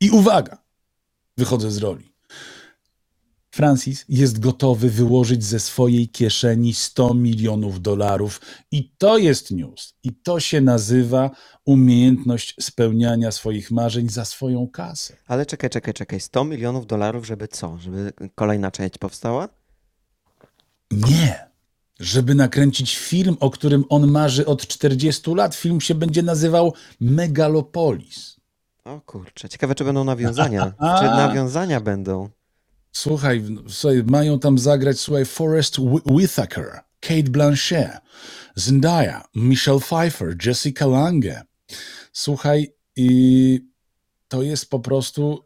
I 0.00 0.10
uwaga! 0.10 0.58
Wychodzę 1.36 1.70
z 1.70 1.76
roli. 1.78 2.12
Francis 3.56 4.04
jest 4.08 4.38
gotowy 4.38 4.90
wyłożyć 4.90 5.44
ze 5.44 5.60
swojej 5.60 6.08
kieszeni 6.08 6.74
100 6.74 7.14
milionów 7.14 7.82
dolarów. 7.82 8.40
I 8.70 8.90
to 8.98 9.18
jest 9.18 9.50
news. 9.50 9.94
I 10.02 10.12
to 10.12 10.40
się 10.40 10.60
nazywa 10.60 11.30
umiejętność 11.64 12.54
spełniania 12.60 13.32
swoich 13.32 13.70
marzeń 13.70 14.08
za 14.08 14.24
swoją 14.24 14.68
kasę. 14.68 15.16
Ale 15.26 15.46
czekaj, 15.46 15.70
czekaj, 15.70 15.94
czekaj. 15.94 16.20
100 16.20 16.44
milionów 16.44 16.86
dolarów, 16.86 17.26
żeby 17.26 17.48
co? 17.48 17.78
Żeby 17.78 18.12
kolejna 18.34 18.70
część 18.70 18.98
powstała? 18.98 19.48
Nie. 20.90 21.46
Żeby 22.00 22.34
nakręcić 22.34 22.96
film, 22.96 23.36
o 23.40 23.50
którym 23.50 23.84
on 23.88 24.10
marzy 24.10 24.46
od 24.46 24.66
40 24.66 25.34
lat, 25.34 25.54
film 25.54 25.80
się 25.80 25.94
będzie 25.94 26.22
nazywał 26.22 26.74
Megalopolis. 27.00 28.36
O 28.84 29.00
kurczę, 29.00 29.48
ciekawe 29.48 29.74
czy 29.74 29.84
będą 29.84 30.04
nawiązania. 30.04 30.72
Czy 30.98 31.04
nawiązania 31.04 31.80
będą? 31.80 32.35
Słuchaj, 32.96 33.42
słuchaj, 33.68 34.04
mają 34.04 34.38
tam 34.38 34.58
zagrać, 34.58 35.00
słuchaj, 35.00 35.24
Forrest 35.24 35.76
Wh- 35.76 36.06
Whitaker, 36.10 36.80
Kate 37.00 37.30
Blanchett, 37.30 38.00
Zendaya, 38.54 39.22
Michelle 39.34 39.80
Pfeiffer, 39.80 40.36
Jessica 40.46 40.86
Lange. 40.86 41.42
Słuchaj, 42.12 42.74
i 42.96 43.60
to 44.28 44.42
jest 44.42 44.70
po 44.70 44.80
prostu, 44.80 45.44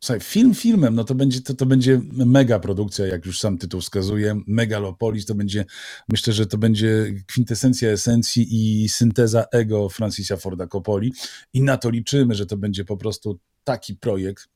słuchaj, 0.00 0.20
film 0.20 0.54
filmem, 0.54 0.94
no 0.94 1.04
to 1.04 1.14
będzie, 1.14 1.40
to, 1.40 1.54
to 1.54 1.66
będzie 1.66 2.00
mega 2.12 2.58
produkcja, 2.58 3.06
jak 3.06 3.26
już 3.26 3.40
sam 3.40 3.58
tytuł 3.58 3.80
wskazuje, 3.80 4.40
Megalopolis, 4.46 5.26
to 5.26 5.34
będzie, 5.34 5.64
myślę, 6.08 6.32
że 6.32 6.46
to 6.46 6.58
będzie 6.58 7.14
kwintesencja 7.26 7.90
esencji 7.90 8.46
i 8.50 8.88
synteza 8.88 9.44
ego 9.52 9.88
Francisa 9.88 10.36
Forda 10.36 10.66
Coppoli 10.66 11.12
i 11.52 11.62
na 11.62 11.76
to 11.76 11.90
liczymy, 11.90 12.34
że 12.34 12.46
to 12.46 12.56
będzie 12.56 12.84
po 12.84 12.96
prostu 12.96 13.38
taki 13.64 13.94
projekt, 13.96 14.48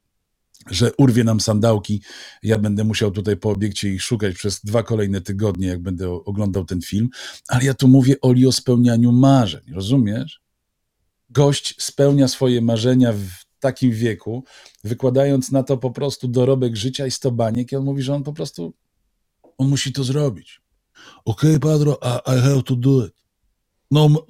że 0.70 0.92
urwie 0.98 1.24
nam 1.24 1.40
sandałki. 1.40 2.02
Ja 2.42 2.58
będę 2.58 2.84
musiał 2.84 3.10
tutaj 3.10 3.36
po 3.36 3.50
obiekcie 3.50 3.88
ich 3.88 4.02
szukać 4.02 4.34
przez 4.34 4.60
dwa 4.60 4.82
kolejne 4.82 5.20
tygodnie, 5.20 5.66
jak 5.66 5.82
będę 5.82 6.10
oglądał 6.10 6.64
ten 6.64 6.80
film. 6.80 7.08
Ale 7.48 7.64
ja 7.64 7.74
tu 7.74 7.88
mówię 7.88 8.20
Oli 8.20 8.46
o 8.46 8.52
spełnianiu 8.52 9.12
marzeń, 9.12 9.62
rozumiesz? 9.72 10.40
Gość 11.30 11.74
spełnia 11.82 12.28
swoje 12.28 12.60
marzenia 12.60 13.12
w 13.12 13.28
takim 13.60 13.90
wieku, 13.90 14.44
wykładając 14.84 15.50
na 15.50 15.62
to 15.62 15.76
po 15.76 15.90
prostu 15.90 16.28
dorobek 16.28 16.76
życia 16.76 17.06
i 17.06 17.10
sto 17.10 17.30
baniek 17.30 17.72
i 17.72 17.76
on 17.76 17.84
mówi, 17.84 18.02
że 18.02 18.14
on 18.14 18.22
po 18.22 18.32
prostu, 18.32 18.74
on 19.58 19.68
musi 19.68 19.92
to 19.92 20.04
zrobić. 20.04 20.62
Okay, 21.24 21.60
Pedro, 21.60 21.98
I, 22.02 22.36
I 22.36 22.40
have 22.40 22.62
to 22.62 22.76
do 22.76 23.06
it. 23.06 23.14
No, 23.90 24.26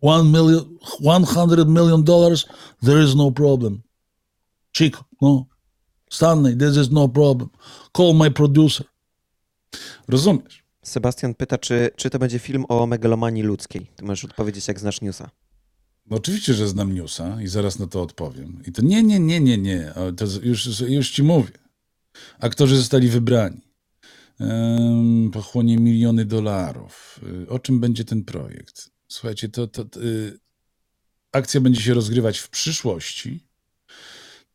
one 0.00 0.30
million, 0.30 0.78
one 1.04 1.24
hundred 1.24 1.68
million 1.68 2.04
dollars, 2.04 2.46
there 2.82 3.04
is 3.04 3.14
no 3.14 3.30
problem. 3.30 3.82
Chico, 4.72 5.04
no, 5.20 5.46
Stanley, 6.10 6.56
this 6.56 6.76
is 6.76 6.90
no 6.90 7.08
problem. 7.08 7.48
Call 7.96 8.14
my 8.14 8.30
producer. 8.30 8.86
Rozumiesz? 10.08 10.62
Sebastian 10.82 11.34
pyta, 11.34 11.58
czy, 11.58 11.90
czy 11.96 12.10
to 12.10 12.18
będzie 12.18 12.38
film 12.38 12.64
o 12.68 12.86
megalomanii 12.86 13.42
ludzkiej. 13.42 13.86
Ty 13.96 14.04
możesz 14.04 14.24
odpowiedzieć, 14.24 14.68
jak 14.68 14.80
znasz 14.80 15.00
newsa. 15.00 15.30
No 16.10 16.16
oczywiście, 16.16 16.54
że 16.54 16.68
znam 16.68 16.94
newsa 16.94 17.42
i 17.42 17.46
zaraz 17.48 17.78
na 17.78 17.86
to 17.86 18.02
odpowiem. 18.02 18.62
I 18.66 18.72
to 18.72 18.82
nie, 18.82 19.02
nie, 19.02 19.20
nie, 19.20 19.40
nie, 19.40 19.58
nie. 19.58 19.92
To 20.16 20.24
już, 20.42 20.80
już 20.80 21.10
ci 21.10 21.22
mówię. 21.22 21.52
Aktorzy 22.40 22.76
zostali 22.76 23.08
wybrani. 23.08 23.60
Em, 24.40 25.30
pochłonie 25.32 25.76
miliony 25.76 26.24
dolarów. 26.24 27.20
Y, 27.44 27.48
O 27.48 27.58
czym 27.58 27.80
będzie 27.80 28.04
ten 28.04 28.24
projekt? 28.24 28.90
Słuchajcie, 29.08 29.48
to, 29.48 29.66
to, 29.66 29.84
to 29.84 30.02
y, 30.02 30.38
akcja 31.32 31.60
będzie 31.60 31.82
się 31.82 31.94
rozgrywać 31.94 32.38
w 32.38 32.48
przyszłości. 32.48 33.45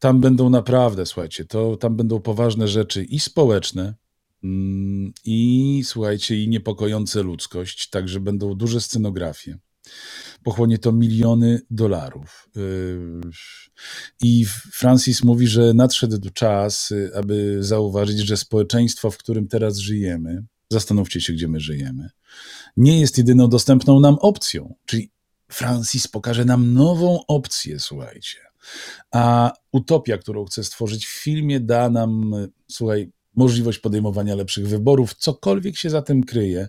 Tam 0.02 0.22
będą 0.22 0.50
naprawdę, 0.50 1.06
słuchajcie, 1.06 1.46
to 1.46 1.78
tam 1.78 1.96
będą 1.96 2.22
poważne 2.22 2.68
rzeczy 2.68 3.04
i 3.04 3.20
społeczne, 3.20 3.96
mm, 4.44 5.14
i 5.26 5.82
słuchajcie, 5.86 6.44
i 6.44 6.50
niepokojące 6.50 7.24
ludzkość, 7.24 7.90
także 7.90 8.20
będą 8.20 8.56
duże 8.56 8.82
scenografie. 8.82 9.58
Pochłonie 10.44 10.78
to 10.78 10.92
miliony 10.92 11.62
dolarów. 11.70 12.50
Yy, 12.56 13.22
I 14.22 14.46
Francis 14.72 15.24
mówi, 15.24 15.48
że 15.48 15.74
nadszedł 15.74 16.30
czas, 16.34 16.92
y, 16.92 17.12
aby 17.16 17.58
zauważyć, 17.64 18.20
że 18.20 18.38
społeczeństwo, 18.38 19.12
w 19.12 19.18
którym 19.18 19.48
teraz 19.48 19.78
żyjemy, 19.78 20.44
zastanówcie 20.70 21.22
się, 21.22 21.34
gdzie 21.34 21.48
my 21.48 21.60
żyjemy, 21.60 22.10
nie 22.78 23.00
jest 23.00 23.18
jedyną 23.18 23.48
dostępną 23.48 24.00
nam 24.00 24.16
opcją. 24.16 24.76
Czyli 24.86 25.12
Francis 25.48 26.08
pokaże 26.08 26.46
nam 26.46 26.74
nową 26.74 27.26
opcję, 27.28 27.80
słuchajcie. 27.80 28.51
A 29.12 29.52
utopia, 29.72 30.18
którą 30.18 30.46
chce 30.46 30.64
stworzyć 30.64 31.06
w 31.06 31.24
filmie, 31.24 31.60
da 31.60 31.90
nam, 31.90 32.36
słuchaj, 32.68 33.12
możliwość 33.36 33.80
podejmowania 33.80 34.36
lepszych 34.36 34.68
wyborów, 34.68 35.14
cokolwiek 35.14 35.78
się 35.78 35.90
za 35.90 36.02
tym 36.02 36.24
kryje. 36.24 36.68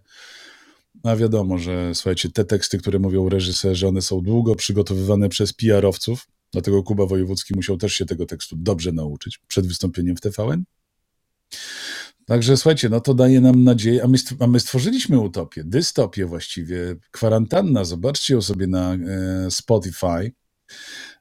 A 1.02 1.16
wiadomo, 1.16 1.58
że 1.58 1.94
słuchajcie, 1.94 2.30
te 2.30 2.44
teksty, 2.44 2.78
które 2.78 2.98
mówią 2.98 3.28
reżyserzy, 3.28 3.88
one 3.88 4.02
są 4.02 4.20
długo 4.20 4.54
przygotowywane 4.54 5.28
przez 5.28 5.52
PR-owców, 5.52 6.28
dlatego 6.52 6.82
Kuba 6.82 7.06
Wojewódzki 7.06 7.54
musiał 7.54 7.76
też 7.76 7.92
się 7.92 8.06
tego 8.06 8.26
tekstu 8.26 8.56
dobrze 8.58 8.92
nauczyć 8.92 9.38
przed 9.48 9.66
wystąpieniem 9.66 10.16
w 10.16 10.20
TVN. 10.20 10.64
Także 12.26 12.56
słuchajcie, 12.56 12.88
no 12.88 13.00
to 13.00 13.14
daje 13.14 13.40
nam 13.40 13.64
nadzieję, 13.64 14.04
a 14.04 14.08
my, 14.08 14.18
a 14.40 14.46
my 14.46 14.60
stworzyliśmy 14.60 15.18
utopię, 15.18 15.64
dystopię 15.64 16.26
właściwie, 16.26 16.96
kwarantanna, 17.10 17.84
zobaczcie 17.84 18.34
ją 18.34 18.42
sobie 18.42 18.66
na 18.66 18.94
e, 18.94 18.98
Spotify, 19.50 20.32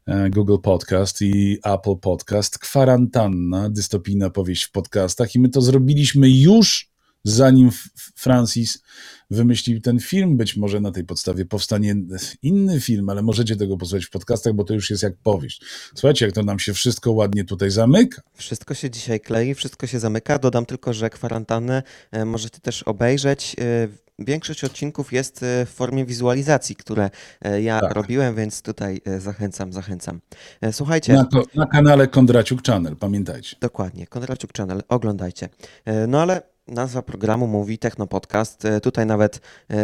Google 0.08 0.58
Podcast 0.64 1.22
i 1.22 1.58
Apple 1.64 1.96
Podcast, 2.02 2.60
kwarantanna, 2.60 3.70
dystopijna 3.70 4.30
powieść 4.30 4.64
w 4.64 4.72
podcastach 4.72 5.36
i 5.36 5.40
my 5.40 5.50
to 5.50 5.62
zrobiliśmy 5.62 6.30
już 6.30 6.92
zanim 7.24 7.70
Francis 8.16 8.84
wymyślił 9.30 9.82
ten 9.82 10.00
film. 10.00 10.38
Być 10.38 10.58
może 10.58 10.80
na 10.80 10.92
tej 10.92 11.04
podstawie 11.04 11.46
powstanie 11.46 11.96
inny 12.42 12.82
film, 12.82 13.10
ale 13.10 13.22
możecie 13.22 13.56
tego 13.56 13.78
posłuchać 13.78 14.06
w 14.06 14.10
podcastach, 14.10 14.54
bo 14.54 14.64
to 14.64 14.74
już 14.74 14.90
jest 14.90 15.04
jak 15.04 15.18
powieść. 15.18 15.62
Słuchajcie, 15.96 16.26
jak 16.26 16.36
to 16.36 16.44
nam 16.44 16.60
się 16.60 16.74
wszystko 16.74 17.12
ładnie 17.12 17.44
tutaj 17.44 17.72
zamyka. 17.72 18.22
Wszystko 18.34 18.74
się 18.74 18.90
dzisiaj 18.90 19.20
klei, 19.20 19.56
wszystko 19.56 19.88
się 19.88 20.00
zamyka. 20.00 20.40
Dodam 20.40 20.66
tylko, 20.66 20.94
że 20.94 21.10
kwarantannę 21.10 21.84
e, 22.12 22.26
możecie 22.26 22.60
też 22.60 22.84
obejrzeć. 22.84 23.56
Większość 24.26 24.64
odcinków 24.64 25.14
jest 25.14 25.44
e, 25.44 25.66
w 25.66 25.70
formie 25.70 26.06
wizualizacji, 26.06 26.76
które 26.76 27.10
e, 27.42 27.62
ja 27.62 27.80
Tak. 27.80 27.92
robiłem, 27.94 28.36
więc 28.36 28.62
tutaj 28.62 29.02
e, 29.06 29.20
zachęcam, 29.20 29.74
zachęcam. 29.74 30.22
Słuchajcie, 30.72 31.14
Na, 31.14 31.26
ko- 31.26 31.44
na 31.56 31.66
kanale 31.66 32.08
Kondraciuk 32.08 32.64
Channel, 32.64 32.96
pamiętajcie. 32.96 33.56
Dokładnie, 33.62 34.08
Kondraciuk 34.08 34.54
Channel, 34.58 34.84
oglądajcie. 34.90 35.50
No 36.08 36.22
ale 36.22 36.42
nazwa 36.68 37.02
programu 37.02 37.48
mówi 37.48 37.78
Techno 37.78 38.08
Podcast. 38.08 38.64
Tutaj 38.84 39.06
nawet 39.06 39.42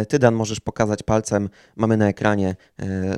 ty, 0.08 0.18
Dan, 0.18 0.34
możesz 0.34 0.60
pokazać 0.60 1.02
palcem. 1.02 1.48
Mamy 1.76 1.96
na 1.96 2.08
ekranie 2.08 2.56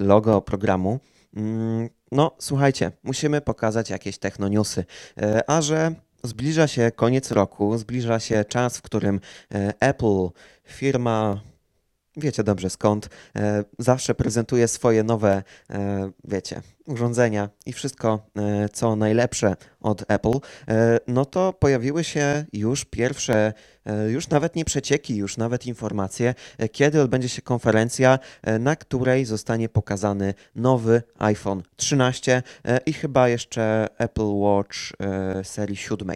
logo 0.01 0.41
programu. 0.41 1.01
Mm, 1.37 1.89
No, 2.13 2.37
słuchajcie, 2.39 2.93
musimy 3.03 3.41
pokazać 3.41 3.91
jakieś 3.91 4.19
techno 4.19 4.49
newsy. 4.49 4.85
E, 5.23 5.51
A 5.51 5.63
że 5.63 5.95
zbliża 6.23 6.67
się 6.67 6.91
koniec 6.97 7.31
roku, 7.31 7.79
zbliża 7.79 8.21
się 8.21 8.45
czas, 8.45 8.79
w 8.79 8.83
którym 8.83 9.21
e, 9.55 9.73
Apple, 9.81 10.29
firma 10.65 11.41
wiecie 12.17 12.45
dobrze 12.45 12.71
skąd, 12.71 13.09
e, 13.37 13.65
zawsze 13.79 14.15
prezentuje 14.15 14.69
swoje 14.69 15.03
nowe, 15.03 15.43
e, 15.71 16.11
wiecie, 16.25 16.63
urządzenia 16.87 17.49
i 17.67 17.73
wszystko, 17.73 18.27
e, 18.37 18.69
co 18.69 18.97
najlepsze 18.97 19.57
od 19.81 20.05
Apple, 20.09 20.39
no 21.07 21.25
to 21.25 21.53
pojawiły 21.53 22.05
się 22.05 22.45
już 22.53 22.85
pierwsze, 22.85 23.53
już 24.09 24.29
nawet 24.29 24.57
nie 24.57 24.65
przecieki, 24.65 25.17
już 25.17 25.37
nawet 25.37 25.67
informacje, 25.67 26.35
kiedy 26.73 27.03
odbędzie 27.03 27.29
się 27.29 27.43
konferencja, 27.43 28.19
na 28.61 28.77
której 28.77 29.25
zostanie 29.25 29.69
pokazany 29.69 30.35
nowy 30.55 31.03
iPhone 31.19 31.63
13 31.77 32.43
e, 32.65 32.79
i 32.87 32.93
chyba 32.93 33.29
jeszcze 33.29 33.89
Apple 33.99 34.33
Watch 34.33 34.77
serii 35.43 35.77
7. 35.77 36.11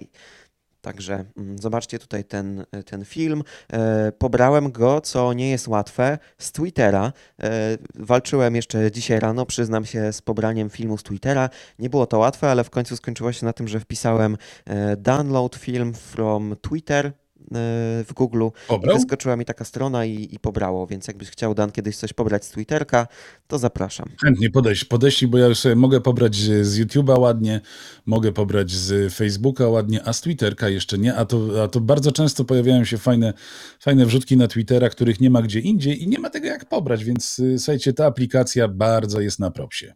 Także 0.84 1.24
mm, 1.36 1.58
zobaczcie 1.58 1.98
tutaj 1.98 2.24
ten, 2.24 2.64
ten 2.86 3.04
film. 3.04 3.42
E, 3.72 4.12
Pobrałem 4.12 4.72
go, 4.72 5.00
co 5.00 5.32
nie 5.32 5.50
jest 5.50 5.68
łatwe, 5.68 6.18
z 6.38 6.52
Twittera. 6.52 7.12
E, 7.42 7.50
Walczyłem 7.94 8.56
jeszcze 8.56 8.90
dzisiaj 8.92 9.20
rano, 9.20 9.46
przyznam 9.46 9.84
się, 9.84 10.12
z 10.12 10.22
pobraniem 10.22 10.70
filmu 10.70 10.98
z 10.98 11.02
Twittera. 11.02 11.50
Nie 11.78 11.90
było 11.90 12.06
to 12.06 12.18
łatwe, 12.18 12.50
ale 12.50 12.64
w 12.64 12.70
końcu 12.70 12.96
skończyło 12.96 13.32
się 13.32 13.46
na 13.46 13.52
tym, 13.52 13.68
że 13.68 13.80
wpisałem 13.80 14.36
e, 14.66 14.96
download 14.96 15.54
film 15.56 15.94
from 15.94 16.56
Twitter 16.60 17.06
e, 17.06 17.23
w 17.50 18.10
Google. 18.14 18.48
Pobrał? 18.68 18.96
Wyskoczyła 18.96 19.36
mi 19.36 19.44
taka 19.44 19.64
strona 19.64 20.04
i, 20.04 20.34
i 20.34 20.38
pobrało, 20.38 20.86
więc 20.86 21.08
jakbyś 21.08 21.30
chciał, 21.30 21.54
Dan, 21.54 21.72
kiedyś 21.72 21.96
coś 21.96 22.12
pobrać 22.12 22.44
z 22.44 22.50
Twitterka, 22.50 23.06
to 23.46 23.58
zapraszam. 23.58 24.08
Chętnie 24.24 24.50
podejść, 24.50 24.84
podejść, 24.84 25.26
bo 25.26 25.38
ja 25.38 25.46
już 25.46 25.58
sobie 25.58 25.76
mogę 25.76 26.00
pobrać 26.00 26.36
z 26.36 26.78
YouTube'a 26.78 27.18
ładnie, 27.20 27.60
mogę 28.06 28.32
pobrać 28.32 28.70
z 28.70 29.14
Facebooka 29.14 29.68
ładnie, 29.68 30.02
a 30.04 30.12
z 30.12 30.20
Twitterka 30.20 30.68
jeszcze 30.68 30.98
nie, 30.98 31.14
a 31.14 31.24
to, 31.24 31.62
a 31.64 31.68
to 31.68 31.80
bardzo 31.80 32.12
często 32.12 32.44
pojawiają 32.44 32.84
się 32.84 32.98
fajne, 32.98 33.32
fajne 33.80 34.06
wrzutki 34.06 34.36
na 34.36 34.48
Twittera, 34.48 34.88
których 34.88 35.20
nie 35.20 35.30
ma 35.30 35.42
gdzie 35.42 35.60
indziej 35.60 36.02
i 36.02 36.08
nie 36.08 36.18
ma 36.18 36.30
tego 36.30 36.46
jak 36.46 36.68
pobrać, 36.68 37.04
więc 37.04 37.38
y, 37.38 37.58
słuchajcie, 37.58 37.92
ta 37.92 38.06
aplikacja 38.06 38.68
bardzo 38.68 39.20
jest 39.20 39.38
na 39.38 39.50
propsie. 39.50 39.94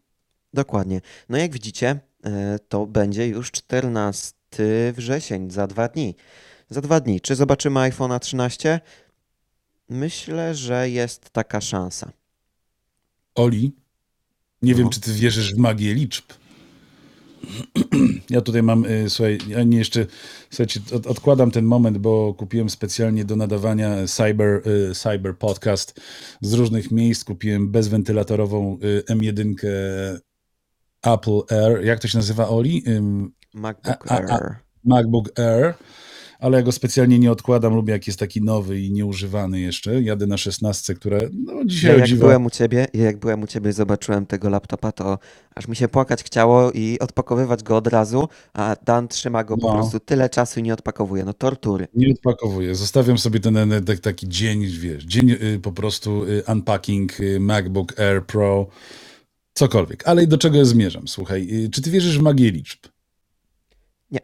Dokładnie. 0.54 1.00
No 1.28 1.38
jak 1.38 1.52
widzicie, 1.52 2.00
e, 2.24 2.58
to 2.68 2.86
będzie 2.86 3.28
już 3.28 3.50
14 3.50 4.32
wrzesień, 4.92 5.50
za 5.50 5.66
dwa 5.66 5.88
dni. 5.88 6.14
Za 6.70 6.80
dwa 6.80 7.00
dni. 7.00 7.20
Czy 7.20 7.34
zobaczymy 7.36 7.80
iPhone'a 7.80 8.18
13? 8.18 8.80
Myślę, 9.88 10.54
że 10.54 10.90
jest 10.90 11.30
taka 11.30 11.60
szansa. 11.60 12.12
Oli, 13.34 13.72
nie 14.62 14.72
No. 14.72 14.78
wiem, 14.78 14.88
czy 14.88 15.00
ty 15.00 15.12
wierzysz 15.12 15.54
w 15.54 15.58
magię 15.58 15.94
liczb. 15.94 16.24
Ja 18.30 18.40
tutaj 18.40 18.62
mam, 18.62 18.84
y, 18.84 19.10
słuchaj, 19.10 19.38
ja 19.48 19.62
nie 19.62 19.78
jeszcze, 19.78 20.06
słuchajcie, 20.50 20.80
od, 20.94 21.06
odkładam 21.06 21.50
ten 21.50 21.64
moment, 21.64 21.98
bo 21.98 22.34
kupiłem 22.34 22.70
specjalnie 22.70 23.24
do 23.24 23.36
nadawania 23.36 24.06
Cyber, 24.06 24.62
y, 24.68 24.94
Cyber 24.94 25.38
Podcast 25.38 26.00
z 26.40 26.52
różnych 26.52 26.90
miejsc. 26.90 27.24
Kupiłem 27.24 27.70
bezwentylatorową 27.70 28.78
y, 28.82 29.02
M1 29.10 29.54
Apple 31.02 31.40
Air. 31.50 31.84
Jak 31.84 32.00
to 32.00 32.08
się 32.08 32.18
nazywa, 32.18 32.48
Oli? 32.48 32.84
MacBook 33.54 34.12
A- 34.12 34.14
a- 34.14 34.18
a- 34.28 34.34
Air. 34.34 34.56
MacBook 34.84 35.38
Air, 35.38 35.74
ale 36.38 36.56
ja 36.56 36.62
go 36.62 36.72
specjalnie 36.72 37.18
nie 37.18 37.32
odkładam. 37.32 37.74
Lubię, 37.74 37.92
jak 37.92 38.06
jest 38.06 38.18
taki 38.18 38.42
nowy 38.42 38.80
i 38.80 38.92
nieużywany 38.92 39.60
jeszcze. 39.60 40.02
Jadę 40.02 40.26
na 40.26 40.36
16, 40.36 40.94
które 40.94 41.20
no, 41.32 41.52
dzisiaj 41.66 41.90
Ja 41.90 41.96
jak 41.98 42.06
dziwo- 42.08 42.20
byłem 42.20 42.46
u 42.46 42.50
ciebie, 42.50 42.86
ja 42.94 43.04
jak 43.04 43.18
byłem 43.18 43.42
u 43.42 43.46
ciebie 43.46 43.70
i 43.70 43.72
zobaczyłem 43.72 44.26
tego 44.26 44.48
laptopa, 44.48 44.92
to 44.92 45.18
aż 45.54 45.68
mi 45.68 45.76
się 45.76 45.88
płakać 45.88 46.22
chciało 46.24 46.72
i 46.72 46.98
odpakowywać 46.98 47.62
go 47.62 47.76
od 47.76 47.86
razu, 47.86 48.28
a 48.52 48.76
Dan 48.84 49.08
trzyma 49.08 49.44
go 49.44 49.56
po 49.58 49.66
No. 49.68 49.74
prostu 49.74 50.00
tyle 50.00 50.28
czasu 50.30 50.60
i 50.60 50.62
nie 50.62 50.74
odpakowuje. 50.74 51.24
No 51.24 51.32
tortury. 51.32 51.88
Nie 51.94 52.12
odpakowuję. 52.12 52.74
Zostawiam 52.74 53.18
sobie 53.18 53.40
ten 53.40 53.58
taki 54.02 54.28
dzień, 54.28 54.66
wiesz, 54.66 55.04
dzień 55.04 55.30
y, 55.30 55.60
po 55.62 55.72
prostu 55.72 56.24
y, 56.24 56.42
unpacking 56.52 57.20
y, 57.20 57.40
MacBook 57.40 58.00
Air 58.00 58.26
Pro, 58.26 58.66
cokolwiek. 59.54 60.08
Ale 60.08 60.26
do 60.26 60.38
czego 60.38 60.56
ja 60.56 60.64
zmierzam? 60.64 61.08
Słuchaj, 61.08 61.68
czy 61.72 61.82
ty 61.82 61.90
wierzysz 61.90 62.18
w 62.18 62.22
magię 62.22 62.50
liczb? 62.50 62.78
Nie. 64.10 64.20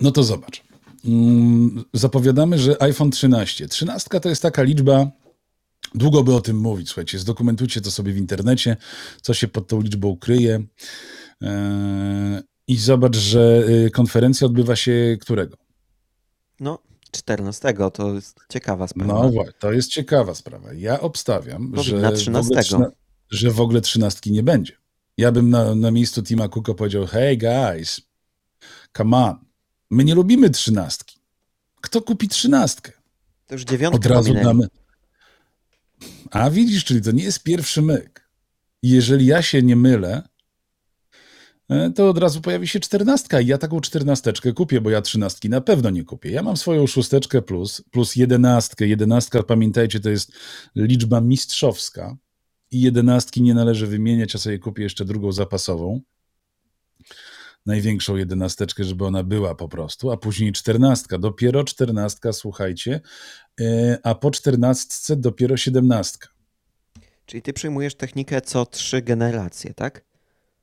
No 0.00 0.10
to 0.10 0.24
zobacz. 0.24 0.62
Mm, 1.04 1.84
Zapowiadamy, 1.92 2.58
że 2.58 2.82
iPhone 2.82 3.10
13. 3.10 3.68
13 3.68 4.20
to 4.20 4.28
jest 4.28 4.42
taka 4.42 4.62
liczba, 4.62 5.10
długo 5.94 6.22
by 6.24 6.34
o 6.34 6.40
tym 6.40 6.56
mówić, 6.58 6.88
słuchajcie, 6.88 7.18
zdokumentujcie 7.18 7.80
to 7.80 7.90
sobie 7.90 8.12
w 8.12 8.16
internecie, 8.16 8.76
co 9.22 9.34
się 9.34 9.48
pod 9.48 9.68
tą 9.68 9.80
liczbą 9.80 10.16
kryje. 10.16 10.62
Eee, 11.40 12.42
I 12.68 12.76
zobacz, 12.76 13.16
że 13.16 13.64
y, 13.86 13.90
konferencja 13.90 14.46
odbywa 14.46 14.76
się 14.76 15.16
którego? 15.20 15.56
No, 16.60 16.78
14 17.10 17.74
to 17.92 18.14
jest 18.14 18.38
ciekawa 18.48 18.88
sprawa. 18.88 19.14
No 19.22 19.28
właśnie, 19.30 19.52
to 19.58 19.72
jest 19.72 19.90
ciekawa 19.90 20.34
sprawa. 20.34 20.72
Ja 20.72 21.00
obstawiam, 21.00 21.72
że 21.76 21.90
Powinna 21.90 22.10
w, 22.10 22.14
13. 22.14 22.40
ogóle 22.40 22.62
trzyna- 22.62 22.90
że 23.30 23.50
w 23.50 23.60
ogóle 23.60 23.80
trzynastki 23.80 24.32
nie 24.32 24.42
będzie. 24.42 24.72
Ja 25.16 25.32
bym 25.32 25.50
na, 25.50 25.74
na 25.74 25.90
miejscu 25.90 26.22
Tima 26.22 26.48
Cooka 26.48 26.74
powiedział, 26.74 27.06
hey 27.06 27.36
guys, 27.36 28.00
come 28.96 29.16
on, 29.16 29.36
my 29.90 30.04
nie 30.04 30.14
lubimy 30.14 30.50
trzynastki. 30.50 31.18
Kto 31.80 32.02
kupi 32.02 32.28
trzynastkę? 32.28 32.92
To 33.46 33.54
już 33.54 33.64
dziewiątkę 33.64 33.96
Od 33.96 34.06
razu 34.06 34.28
pominęli. 34.28 34.44
damy. 34.46 34.68
A 36.30 36.50
widzisz, 36.50 36.84
czyli 36.84 37.02
to 37.02 37.10
nie 37.12 37.24
jest 37.24 37.42
pierwszy 37.42 37.82
myk. 37.82 38.30
Jeżeli 38.82 39.26
ja 39.26 39.42
się 39.42 39.62
nie 39.62 39.76
mylę, 39.76 40.28
e, 41.68 41.90
to 41.90 42.08
od 42.08 42.18
razu 42.18 42.40
pojawi 42.40 42.68
się 42.68 42.80
czternastka 42.80 43.40
i 43.40 43.46
ja 43.46 43.58
taką 43.58 43.80
czternasteczkę 43.80 44.52
kupię, 44.52 44.80
bo 44.80 44.90
ja 44.90 45.02
trzynastki 45.02 45.48
na 45.48 45.60
pewno 45.60 45.90
nie 45.90 46.04
kupię. 46.04 46.30
Ja 46.30 46.42
mam 46.42 46.56
swoją 46.56 46.86
szósteczkę 46.86 47.42
plus, 47.42 47.82
plus 47.90 48.16
jedenastkę. 48.16 48.86
Jedenastka, 48.86 49.42
pamiętajcie, 49.42 50.00
to 50.00 50.10
jest 50.10 50.32
liczba 50.74 51.20
mistrzowska 51.20 52.16
i 52.70 52.80
jedenastki 52.80 53.42
nie 53.42 53.54
należy 53.54 53.86
wymieniać, 53.86 54.34
ja 54.34 54.40
sobie 54.40 54.58
kupię 54.58 54.82
jeszcze 54.82 55.04
drugą 55.04 55.32
zapasową. 55.32 56.00
Największą 57.66 58.16
jedenasteczkę, 58.16 58.84
żeby 58.84 59.04
ona 59.04 59.22
była 59.22 59.54
po 59.54 59.68
prostu, 59.68 60.10
a 60.10 60.16
później 60.16 60.52
czternastka. 60.52 61.18
Dopiero 61.18 61.64
czternastka, 61.64 62.32
słuchajcie, 62.32 63.00
e, 63.60 63.98
a 64.02 64.14
po 64.14 64.30
czternastce 64.30 65.16
dopiero 65.16 65.56
siedemnastka. 65.56 66.28
Czyli 67.26 67.42
ty 67.42 67.52
przyjmujesz 67.52 67.94
technikę 67.94 68.40
co 68.40 68.66
trzy 68.66 69.02
generacje, 69.02 69.74
tak? 69.74 70.04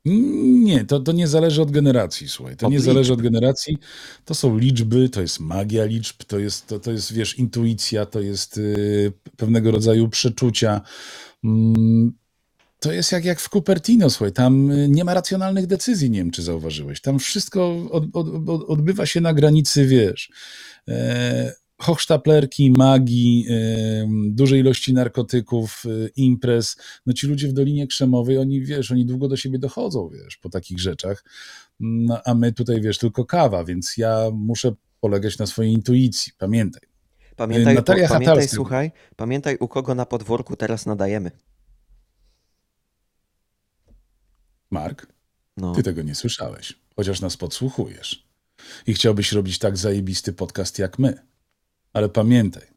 Nie, 0.05 0.85
to, 0.85 0.99
to 0.99 1.11
nie 1.11 1.27
zależy 1.27 1.61
od 1.61 1.71
generacji, 1.71 2.27
słuchaj. 2.29 2.57
To 2.57 2.67
Od 2.67 2.73
nie 2.73 2.79
zależy 2.79 3.11
liczb. 3.11 3.19
od 3.19 3.31
generacji. 3.31 3.77
To 4.25 4.35
są 4.35 4.57
liczby, 4.57 5.09
to 5.09 5.21
jest 5.21 5.39
magia 5.39 5.85
liczb, 5.85 6.23
to 6.27 6.39
jest, 6.39 6.67
to, 6.67 6.79
to 6.79 6.91
jest 6.91 7.13
wiesz, 7.13 7.39
intuicja, 7.39 8.05
to 8.05 8.19
jest 8.21 8.57
y, 8.57 9.11
pewnego 9.37 9.71
rodzaju 9.71 10.09
przeczucia. 10.09 10.81
Mm, 11.43 12.13
to 12.83 12.91
jest 12.91 13.11
jak, 13.11 13.25
jak 13.25 13.39
w 13.39 13.49
Cupertino, 13.49 14.09
słuchaj, 14.09 14.31
tam 14.31 14.71
y, 14.71 14.89
nie 14.89 15.03
ma 15.03 15.13
racjonalnych 15.13 15.67
decyzji, 15.67 16.09
nie 16.09 16.19
wiem, 16.19 16.31
czy 16.31 16.41
zauważyłeś. 16.41 17.01
Tam 17.01 17.19
wszystko 17.19 17.87
od, 17.91 18.03
od, 18.13 18.49
od, 18.49 18.69
odbywa 18.69 19.05
się 19.05 19.21
na 19.21 19.33
granicy, 19.33 19.85
wiesz, 19.85 20.31
e, 20.87 21.53
hochsztaplerki, 21.77 22.71
magii, 22.71 23.45
e, 23.49 24.07
dużej 24.27 24.59
ilości 24.59 24.93
narkotyków, 24.93 25.83
e, 25.85 26.09
imprez. 26.15 26.75
No 27.05 27.13
ci 27.13 27.27
ludzie 27.27 27.47
w 27.47 27.53
Dolinie 27.53 27.87
Krzemowej, 27.87 28.37
oni, 28.37 28.61
wiesz, 28.61 28.91
oni 28.91 29.05
długo 29.05 29.27
do 29.27 29.37
siebie 29.37 29.59
dochodzą, 29.59 30.09
wiesz, 30.09 30.37
po 30.37 30.49
takich 30.49 30.79
rzeczach. 30.79 31.23
No, 31.79 32.21
a 32.25 32.33
my 32.33 32.53
tutaj, 32.53 32.81
wiesz, 32.81 32.97
tylko 32.97 33.25
kawa, 33.25 33.63
więc 33.63 33.97
ja 33.97 34.29
muszę 34.33 34.73
polegać 34.99 35.37
na 35.37 35.45
swojej 35.45 35.73
intuicji, 35.73 36.31
pamiętaj. 36.37 36.81
Pamiętaj, 37.35 37.75
Natalia 37.75 38.07
pamiętaj 38.07 38.35
Hatalska. 38.35 38.55
słuchaj, 38.55 38.91
pamiętaj 39.15 39.57
u 39.59 39.67
kogo 39.67 39.95
na 39.95 40.05
podwórku 40.05 40.55
teraz 40.55 40.85
nadajemy. 40.85 41.31
Mark, 44.73 45.07
No, 45.57 45.75
ty 45.75 45.83
tego 45.83 46.01
nie 46.01 46.15
słyszałeś, 46.15 46.73
chociaż 46.95 47.21
nas 47.21 47.37
podsłuchujesz. 47.37 48.27
I 48.87 48.93
chciałbyś 48.93 49.31
robić 49.31 49.59
tak 49.59 49.77
zajebisty 49.77 50.33
podcast 50.33 50.79
jak 50.79 50.99
my. 50.99 51.17
Ale 51.93 52.09
pamiętaj, 52.09 52.67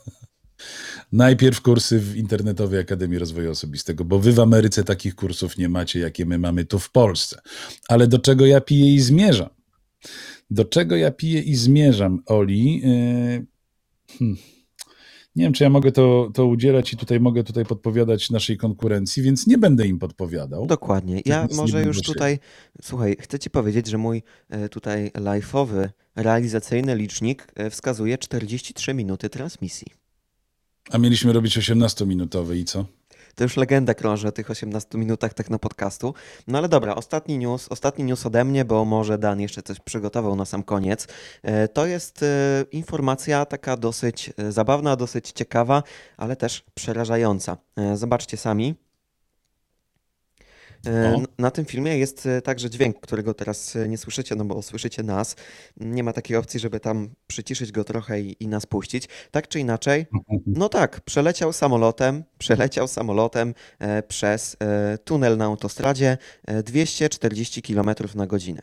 najpierw 1.12 1.60
kursy 1.60 2.00
w 2.00 2.16
Internetowej 2.16 2.80
Akademii 2.80 3.18
Rozwoju 3.18 3.50
Osobistego, 3.50 4.04
bo 4.04 4.18
wy 4.18 4.32
w 4.32 4.40
Ameryce 4.40 4.84
takich 4.84 5.14
kursów 5.14 5.58
nie 5.58 5.68
macie, 5.68 6.00
jakie 6.00 6.26
my 6.26 6.38
mamy 6.38 6.64
tu 6.64 6.78
w 6.78 6.90
Polsce. 6.90 7.40
Ale 7.88 8.06
do 8.06 8.18
czego 8.18 8.46
ja 8.46 8.60
piję 8.60 8.94
i 8.94 9.00
zmierzam? 9.00 9.48
Do 10.50 10.64
czego 10.64 10.96
ja 10.96 11.10
piję 11.10 11.40
i 11.40 11.54
zmierzam, 11.54 12.22
Oli? 12.26 12.80
Yy, 12.80 13.46
hmm. 14.18 14.36
Nie 15.36 15.44
wiem, 15.44 15.52
czy 15.52 15.64
ja 15.64 15.70
mogę 15.70 15.92
to, 15.92 16.30
to 16.34 16.46
udzielać 16.46 16.92
i 16.92 16.96
tutaj 16.96 17.20
mogę 17.20 17.44
tutaj 17.44 17.64
podpowiadać 17.64 18.30
naszej 18.30 18.56
konkurencji, 18.56 19.22
więc 19.22 19.46
nie 19.46 19.58
będę 19.58 19.86
im 19.86 19.98
podpowiadał. 19.98 20.66
dokładnie. 20.66 21.22
Ja 21.24 21.48
może 21.56 21.84
już 21.84 22.02
tutaj, 22.02 22.38
słuchaj, 22.82 23.16
chcę 23.20 23.38
ci 23.38 23.50
powiedzieć, 23.50 23.86
że 23.86 23.98
mój 23.98 24.22
e, 24.48 24.68
tutaj 24.68 25.10
live'owy, 25.10 25.88
realizacyjny 26.16 26.96
licznik 26.96 27.46
e, 27.54 27.70
wskazuje 27.70 28.18
43 28.18 28.94
minuty 28.94 29.28
transmisji. 29.28 29.86
A 30.90 30.98
mieliśmy 30.98 31.32
robić 31.32 31.58
18-minutowy 31.58 32.56
i 32.56 32.64
co? 32.64 32.84
To 33.34 33.44
już 33.44 33.56
legenda 33.56 33.94
krąży 33.94 34.28
o 34.28 34.32
tych 34.32 34.50
18 34.50 34.98
minutach 34.98 35.34
technopodcastu. 35.34 36.14
No 36.46 36.58
ale 36.58 36.68
dobra, 36.68 36.94
ostatni 36.94 37.38
news, 37.38 37.68
ostatni 37.68 38.04
news 38.04 38.26
ode 38.26 38.44
mnie, 38.44 38.64
bo 38.64 38.84
może 38.84 39.18
Dan 39.18 39.40
jeszcze 39.40 39.62
coś 39.62 39.80
przygotował 39.80 40.36
na 40.36 40.44
sam 40.44 40.62
koniec. 40.62 41.08
E, 41.42 41.68
To 41.68 41.86
jest 41.86 42.22
e, 42.22 42.26
informacja 42.72 43.46
taka 43.46 43.76
dosyć 43.76 44.32
e, 44.38 44.52
zabawna, 44.52 44.96
dosyć 44.96 45.30
ciekawa, 45.30 45.82
ale 46.16 46.36
też 46.36 46.64
przerażająca. 46.74 47.56
Zobaczcie 47.94 48.36
sami. 48.36 48.89
E, 50.86 51.12
O. 51.14 51.18
n- 51.18 51.26
Na 51.38 51.50
tym 51.50 51.64
filmie 51.64 51.98
jest 51.98 52.26
e, 52.26 52.42
także 52.42 52.70
dźwięk, 52.70 53.00
którego 53.00 53.34
teraz 53.34 53.76
e, 53.76 53.88
nie 53.88 53.98
słyszycie, 53.98 54.34
no 54.34 54.44
bo 54.44 54.62
słyszycie 54.62 55.02
nas. 55.02 55.36
Nie 55.76 56.02
ma 56.04 56.12
takiej 56.12 56.36
opcji, 56.36 56.60
żeby 56.60 56.80
tam 56.80 57.10
przyciszyć 57.26 57.72
go 57.72 57.84
trochę 57.84 58.20
i, 58.20 58.36
i 58.44 58.48
nas 58.48 58.66
puścić. 58.66 59.08
Tak 59.30 59.48
czy 59.48 59.60
inaczej, 59.60 60.06
no 60.46 60.68
tak, 60.68 61.00
przeleciał 61.00 61.52
samolotem, 61.52 62.24
przeleciał 62.38 62.88
samolotem 62.88 63.54
przez 64.08 64.56
tunel 65.04 65.36
na 65.36 65.44
autostradzie 65.44 66.18
e, 66.46 66.62
240 66.62 67.62
km 67.62 67.90
na 68.14 68.26
godzinę. 68.26 68.60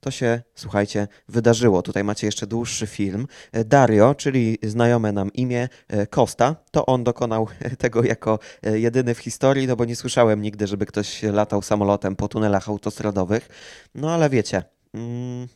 To 0.00 0.10
się, 0.10 0.42
słuchajcie, 0.54 1.08
wydarzyło. 1.28 1.82
Tutaj 1.82 2.04
macie 2.04 2.26
jeszcze 2.26 2.46
dłuższy 2.46 2.86
film. 2.86 3.26
E, 3.52 3.64
Dario, 3.64 4.14
czyli 4.14 4.58
znajome 4.62 5.12
nam 5.12 5.32
imię 5.32 5.68
e, 5.88 6.06
Costa, 6.06 6.56
to 6.70 6.86
on 6.86 7.04
dokonał 7.04 7.48
tego 7.78 8.04
jako 8.04 8.38
e, 8.62 8.78
jedyny 8.78 9.14
w 9.14 9.18
historii, 9.18 9.66
no 9.66 9.76
bo 9.76 9.84
nie 9.84 9.96
słyszałem 9.96 10.42
nigdy, 10.42 10.66
żeby 10.66 10.86
ktoś 10.86 11.22
latał 11.22 11.62
samolotem 11.62 12.16
po 12.16 12.28
tunelach 12.28 12.68
autostradowych. 12.68 13.48
No 13.94 14.14
ale 14.14 14.30
wiecie, 14.30 14.62
mm, 14.94 15.48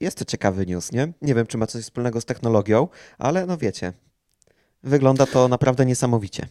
jest 0.00 0.18
to 0.18 0.24
ciekawy 0.24 0.66
news, 0.66 0.92
nie? 0.92 1.12
Nie 1.22 1.34
wiem, 1.34 1.46
czy 1.46 1.58
ma 1.58 1.66
coś 1.66 1.82
wspólnego 1.82 2.20
z 2.20 2.24
technologią, 2.24 2.88
ale 3.18 3.46
no 3.46 3.56
wiecie, 3.56 3.92
wygląda 4.82 5.26
to 5.26 5.48
naprawdę 5.48 5.86
niesamowicie. 5.86 6.46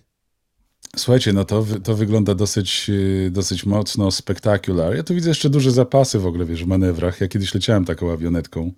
Słuchajcie, 0.97 1.33
no 1.33 1.45
to, 1.45 1.65
to 1.83 1.95
wygląda 1.95 2.35
dosyć, 2.35 2.89
yy, 2.89 3.31
dosyć 3.31 3.65
mocno 3.65 4.11
spektakular. 4.11 4.95
Ja 4.95 5.03
tu 5.03 5.15
widzę 5.15 5.29
jeszcze 5.29 5.49
duże 5.49 5.71
zapasy 5.71 6.19
w 6.19 6.25
ogóle, 6.25 6.45
wiesz, 6.45 6.63
w 6.63 6.67
manewrach. 6.67 7.21
Ja 7.21 7.27
kiedyś 7.27 7.53
leciałem 7.53 7.85
taką 7.85 8.11
awionetką. 8.11 8.71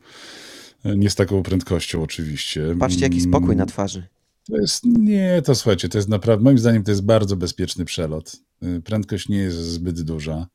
E, 0.85 0.97
Nie 0.97 1.09
z 1.09 1.15
taką 1.15 1.43
prędkością 1.43 2.03
oczywiście. 2.03 2.75
Patrzcie, 2.79 3.01
jaki 3.01 3.21
spokój 3.21 3.47
na 3.55 3.63
Mm, 3.63 3.67
twarzy. 3.67 4.03
To 4.49 4.57
jest, 4.57 4.83
nie, 4.85 5.41
to 5.45 5.55
słuchajcie, 5.55 5.89
to 5.89 5.97
jest 5.97 6.09
naprawdę, 6.09 6.43
moim 6.43 6.57
zdaniem 6.57 6.83
to 6.83 6.91
jest 6.91 7.05
bardzo 7.05 7.35
bezpieczny 7.35 7.85
przelot. 7.85 8.35
Y, 8.63 8.81
Prędkość 8.81 9.29
nie 9.29 9.37
jest 9.37 9.57
zbyt 9.57 10.01
duża. 10.01 10.47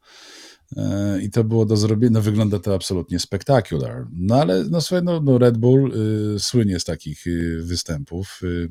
E, 0.76 1.22
I 1.22 1.30
to 1.30 1.44
było 1.44 1.66
do 1.66 1.76
zrobienia, 1.76 2.12
no 2.12 2.22
wygląda 2.22 2.59
to 2.59 2.74
absolutnie 2.74 3.18
spektakular. 3.18 4.06
No 4.12 4.40
ale, 4.40 4.64
no 4.70 4.80
słuchaj, 4.80 5.04
no, 5.04 5.20
no 5.20 5.38
Red 5.38 5.59
Bull 5.59 5.92
y, 6.36 6.40
słynie 6.40 6.80
z 6.80 6.84
takich 6.84 7.26
y, 7.26 7.61
występów. 7.62 8.40
Y, 8.42 8.68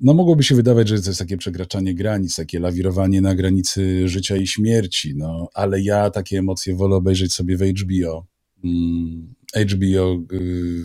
no 0.00 0.14
mogłoby 0.14 0.42
się 0.42 0.54
wydawać, 0.54 0.88
że 0.88 1.02
to 1.02 1.10
jest 1.10 1.18
takie 1.18 1.36
przekraczanie 1.36 1.94
granic, 1.94 2.36
takie 2.36 2.60
lawirowanie 2.60 3.20
na 3.20 3.34
granicy 3.34 4.08
życia 4.08 4.36
i 4.36 4.46
śmierci, 4.46 5.14
no 5.16 5.48
ale 5.54 5.80
ja 5.80 6.10
takie 6.10 6.38
emocje 6.38 6.76
wolę 6.76 6.96
obejrzeć 6.96 7.34
sobie 7.34 7.56
w 7.56 7.62
HBO. 7.62 8.26
Mm, 8.64 9.34
HBO, 9.54 10.22
y, 10.32 10.84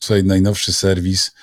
słuchaj, 0.00 0.24
najnowszy 0.24 0.72
serwis 0.72 1.34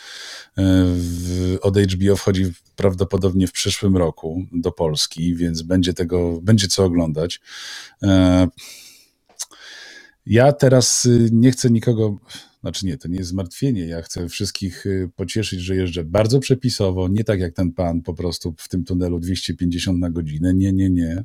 y, 1.53 1.61
od 1.61 1.77
HBO 1.77 2.15
wchodzi 2.15 2.45
prawdopodobnie 2.75 3.47
w 3.47 3.51
przyszłym 3.51 3.97
roku 3.97 4.45
do 4.51 4.71
Polski, 4.71 5.35
więc 5.35 5.61
będzie 5.61 5.93
tego, 5.93 6.41
będzie 6.41 6.67
co 6.67 6.83
oglądać. 6.83 7.41
E, 8.03 8.47
ja 10.25 10.53
teraz 10.53 11.05
y, 11.05 11.29
nie 11.31 11.51
chcę 11.51 11.69
nikogo, 11.69 12.17
znaczy 12.65 12.85
nie, 12.85 12.97
to 12.97 13.07
nie 13.07 13.17
jest 13.17 13.29
zmartwienie. 13.29 13.85
Ja 13.87 14.01
chcę 14.01 14.29
wszystkich 14.29 14.85
y, 14.85 15.09
pocieszyć, 15.15 15.59
że 15.59 15.75
jeżdżę 15.75 16.03
bardzo 16.03 16.39
przepisowo, 16.39 17.07
nie 17.07 17.23
tak 17.23 17.39
jak 17.39 17.53
ten 17.53 17.71
pan 17.71 18.01
po 18.01 18.13
prostu 18.13 18.53
w 18.57 18.69
tym 18.69 18.83
tunelu 18.83 19.19
250 19.19 19.99
na 19.99 20.09
godzinę. 20.09 20.53
Nie, 20.53 20.73
nie, 20.73 20.89
nie. 20.89 21.23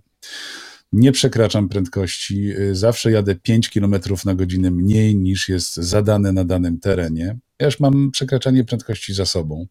Nie 0.93 1.12
przekraczam 1.12 1.68
prędkości. 1.68 2.51
y, 2.59 2.74
Zawsze 2.74 3.11
jadę 3.11 3.34
5 3.34 3.70
km 3.70 3.95
na 4.24 4.34
godzinę 4.34 4.70
mniej 4.70 5.16
niż 5.16 5.49
jest 5.49 5.74
zadane 5.74 6.32
na 6.32 6.45
danym 6.45 6.80
terenie. 6.80 7.38
Ja 7.59 7.66
już 7.66 7.80
mam 7.80 8.11
przekraczanie 8.11 8.64
prędkości 8.64 9.14
za 9.14 9.26
sobą, 9.26 9.66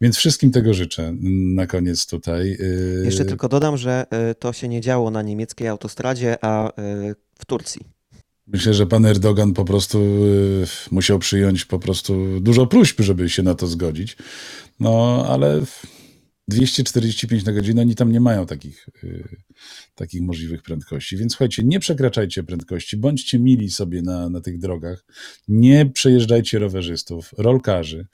więc 0.00 0.16
wszystkim 0.16 0.50
tego 0.50 0.74
życzę 0.74 1.14
na 1.54 1.66
koniec 1.66 2.06
tutaj. 2.06 2.52
y, 2.60 3.02
Jeszcze 3.04 3.24
tylko 3.24 3.48
dodam, 3.48 3.76
że 3.76 4.06
to 4.38 4.52
się 4.52 4.68
nie 4.68 4.80
działo 4.80 5.10
na 5.10 5.22
niemieckiej 5.22 5.68
autostradzie, 5.68 6.36
a 6.44 6.72
w 7.38 7.44
Turcji. 7.46 7.97
Myślę, 8.52 8.74
że 8.74 8.86
pan 8.86 9.06
Erdogan 9.06 9.52
po 9.54 9.64
prostu 9.64 9.98
y, 9.98 10.66
musiał 10.90 11.18
przyjąć 11.18 11.64
po 11.64 11.78
prostu 11.78 12.40
dużo 12.40 12.66
próśb, 12.66 13.00
żeby 13.00 13.28
się 13.30 13.42
na 13.42 13.54
to 13.54 13.66
zgodzić. 13.66 14.16
No, 14.80 15.24
ale 15.28 15.60
245 16.48 17.44
na 17.44 17.52
godzinę 17.52 17.82
oni 17.82 17.94
tam 17.94 18.12
nie 18.12 18.20
mają 18.20 18.46
takich, 18.46 18.88
y, 19.04 19.36
takich 19.94 20.22
możliwych 20.22 20.62
prędkości. 20.62 21.16
Więc 21.16 21.32
słuchajcie, 21.32 21.62
nie 21.64 21.80
przekraczajcie 21.80 22.42
prędkości, 22.42 22.96
bądźcie 22.96 23.38
mili 23.38 23.70
sobie 23.70 24.02
na, 24.02 24.28
na 24.28 24.40
tych 24.40 24.58
drogach, 24.58 25.04
nie 25.48 25.86
przejeżdżajcie 25.86 26.58
rowerzystów, 26.58 27.30
rolkarzy, 27.38 28.06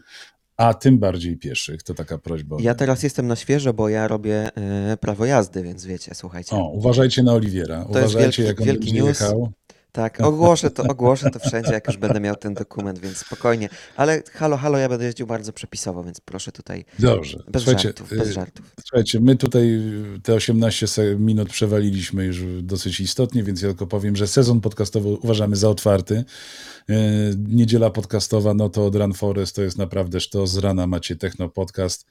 a 0.56 0.74
tym 0.74 0.98
bardziej 0.98 1.36
pieszych. 1.36 1.82
To 1.82 1.94
taka 1.94 2.18
prośba. 2.18 2.56
Ja 2.60 2.74
teraz 2.74 3.02
jestem 3.02 3.26
na 3.26 3.36
świeżo, 3.36 3.72
bo 3.72 3.88
ja 3.88 4.08
robię 4.08 4.48
y, 4.92 4.96
prawo 4.96 5.24
jazdy, 5.26 5.62
więc 5.62 5.84
wiecie, 5.86 6.14
słuchajcie. 6.14 6.56
O, 6.56 6.70
uważajcie 6.70 7.22
na 7.22 7.32
Oliwiera. 7.32 7.78
jest 7.78 7.90
Uważajcie, 7.90 8.42
wielki- 8.42 8.46
jak 8.46 8.60
on 8.60 8.66
wielki 8.66 8.92
news. 8.92 9.08
jechał. 9.08 9.52
Tak, 9.94 10.20
ogłoszę 10.20 10.70
to, 10.70 10.82
ogłoszę 10.82 11.30
to 11.30 11.38
wszędzie, 11.38 11.72
jak 11.72 11.86
już 11.86 11.96
będę 11.96 12.20
miał 12.20 12.36
ten 12.36 12.54
dokument, 12.54 12.98
więc 12.98 13.16
spokojnie. 13.18 13.68
Ale 13.96 14.22
halo, 14.32 14.56
halo, 14.56 14.78
ja 14.78 14.88
będę 14.88 15.04
jeździł 15.04 15.26
bardzo 15.26 15.52
przepisowo, 15.52 16.04
więc 16.04 16.20
proszę 16.20 16.52
tutaj 16.52 16.84
Dobrze. 16.98 17.42
bez 17.48 17.62
Słuchajcie, 17.62 17.88
żartów, 17.88 18.10
bez 18.10 18.28
y, 18.28 18.32
żartów. 18.32 18.66
Słuchajcie, 18.84 19.20
my 19.20 19.36
tutaj 19.36 19.80
te 20.22 20.34
18 20.34 20.86
se- 20.86 21.16
minut 21.16 21.48
przewaliliśmy 21.48 22.24
już 22.24 22.42
dosyć 22.62 23.00
istotnie, 23.00 23.42
więc 23.42 23.62
ja 23.62 23.68
tylko 23.68 23.86
powiem, 23.86 24.16
że 24.16 24.26
sezon 24.26 24.60
podcastowy 24.60 25.08
uważamy 25.08 25.56
za 25.56 25.68
otwarty. 25.68 26.24
E, 26.88 26.94
Niedziela 27.48 27.90
podcastowa, 27.90 28.54
no 28.54 28.68
to 28.68 28.86
od 28.86 28.94
Run 28.96 29.12
Forest 29.14 29.56
to 29.56 29.62
jest 29.62 29.78
naprawdę 29.78 30.20
sztos. 30.20 30.50
Z 30.50 30.58
rana 30.58 30.86
macie 30.86 31.16
Techno 31.16 31.48
Podcast, 31.48 32.06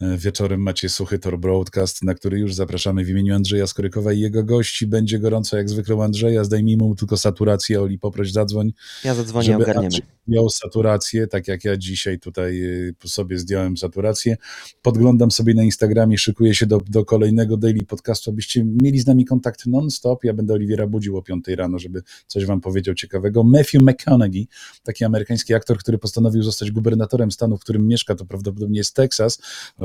wieczorem 0.00 0.60
macie 0.60 0.88
Suchy 0.88 1.18
Tor 1.18 1.38
Broadcast, 1.38 2.02
na 2.02 2.14
który 2.14 2.38
już 2.38 2.54
zapraszamy 2.54 3.04
w 3.04 3.08
imieniu 3.08 3.34
Andrzeja 3.34 3.66
Skorykowa 3.66 4.12
i 4.12 4.20
jego 4.20 4.44
gości. 4.44 4.86
Będzie 4.86 5.18
gorąco 5.18 5.56
jak 5.56 5.68
zwykle 5.68 5.94
u 5.94 6.02
Andrzeja. 6.02 6.44
Zdejmijmy 6.44 6.84
mu 6.84 6.94
tylko 6.94 7.16
saturację. 7.16 7.82
Oli, 7.82 7.98
poproś 7.98 8.32
zadzwoń 8.32 8.72
Ja 9.04 9.14
zadzwonię, 9.14 9.46
żeby 9.46 9.62
ogarniemy. 9.62 9.96
Miał 10.28 10.50
saturację, 10.50 11.26
tak 11.26 11.48
jak 11.48 11.64
ja 11.64 11.76
dzisiaj 11.76 12.18
tutaj 12.18 12.62
y, 12.62 12.94
po 12.98 13.08
sobie 13.08 13.38
zdjąłem 13.38 13.76
saturację. 13.76 14.36
Podglądam 14.82 15.30
sobie 15.30 15.54
na 15.54 15.62
Instagramie, 15.62 16.18
szykuję 16.18 16.54
się 16.54 16.66
do, 16.66 16.80
do 16.88 17.04
kolejnego 17.04 17.56
daily 17.56 17.82
podcastu, 17.82 18.30
abyście 18.30 18.64
mieli 18.82 18.98
z 18.98 19.06
nami 19.06 19.24
kontakt 19.24 19.66
non-stop. 19.66 20.24
Ja 20.24 20.34
będę 20.34 20.54
Oliwiera 20.54 20.86
budził 20.86 21.16
o 21.16 21.22
5 21.22 21.48
rano, 21.48 21.78
żeby 21.78 22.02
coś 22.26 22.46
wam 22.46 22.60
powiedział 22.60 22.94
ciekawego. 22.94 23.44
Matthew 23.44 23.82
McConaughey, 23.82 24.48
taki 24.82 25.04
amerykański 25.04 25.54
aktor, 25.54 25.78
który 25.78 25.98
postanowił 25.98 26.42
zostać 26.42 26.70
gubernatorem 26.70 27.30
stanu, 27.30 27.56
w 27.56 27.60
którym 27.60 27.88
mieszka, 27.88 28.14
to 28.14 28.24
prawdopodobnie 28.24 28.78
jest 28.78 28.94
Teksas, 28.94 29.38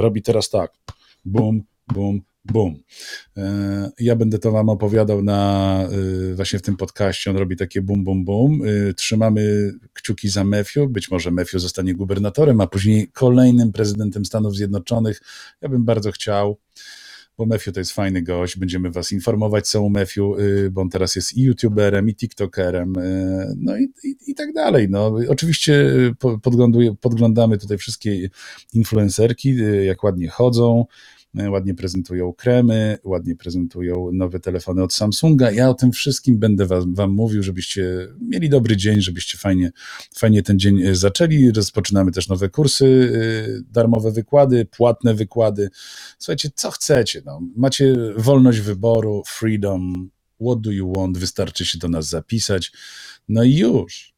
robi 0.04 0.22
teraz 0.22 0.50
tak, 0.50 0.72
bum, 1.26 1.64
bum, 1.94 2.22
bum. 2.46 2.76
E, 3.38 3.92
Ja 4.00 4.16
będę 4.16 4.40
to 4.40 4.52
wam 4.52 4.70
opowiadał 4.70 5.24
na 5.24 5.88
y, 6.32 6.36
właśnie 6.36 6.60
w 6.60 6.62
tym 6.62 6.78
podcaście. 6.78 7.32
On 7.32 7.38
robi 7.38 7.56
takie 7.58 7.82
bum, 7.82 8.04
bum, 8.04 8.26
bum. 8.26 8.66
Y, 8.66 8.94
Trzymamy 8.94 9.74
kciuki 9.94 10.30
za 10.30 10.44
Matthew. 10.44 10.90
Być 10.90 11.12
może 11.12 11.32
Matthew 11.32 11.62
zostanie 11.62 11.94
gubernatorem, 11.96 12.62
a 12.62 12.68
później 12.68 13.08
kolejnym 13.14 13.72
prezydentem 13.72 14.26
Stanów 14.26 14.56
Zjednoczonych. 14.56 15.22
Ja 15.62 15.70
bym 15.70 15.86
bardzo 15.86 16.12
chciał, 16.12 16.58
bo 17.38 17.46
Matthew 17.46 17.74
to 17.74 17.80
jest 17.80 17.92
fajny 17.92 18.22
gość. 18.22 18.58
Będziemy 18.58 18.92
was 18.92 19.12
informować, 19.12 19.68
co 19.68 19.82
u 19.82 19.90
Matthew, 19.90 20.40
y, 20.40 20.72
bo 20.72 20.82
on 20.82 20.90
teraz 20.90 21.16
jest 21.16 21.38
i 21.38 21.42
youtuberem, 21.42 22.10
i 22.10 22.16
tiktokerem, 22.16 22.98
y, 22.98 23.54
no 23.58 23.78
i, 23.78 23.94
i, 24.04 24.16
i 24.28 24.36
tak 24.36 24.54
dalej. 24.54 24.88
No, 24.90 25.16
oczywiście 25.30 25.74
y, 25.74 26.16
podglądamy 27.02 27.58
tutaj 27.58 27.78
wszystkie 27.78 28.30
influencerki, 28.74 29.56
jak 29.86 30.04
ładnie 30.04 30.30
chodzą, 30.30 30.86
ładnie 31.50 31.74
prezentują 31.74 32.34
kremy, 32.34 32.98
ładnie 33.04 33.36
prezentują 33.36 34.10
nowe 34.14 34.40
telefony 34.40 34.84
od 34.84 34.94
Samsunga. 34.94 35.52
Ja 35.52 35.70
o 35.70 35.74
tym 35.74 35.92
wszystkim 35.92 36.40
będę 36.40 36.66
wam, 36.66 36.96
wam 36.96 37.12
mówił, 37.12 37.44
żebyście 37.44 38.08
mieli 38.22 38.50
dobry 38.50 38.78
dzień, 38.78 39.02
żebyście 39.02 39.38
fajnie, 39.38 39.72
fajnie 40.16 40.44
ten 40.44 40.60
dzień 40.60 40.82
y, 40.82 40.96
zaczęli. 40.96 41.52
Rozpoczynamy 41.52 42.12
też 42.12 42.28
nowe 42.28 42.50
kursy, 42.50 42.86
y, 42.86 43.64
darmowe 43.72 44.12
wykłady, 44.12 44.66
płatne 44.66 45.14
wykłady. 45.14 45.70
Słuchajcie, 46.20 46.50
co 46.56 46.72
chcecie. 46.72 47.22
No. 47.26 47.42
Macie 47.56 47.96
wolność 48.18 48.60
wyboru, 48.60 49.24
freedom, 49.28 50.10
what 50.42 50.62
do 50.62 50.72
you 50.72 50.94
want, 50.94 51.18
wystarczy 51.18 51.66
się 51.66 51.78
do 51.78 51.90
nas 51.90 52.08
zapisać. 52.10 52.72
No 53.30 53.44
i 53.44 53.56
już. 53.56 54.13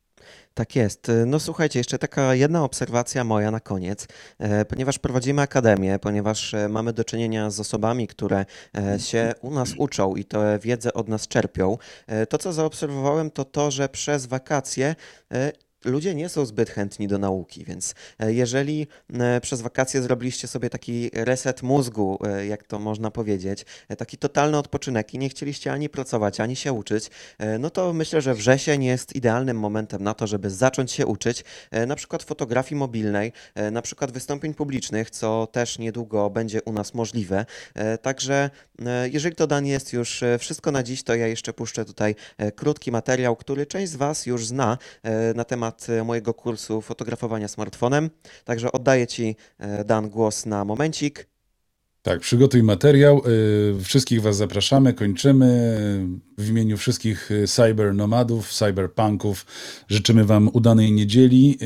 Tak 0.55 0.75
jest. 0.75 1.11
No 1.25 1.39
słuchajcie, 1.39 1.79
jeszcze 1.79 1.99
taka 1.99 2.35
jedna 2.35 2.63
obserwacja 2.63 3.23
moja 3.23 3.51
na 3.51 3.59
koniec, 3.59 4.07
e, 4.39 4.65
ponieważ 4.65 4.99
prowadzimy 4.99 5.41
akademię, 5.41 5.99
ponieważ 5.99 6.53
e, 6.53 6.69
mamy 6.69 6.93
do 6.93 7.03
czynienia 7.03 7.49
z 7.49 7.59
osobami, 7.59 8.07
które 8.07 8.45
e, 8.77 8.99
się 8.99 9.33
u 9.41 9.51
nas 9.51 9.69
uczą 9.77 10.15
i 10.15 10.25
tę 10.25 10.59
wiedzę 10.61 10.93
od 10.93 11.07
nas 11.07 11.27
czerpią. 11.27 11.77
e, 12.07 12.25
To, 12.25 12.37
co 12.37 12.53
zaobserwowałem, 12.53 13.31
to 13.31 13.45
to, 13.45 13.71
że 13.71 13.89
przez 13.89 14.25
wakacje 14.25 14.95
e, 15.31 15.51
ludzie 15.85 16.15
nie 16.15 16.29
są 16.29 16.45
zbyt 16.45 16.69
chętni 16.69 17.07
do 17.07 17.17
nauki, 17.17 17.65
więc 17.65 17.95
e, 18.19 18.33
jeżeli 18.33 18.87
e, 19.13 19.41
przez 19.41 19.61
wakacje 19.61 20.01
zrobiliście 20.01 20.47
sobie 20.47 20.69
taki 20.69 21.09
reset 21.13 21.63
mózgu, 21.63 22.19
e, 22.27 22.47
jak 22.47 22.63
to 22.63 22.79
można 22.79 23.11
powiedzieć, 23.11 23.65
taki 23.97 24.17
totalny 24.17 24.57
odpoczynek 24.57 25.13
i 25.13 25.17
nie 25.17 25.29
chcieliście 25.29 25.71
ani 25.71 25.89
pracować, 25.89 26.39
ani 26.39 26.55
się 26.55 26.73
uczyć, 26.73 27.09
no 27.59 27.69
to 27.69 27.93
myślę, 27.93 28.21
że 28.21 28.33
wrzesień 28.33 28.83
jest 28.83 29.15
idealnym 29.15 29.59
momentem 29.59 30.03
na 30.03 30.13
to, 30.13 30.27
żeby 30.27 30.49
zacząć 30.49 30.91
się 30.91 31.05
uczyć, 31.05 31.43
na 31.87 31.95
przykład 31.95 32.23
fotografii 32.23 32.79
mobilnej, 32.79 33.31
na 33.71 33.81
przykład 33.81 34.11
wystąpień 34.11 34.53
publicznych, 34.53 35.09
co 35.09 35.47
też 35.51 35.79
niedługo 35.79 36.29
będzie 36.29 36.61
u 36.61 36.71
nas 36.71 36.93
możliwe. 36.93 37.45
Także 38.01 38.49
jeżeli 39.11 39.35
to 39.35 39.47
Dan 39.47 39.65
jest 39.65 39.93
już 39.93 40.23
wszystko 40.39 40.71
na 40.71 40.83
dziś, 40.83 41.03
to 41.03 41.15
ja 41.15 41.27
jeszcze 41.27 41.53
puszczę 41.53 41.85
tutaj 41.85 42.15
krótki 42.55 42.91
materiał, 42.91 43.35
który 43.35 43.65
część 43.65 43.91
z 43.91 43.95
Was 43.95 44.25
już 44.25 44.45
zna 44.45 44.77
na 45.35 45.43
temat 45.43 45.74
e, 45.89 46.03
mojego 46.03 46.33
kursu 46.33 46.81
fotografowania 46.81 47.47
smartfonem. 47.47 48.09
Także 48.43 48.71
oddaję 48.71 49.07
Ci, 49.07 49.35
e, 49.57 49.83
Dan, 49.83 50.09
głos 50.09 50.45
na 50.45 50.65
momencik. 50.65 51.27
Tak, 52.01 52.19
przygotuj 52.19 52.63
materiał. 52.63 53.21
y, 53.27 53.83
Wszystkich 53.83 54.21
Was 54.21 54.37
zapraszamy, 54.37 54.93
kończymy. 54.93 55.77
W 56.37 56.49
imieniu 56.49 56.77
wszystkich 56.77 57.29
cybernomadów, 57.47 58.53
cyberpunków 58.53 59.45
życzymy 59.87 60.25
Wam 60.25 60.49
udanej 60.53 60.91
niedzieli. 60.91 61.59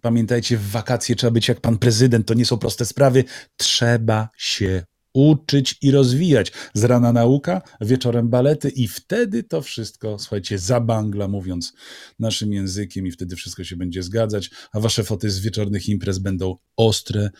Pamiętajcie, 0.00 0.56
w 0.56 0.70
wakacje 0.70 1.16
trzeba 1.16 1.30
być 1.30 1.48
jak 1.48 1.60
Pan 1.60 1.78
Prezydent. 1.78 2.26
To 2.26 2.34
nie 2.34 2.44
są 2.44 2.58
proste 2.58 2.84
sprawy. 2.84 3.24
Trzeba 3.56 4.28
się 4.36 4.82
uczyć 5.14 5.78
i 5.82 5.90
rozwijać. 5.90 6.52
Z 6.74 6.84
rana 6.84 7.12
nauka, 7.12 7.62
wieczorem 7.80 8.28
balety 8.28 8.68
i 8.68 8.88
wtedy 8.88 9.42
to 9.42 9.62
wszystko, 9.62 10.18
słuchajcie, 10.18 10.58
zabangla 10.58 11.28
mówiąc 11.28 11.72
naszym 12.18 12.52
językiem 12.52 13.06
i 13.06 13.10
wtedy 13.10 13.36
wszystko 13.36 13.64
się 13.64 13.76
będzie 13.76 14.02
zgadzać, 14.02 14.50
a 14.72 14.80
Wasze 14.80 15.04
foty 15.04 15.30
z 15.30 15.38
wieczornych 15.40 15.88
imprez 15.88 16.18
będą 16.18 16.56
ostre 16.76 17.30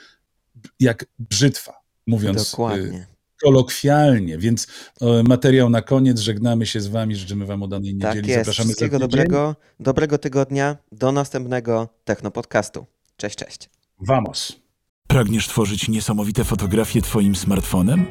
jak 0.80 1.06
brzytwa, 1.18 1.72
mówiąc 2.06 2.40
y, 2.48 2.50
Dokładnie. 2.50 3.06
kolokwialnie, 3.42 4.38
więc 4.38 4.66
e, 5.00 5.22
materiał 5.22 5.70
na 5.70 5.82
koniec, 5.82 6.20
żegnamy 6.20 6.66
się 6.66 6.80
z 6.80 6.86
wami, 6.86 7.16
życzymy 7.16 7.46
wam 7.46 7.62
udanej 7.62 7.94
niedzieli, 7.94 8.14
Tak 8.14 8.26
jest. 8.26 8.38
zapraszamy 8.38 8.66
za 8.66 8.72
Wszystkiego 8.72 8.98
dobrego, 8.98 9.56
dobrego 9.80 10.18
tygodnia. 10.18 10.76
Do 10.92 11.12
następnego 11.12 11.88
Technopodcastu. 12.04 12.86
Cześć, 13.16 13.36
cześć. 13.36 13.70
Vamos! 14.00 14.63
Pragniesz 15.08 15.48
tworzyć 15.48 15.88
niesamowite 15.88 16.44
fotografie 16.44 17.02
Twoim 17.02 17.36
smartfonem? 17.36 18.06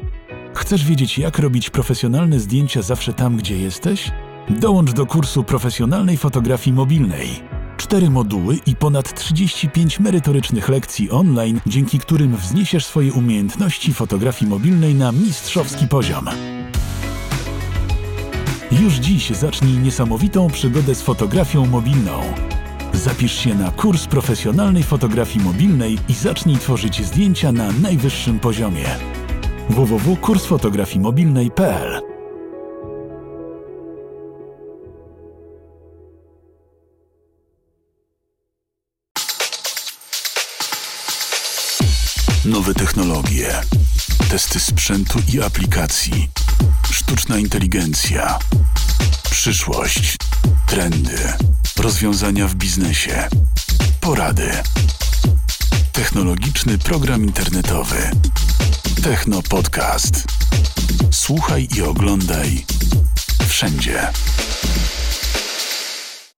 Chcesz 0.54 0.84
wiedzieć, 0.84 1.18
jak 1.18 1.38
robić 1.38 1.70
profesjonalne 1.70 2.40
zdjęcia 2.40 2.82
zawsze 2.82 3.12
tam, 3.12 3.36
gdzie 3.36 3.58
jesteś? 3.58 4.10
Dołącz 4.50 4.92
do 4.92 5.06
kursu 5.06 5.44
profesjonalnej 5.44 6.16
fotografii 6.16 6.76
mobilnej. 6.76 7.28
Cztery 7.76 8.10
moduły 8.10 8.58
i 8.66 8.76
ponad 8.76 9.14
35 9.14 10.00
merytorycznych 10.00 10.68
lekcji 10.68 11.10
online, 11.10 11.60
dzięki 11.66 11.98
którym 11.98 12.36
wzniesiesz 12.36 12.86
swoje 12.86 13.12
umiejętności 13.12 13.94
fotografii 13.94 14.50
mobilnej 14.50 14.94
na 14.94 15.12
mistrzowski 15.12 15.88
poziom. 15.88 16.28
Już 18.72 18.94
dziś 18.94 19.30
zacznij 19.30 19.78
niesamowitą 19.78 20.48
przygodę 20.50 20.94
z 20.94 21.02
fotografią 21.02 21.66
mobilną. 21.66 22.22
Zapisz 22.94 23.32
się 23.32 23.54
na 23.54 23.70
kurs 23.70 24.06
profesjonalnej 24.06 24.82
fotografii 24.82 25.44
mobilnej 25.44 25.98
i 26.08 26.14
zacznij 26.14 26.56
tworzyć 26.56 27.06
zdjęcia 27.06 27.52
na 27.52 27.72
najwyższym 27.72 28.40
poziomie. 28.40 28.84
www.kursfotografii-mobilnej.pl 29.70 32.00
Nowe 42.44 42.74
technologie, 42.74 43.60
testy 44.34 44.60
sprzętu 44.60 45.18
i 45.34 45.42
aplikacji, 45.42 46.30
sztuczna 46.90 47.38
inteligencja, 47.38 48.38
przyszłość, 49.30 50.16
trendy, 50.66 51.18
rozwiązania 51.76 52.48
w 52.48 52.54
biznesie, 52.54 53.28
porady. 54.00 54.50
Technologiczny 55.92 56.78
program 56.78 57.24
internetowy. 57.24 58.10
Techno 59.02 59.42
Podcast. 59.42 60.24
Słuchaj 61.10 61.68
i 61.76 61.82
oglądaj 61.82 62.64
wszędzie. 63.48 64.12